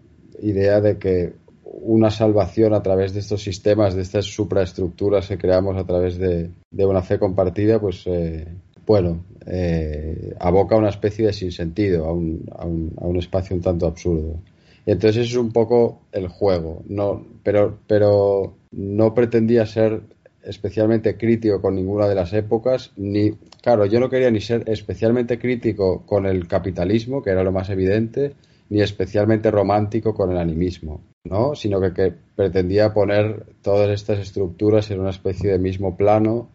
[0.42, 1.34] idea de que
[1.64, 6.52] una salvación a través de estos sistemas, de estas supraestructuras que creamos a través de,
[6.72, 8.48] una fe compartida, pues eh,
[8.86, 13.56] bueno, eh, aboca a una especie de sinsentido, a un, a, un, a un espacio
[13.56, 14.42] un tanto absurdo.
[14.86, 20.02] Y entonces es un poco el juego, no, pero, pero no pretendía ser
[20.44, 23.32] especialmente crítico con ninguna de las épocas, ni,
[23.62, 27.70] claro, yo no quería ni ser especialmente crítico con el capitalismo, que era lo más
[27.70, 28.34] evidente,
[28.70, 31.02] ni especialmente romántico con el animismo.
[31.24, 31.56] ¿no?
[31.56, 36.50] Sino que, pretendía poner todas estas estructuras en una especie de mismo plano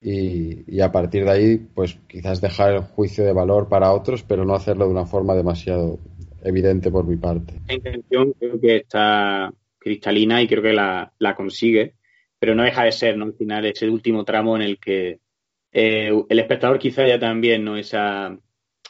[0.00, 4.24] y, y, a partir de ahí, pues quizás dejar el juicio de valor para otros,
[4.24, 5.98] pero no hacerlo de una forma demasiado
[6.42, 7.54] evidente por mi parte.
[7.68, 11.94] La intención creo que está cristalina y creo que la, la consigue,
[12.38, 13.24] pero no deja de ser, ¿no?
[13.24, 15.18] Al final, ese último tramo en el que
[15.72, 17.76] eh, el espectador quizá ya también, ¿no?
[17.76, 18.38] Esa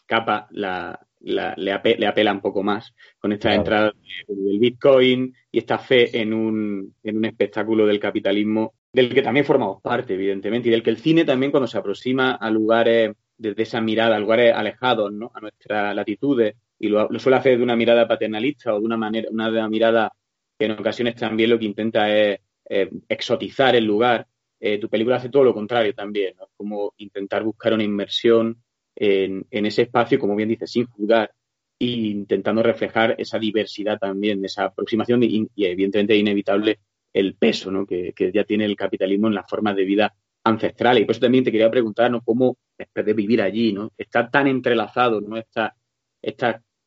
[0.07, 3.61] capa la, la, le, apela, le, apela un poco más con esta claro.
[3.61, 3.93] entrada
[4.27, 9.47] del Bitcoin y esta fe en un, en un espectáculo del capitalismo del que también
[9.47, 13.63] formamos parte, evidentemente, y del que el cine también cuando se aproxima a lugares desde
[13.63, 15.31] esa mirada, a lugares alejados, ¿no?
[15.35, 18.97] A nuestras latitudes, y lo, lo, suele hacer de una mirada paternalista o de una
[18.97, 20.13] manera, una mirada
[20.61, 22.39] que en ocasiones también lo que intenta es
[22.69, 24.27] eh, exotizar el lugar.
[24.61, 26.49] Eh, tu película hace todo lo contrario también, ¿no?
[26.55, 28.63] Como intentar buscar una inmersión
[28.95, 31.33] en, ese espacio, como bien dice, sin juzgar,
[31.79, 36.79] e intentando reflejar esa diversidad también, esa aproximación y, evidentemente inevitable
[37.15, 37.87] el peso ¿no?
[37.87, 40.15] que, ya tiene el capitalismo en las formas de vida
[40.45, 41.03] ancestrales.
[41.03, 42.21] Y por eso también te quería preguntar ¿no?
[42.21, 43.93] cómo después de vivir allí, ¿no?
[43.97, 45.39] está tan entrelazado ¿no?
[45.39, 45.75] Esta,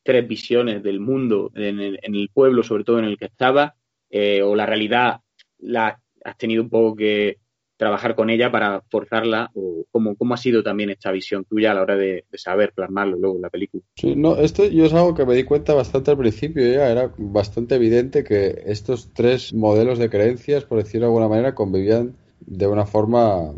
[0.04, 3.76] tres visiones del mundo en el, en el, pueblo, sobre todo en el que estaba,
[4.10, 5.22] eh, o la realidad
[5.60, 7.38] la has tenido un poco que
[7.78, 11.74] trabajar con ella para forzarla, o cómo, cómo ha sido también esta visión tuya a
[11.74, 13.84] la hora de, saber plasmarlo luego en la película.
[13.96, 17.12] Sí, no, esto yo es algo que me di cuenta bastante al principio, ya era
[17.18, 22.16] bastante evidente que estos tres modelos de creencias, por decirlo de alguna manera, convivían
[22.46, 23.54] de una forma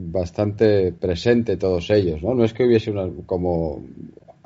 [0.00, 2.34] bastante presente todos ellos, ¿no?
[2.34, 3.84] No es que hubiese una, como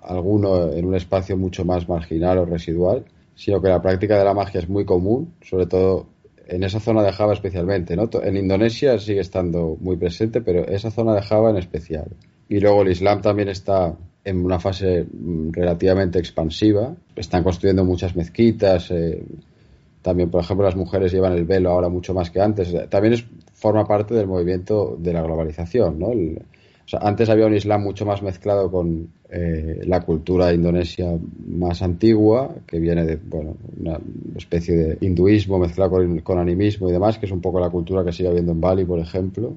[0.06, 3.04] alguno en un espacio mucho más marginal o residual,
[3.34, 6.06] sino que la práctica de la magia es muy común, sobre todo
[6.46, 8.08] en esa zona de Java especialmente, ¿no?
[8.22, 12.08] En Indonesia sigue estando muy presente, pero esa zona de Java en especial.
[12.48, 15.06] Y luego el Islam también está en una fase
[15.50, 16.94] relativamente expansiva.
[17.14, 18.90] Están construyendo muchas mezquitas.
[18.90, 19.24] Eh,
[20.02, 22.72] también, por ejemplo, las mujeres llevan el velo ahora mucho más que antes.
[22.88, 23.14] También
[23.54, 26.12] forma parte del movimiento de la globalización, ¿no?
[26.12, 26.40] El,
[26.86, 31.82] o sea, antes había un Islam mucho más mezclado con eh, la cultura indonesia más
[31.82, 33.98] antigua, que viene de bueno, una
[34.36, 38.12] especie de hinduismo mezclado con, animismo y demás, que es un poco la cultura que
[38.12, 39.54] sigue habiendo en Bali, por ejemplo,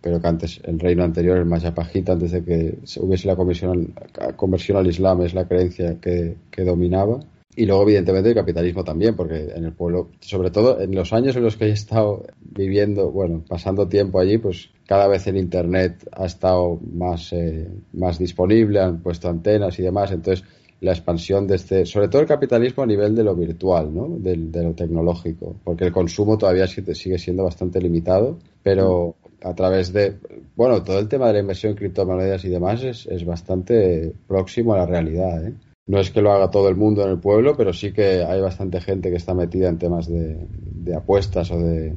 [0.00, 3.92] pero que antes el reino anterior, el Mayapajita, antes de que hubiese la conversión,
[4.36, 7.18] conversión al Islam, es la creencia que, que dominaba.
[7.58, 11.34] Y luego, evidentemente, el capitalismo también, porque en el pueblo, sobre todo en los años
[11.34, 16.08] en los que he estado viviendo, bueno, pasando tiempo allí, pues cada vez el Internet
[16.12, 20.12] ha estado más, eh, más disponible, han puesto antenas y demás.
[20.12, 20.46] Entonces,
[20.80, 24.06] la expansión de este, sobre todo el capitalismo a nivel de lo virtual, ¿no?
[24.08, 29.92] De, de lo tecnológico, porque el consumo todavía sigue siendo bastante limitado, pero a través
[29.92, 30.14] de,
[30.54, 34.74] bueno, todo el tema de la inversión en criptomonedas y demás es, es bastante próximo
[34.74, 35.54] a la realidad, ¿eh?
[35.88, 38.42] No es que lo haga todo el mundo en el pueblo, pero sí que hay
[38.42, 41.94] bastante gente que está metida en temas de, de apuestas o de.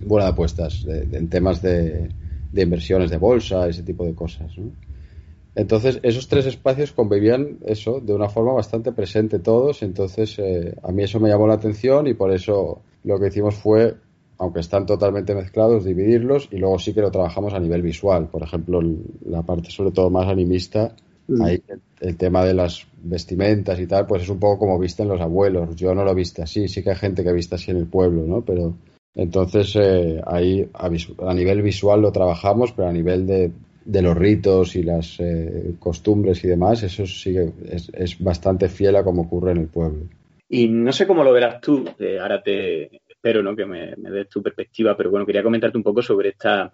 [0.00, 2.08] Bueno, de apuestas, de, en temas de,
[2.54, 4.52] inversiones de bolsa, ese tipo de cosas.
[5.56, 9.82] Entonces, esos tres espacios convivían eso de una forma bastante presente todos.
[9.82, 13.56] Entonces, eh, a mí eso me llamó la atención y por eso lo que hicimos
[13.56, 13.96] fue,
[14.38, 18.28] aunque están totalmente mezclados, dividirlos y luego sí que lo trabajamos a nivel visual.
[18.28, 18.80] Por ejemplo,
[19.26, 20.94] la parte sobre todo más animista
[21.42, 25.08] Ahí el, el, tema de las vestimentas y tal, pues es un poco como visten
[25.08, 25.76] los abuelos.
[25.76, 27.86] Yo no lo he visto así, sí que hay gente que viste así en el
[27.86, 28.42] pueblo, ¿no?
[28.42, 28.74] Pero
[29.14, 33.50] entonces eh, ahí a, a, nivel visual lo trabajamos, pero a nivel de,
[33.84, 38.96] de los ritos y las eh, costumbres y demás, eso sigue, es, es, bastante fiel
[38.96, 40.06] a como ocurre en el pueblo.
[40.48, 43.56] Y no sé cómo lo verás tú, eh, ahora te espero ¿no?
[43.56, 46.72] que me, me des tu perspectiva, pero bueno, quería comentarte un poco sobre esta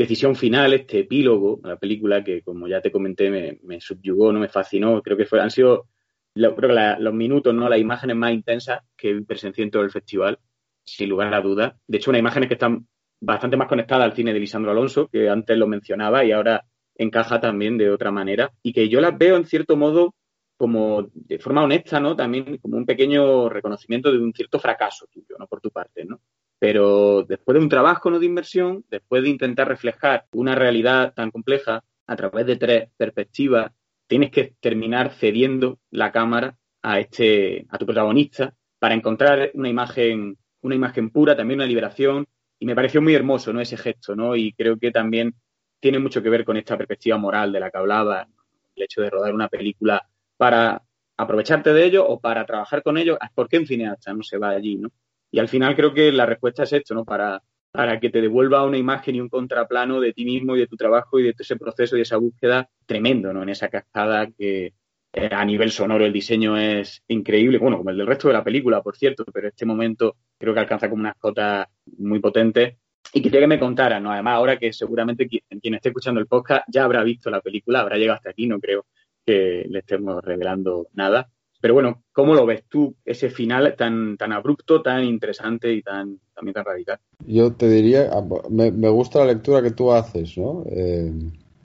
[0.00, 4.48] decisión final, este epílogo, la película que, como ya te comenté, me, subyugó, no me
[4.48, 5.02] fascinó.
[5.02, 5.88] Creo que fue, han sido
[6.34, 10.38] los minutos, no las imágenes más intensas que presencié en todo el festival,
[10.84, 11.74] sin lugar a dudas.
[11.86, 12.86] De hecho, unas imágenes que están
[13.20, 16.64] bastante más conectadas al cine de Lisandro Alonso, que antes lo mencionaba y ahora
[16.94, 20.14] encaja también de otra manera, y que yo las veo en cierto modo
[20.56, 22.16] como de forma honesta, ¿no?
[22.16, 25.46] También como un pequeño reconocimiento de un cierto fracaso tuyo, ¿no?
[25.46, 26.20] Por tu parte, ¿no?
[26.60, 28.20] Pero después de un trabajo ¿no?
[28.20, 33.72] de inversión, después de intentar reflejar una realidad tan compleja a través de tres perspectivas,
[34.06, 40.36] tienes que terminar cediendo la cámara a este, a tu protagonista para encontrar una imagen,
[40.60, 42.26] una imagen pura, también una liberación.
[42.58, 43.60] Y me pareció muy hermoso, ¿no?
[43.62, 44.36] Ese gesto, ¿no?
[44.36, 45.34] Y creo que también
[45.80, 48.28] tiene mucho que ver con esta perspectiva moral de la que hablaba,
[48.76, 50.06] el hecho de rodar una película
[50.36, 50.82] para
[51.16, 53.18] aprovecharte de ello o para trabajar con ello.
[53.34, 54.90] ¿Por qué un cineasta no se va allí, no?
[55.30, 57.04] Y al final creo que la respuesta es esto, ¿no?
[57.04, 60.66] Para, para que te devuelva una imagen y un contraplano de ti mismo y de
[60.66, 63.42] tu trabajo y de ese proceso y esa búsqueda tremendo, ¿no?
[63.42, 64.72] En esa cascada que,
[65.12, 68.44] Eh, a nivel sonoro el diseño es increíble, bueno, como el del resto de la
[68.44, 71.66] película, por cierto, pero este momento creo que alcanza como unas cotas
[71.98, 72.76] muy potentes.
[73.12, 74.12] Y quería que me contaran, ¿no?
[74.12, 77.80] Además, ahora que seguramente quien, quien esté escuchando el podcast ya habrá visto la película,
[77.80, 78.86] habrá llegado hasta aquí, no creo
[79.26, 81.28] que le estemos revelando nada.
[81.60, 86.18] Pero bueno, ¿cómo lo ves tú, ese final tan, tan abrupto, tan interesante y tan,
[86.34, 86.98] también tan radical?
[87.26, 90.64] Yo te diría, ah, me, me gusta la lectura que tú haces, ¿no?
[90.66, 91.12] Eh,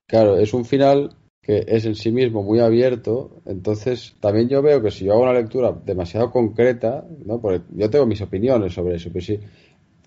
[0.08, 4.82] claro, es un final que es en sí mismo muy abierto, entonces también yo veo
[4.82, 7.40] que si yo hago una lectura demasiado concreta, ¿no?
[7.40, 9.40] Porque yo tengo mis opiniones sobre eso, pero sí,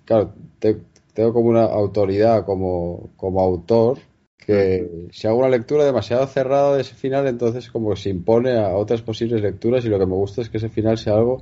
[0.05, 0.82] claro, te-
[1.15, 3.98] tengo como una autoridad como, como autor
[4.39, 8.77] que si hago una lectura demasiado cerrada de ese final, entonces como se impone a
[8.77, 11.40] otras posibles lecturas y lo que me gusta es que ese final sea algo,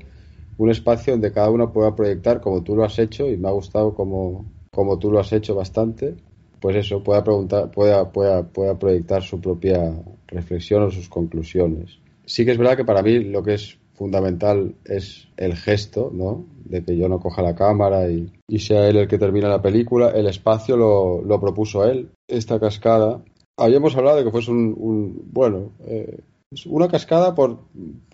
[0.58, 3.52] un espacio donde cada uno pueda proyectar como tú lo has hecho y me ha
[3.52, 6.16] gustado como, como tú lo has hecho bastante,
[6.60, 9.94] pues eso, pueda preguntar, pueda, pueda, pueda proyectar su propia
[10.26, 11.98] reflexión o sus conclusiones.
[12.24, 16.44] Sí que es verdad que para mí lo que es fundamental es el gesto, ¿no?
[16.64, 19.62] De que yo no coja la cámara y, y sea él el que termina la
[19.62, 20.10] película.
[20.10, 23.22] El espacio lo, lo propuso él, esta cascada.
[23.56, 26.18] Habíamos hablado de que fuese un, un- bueno, eh,
[26.66, 27.58] una cascada por,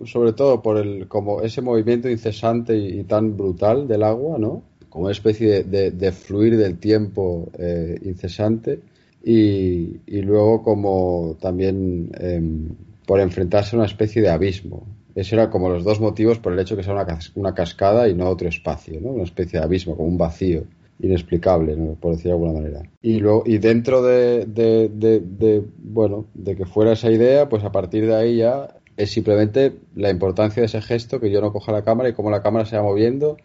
[0.07, 4.63] sobre todo por el, como ese movimiento incesante y, tan brutal del agua, ¿no?
[4.89, 8.81] Como una especie de, fluir del tiempo eh, incesante
[9.25, 12.69] y, luego como también em,
[13.07, 14.87] por enfrentarse a una especie de abismo.
[15.15, 18.15] Esos eran como los dos motivos por el hecho que sea una, una cascada y
[18.15, 19.11] no otro espacio, ¿no?
[19.11, 20.65] Una especie de abismo, como un vacío
[21.03, 21.95] inexplicable, ¿no?
[21.95, 22.83] por decir de alguna manera.
[23.03, 27.65] Y luego, y dentro de, de, de- de, bueno, de que fuera esa idea, pues
[27.65, 31.53] a partir de ahí ya es simplemente la importancia de ese gesto, que yo no
[31.53, 33.37] coja la cámara y cómo la cámara se va moviendo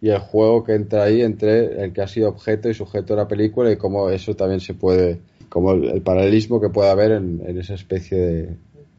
[0.00, 3.22] y el juego que entra ahí entre el que ha sido objeto y sujeto de
[3.22, 7.12] la película y cómo eso también se puede, como el, el paralelismo que puede haber
[7.12, 8.48] en, en esa especie de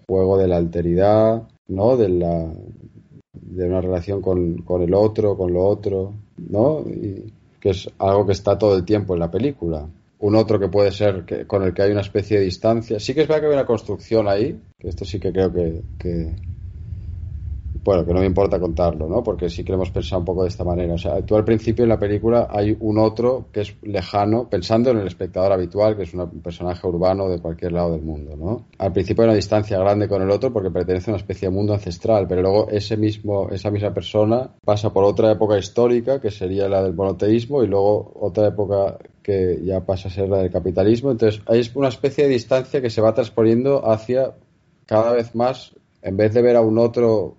[0.07, 1.97] juego de la alteridad, ¿no?
[1.97, 2.49] De la
[3.33, 6.81] de una relación con, con el otro, con lo otro, ¿no?
[6.81, 7.33] Y
[7.65, 9.87] que es algo que está todo el tiempo en la película.
[10.19, 12.99] Un otro que puede ser que, con el que hay una especie de distancia.
[12.99, 15.81] Sí que es verdad que hay una construcción ahí, que esto sí que creo que,
[15.97, 16.35] que
[17.85, 19.23] bueno, que no me importa contarlo, ¿no?
[19.23, 20.95] Porque sí que lo hemos pensado un poco de esta manera.
[20.95, 24.89] O sea, tú al principio en la película hay un otro que es lejano, pensando
[24.89, 28.65] en el espectador habitual, que es un personaje urbano de cualquier lado del mundo, ¿no?
[28.79, 31.53] Al principio hay una distancia grande con el otro porque pertenece a una especie de
[31.53, 36.31] mundo ancestral, pero luego ese mismo, esa misma persona pasa por otra época histórica, que
[36.31, 40.49] sería la del monoteísmo, y luego otra época que ya pasa a ser la del
[40.49, 41.11] capitalismo.
[41.11, 44.33] Entonces, hay una especie de distancia que se va transponiendo hacia
[44.87, 47.37] cada vez más, en vez de ver a un otro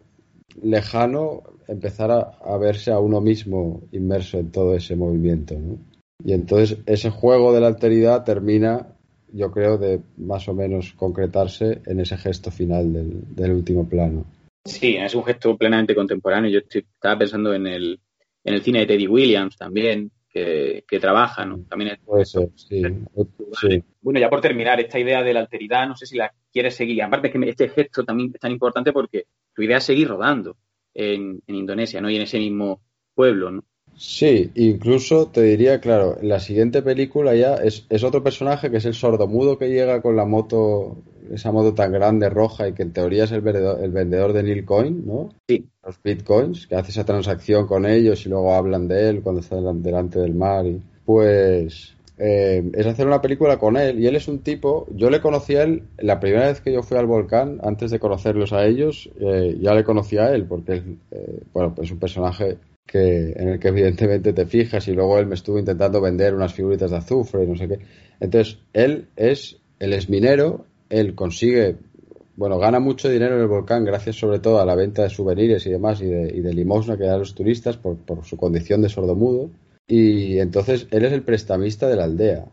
[0.63, 5.55] lejano, empezar a, verse a uno mismo inmerso en todo ese movimiento.
[5.59, 5.79] ¿no?
[6.25, 8.87] Y entonces ese juego de la alteridad termina,
[9.33, 14.25] yo creo, de más o menos concretarse en ese gesto final del, del último plano.
[14.65, 16.51] Sí, es un gesto plenamente contemporáneo.
[16.51, 18.01] Yo estoy- estaba pensando en el,
[18.45, 21.61] en el cine de Teddy Williams también, que, que trabaja, ¿no?
[21.69, 22.83] También es- Puede ser, sí.
[23.61, 23.83] sí.
[24.03, 27.03] Bueno, ya por terminar, esta idea de la alteridad, no sé si la quieres seguir.
[27.03, 30.57] Aparte es que este gesto también es tan importante porque tu idea es seguir rodando
[30.95, 32.11] en, en Indonesia, ¿no?
[32.11, 32.81] Y en ese mismo
[33.15, 33.65] pueblo, ¿no?
[33.97, 38.85] Sí, incluso te diría, claro, la siguiente película ya es, es otro personaje que es
[38.85, 40.99] el sordomudo que llega con la moto,
[41.33, 44.43] esa moto tan grande roja y que en teoría es el vendedor, el vendedor de
[44.43, 45.31] Neil Coin, ¿no?
[45.49, 45.67] Sí.
[45.85, 49.57] Los bitcoins, que hace esa transacción con ellos y luego hablan de él cuando está
[49.57, 50.67] delan- delante del mar.
[50.67, 55.11] Y, pues eh, es hacer una película con él y él es un tipo, yo
[55.11, 58.53] le conocí a él la primera vez que yo fui al volcán, antes de conocerlos
[58.53, 61.99] a ellos, eh, ya le conocí a él porque él, eh, bueno, pues es un
[61.99, 66.35] personaje que en el que evidentemente te fijas y luego él me estuvo intentando vender
[66.35, 67.79] unas figuritas de azufre y no sé qué.
[68.21, 71.77] Entonces, él es, él es minero, él consigue,
[72.37, 75.67] bueno, gana mucho dinero en el volcán gracias sobre todo a la venta de souvenirs
[75.67, 79.51] y demás y de, limosna que dan los turistas por, su condición de sordomudo.
[79.87, 82.47] Y entonces él es el prestamista de la aldea.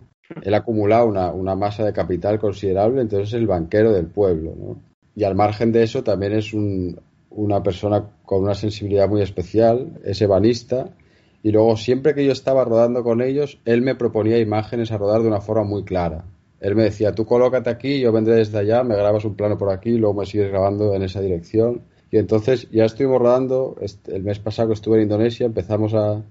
[0.44, 4.78] Él ha acumulado una, una masa de capital considerable, entonces es el banquero del pueblo.
[5.16, 7.00] Y al margen de eso también es un,
[7.30, 10.90] una persona con una sensibilidad muy especial, es ebanista,
[11.42, 15.22] y luego siempre que yo estaba rodando con ellos, él me proponía imágenes a rodar
[15.22, 16.24] de una forma muy clara.
[16.64, 19.70] Él me decía, tú colócate aquí, yo vendré desde allá, me grabas un plano por
[19.72, 21.82] aquí, luego me sigues grabando en esa dirección.
[22.12, 26.24] Y entonces ya estuvimos rodando, este- el mes pasado estuve en Indonesia, empezamos a,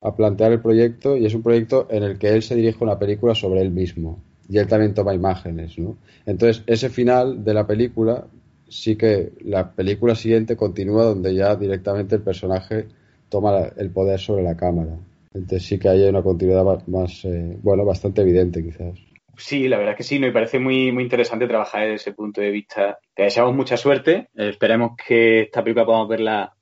[0.00, 2.98] a plantear el proyecto y es un proyecto en el que él se dirige una
[2.98, 4.18] película sobre él mismo
[4.48, 5.96] y él también toma imágenes, ¿no?
[6.26, 8.26] Entonces, ese final de la película
[8.68, 12.86] sí que la película siguiente continúa donde ya directamente el personaje
[13.28, 14.96] toma el poder sobre la cámara.
[15.34, 19.07] Entonces sí que hay una continuidad más, eh, bueno, bastante evidente quizás.
[19.38, 22.50] Sí, la verdad que sí, me parece muy, muy interesante trabajar desde ese punto de
[22.50, 22.98] vista.
[23.14, 24.28] Te deseamos mucha suerte.
[24.34, 26.52] esperemos que esta película podamos verla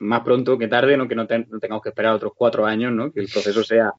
[0.00, 1.08] más pronto que tarde, ¿no?
[1.08, 3.10] que no, tengamos que esperar otros cuatro años, ¿no?
[3.10, 3.92] que el proceso sea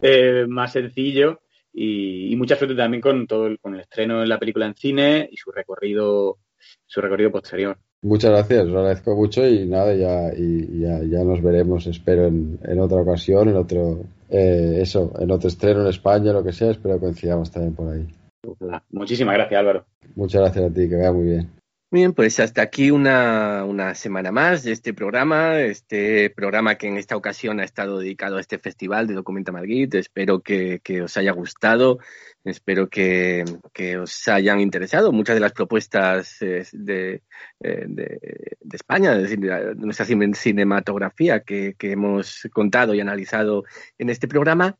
[0.00, 1.40] eh, más sencillo
[1.72, 5.28] y, mucha suerte también con todo el, con el estreno de la película en cine
[5.30, 6.38] y su recorrido
[6.86, 7.76] su recorrido posterior.
[8.02, 12.80] Muchas gracias, lo agradezco mucho y nada, ya, y, ya, nos veremos, espero, en, en
[12.80, 14.00] otra ocasión, en otro,
[14.34, 17.92] eh, eso, en otro estreno en España, lo que sea, espero que coincidamos también por
[17.92, 18.06] ahí.
[18.90, 19.84] Muchísimas gracias, Álvaro.
[20.16, 21.61] Muchas gracias a ti, que vaya muy bien.
[21.92, 26.96] Bien, pues hasta aquí una, una, semana más de este programa, este programa que en
[26.96, 29.94] esta ocasión ha estado dedicado a este festival de Documenta Madrid.
[29.96, 31.98] Espero que, que os haya gustado,
[32.44, 33.44] espero que,
[33.74, 37.24] que, os hayan interesado muchas de las propuestas eh, de,
[37.60, 43.64] eh, de, de España, de, nuestra cinematografía que, que hemos contado y analizado
[43.98, 44.78] en este programa.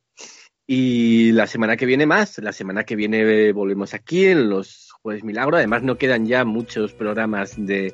[0.75, 5.23] Y la semana que viene más, la semana que viene volvemos aquí en los pues
[5.23, 5.59] milagro.
[5.59, 7.93] Además, no quedan ya muchos programas de,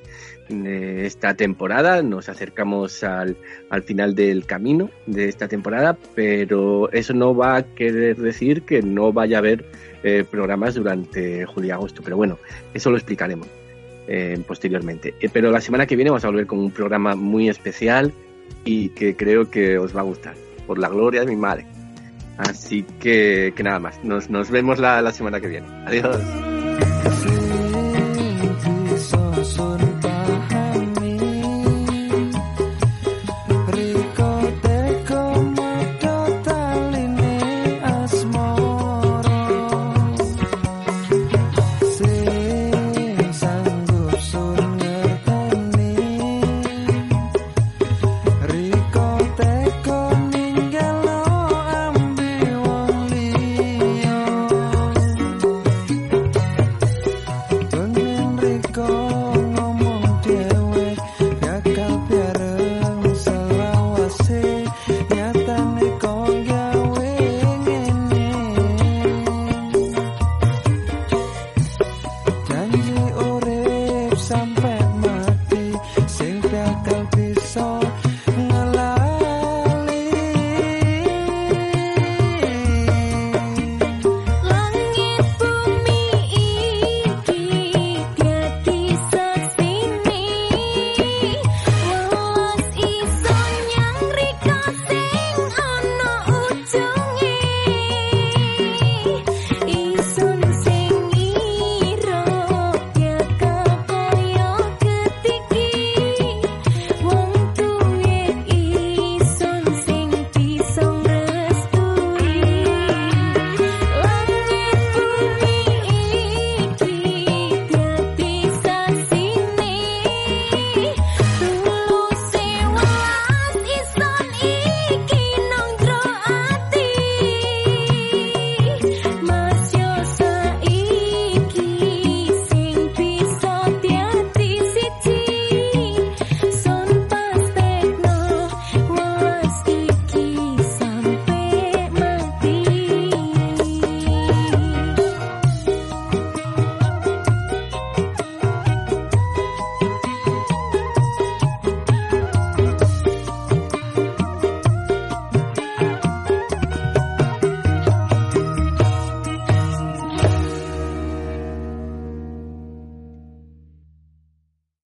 [1.05, 2.05] esta temporada.
[2.05, 3.37] Nos acercamos al,
[3.69, 8.81] al, final del camino de esta temporada, pero eso no va a querer decir que
[8.81, 9.65] no vaya a haber
[10.05, 12.03] eh, programas durante julio y agosto.
[12.05, 12.39] Pero bueno,
[12.75, 13.49] eso lo explicaremos
[14.07, 15.17] eh, posteriormente.
[15.21, 18.13] Eh, pero la semana que viene vamos a volver con un programa muy especial
[18.65, 20.37] y que creo que os va a gustar.
[20.65, 21.67] Por la gloria de mi madre.
[22.39, 24.03] Así que, que nada más.
[24.05, 25.67] Nos, nos vemos la, la semana que viene.
[25.87, 26.19] Adiós.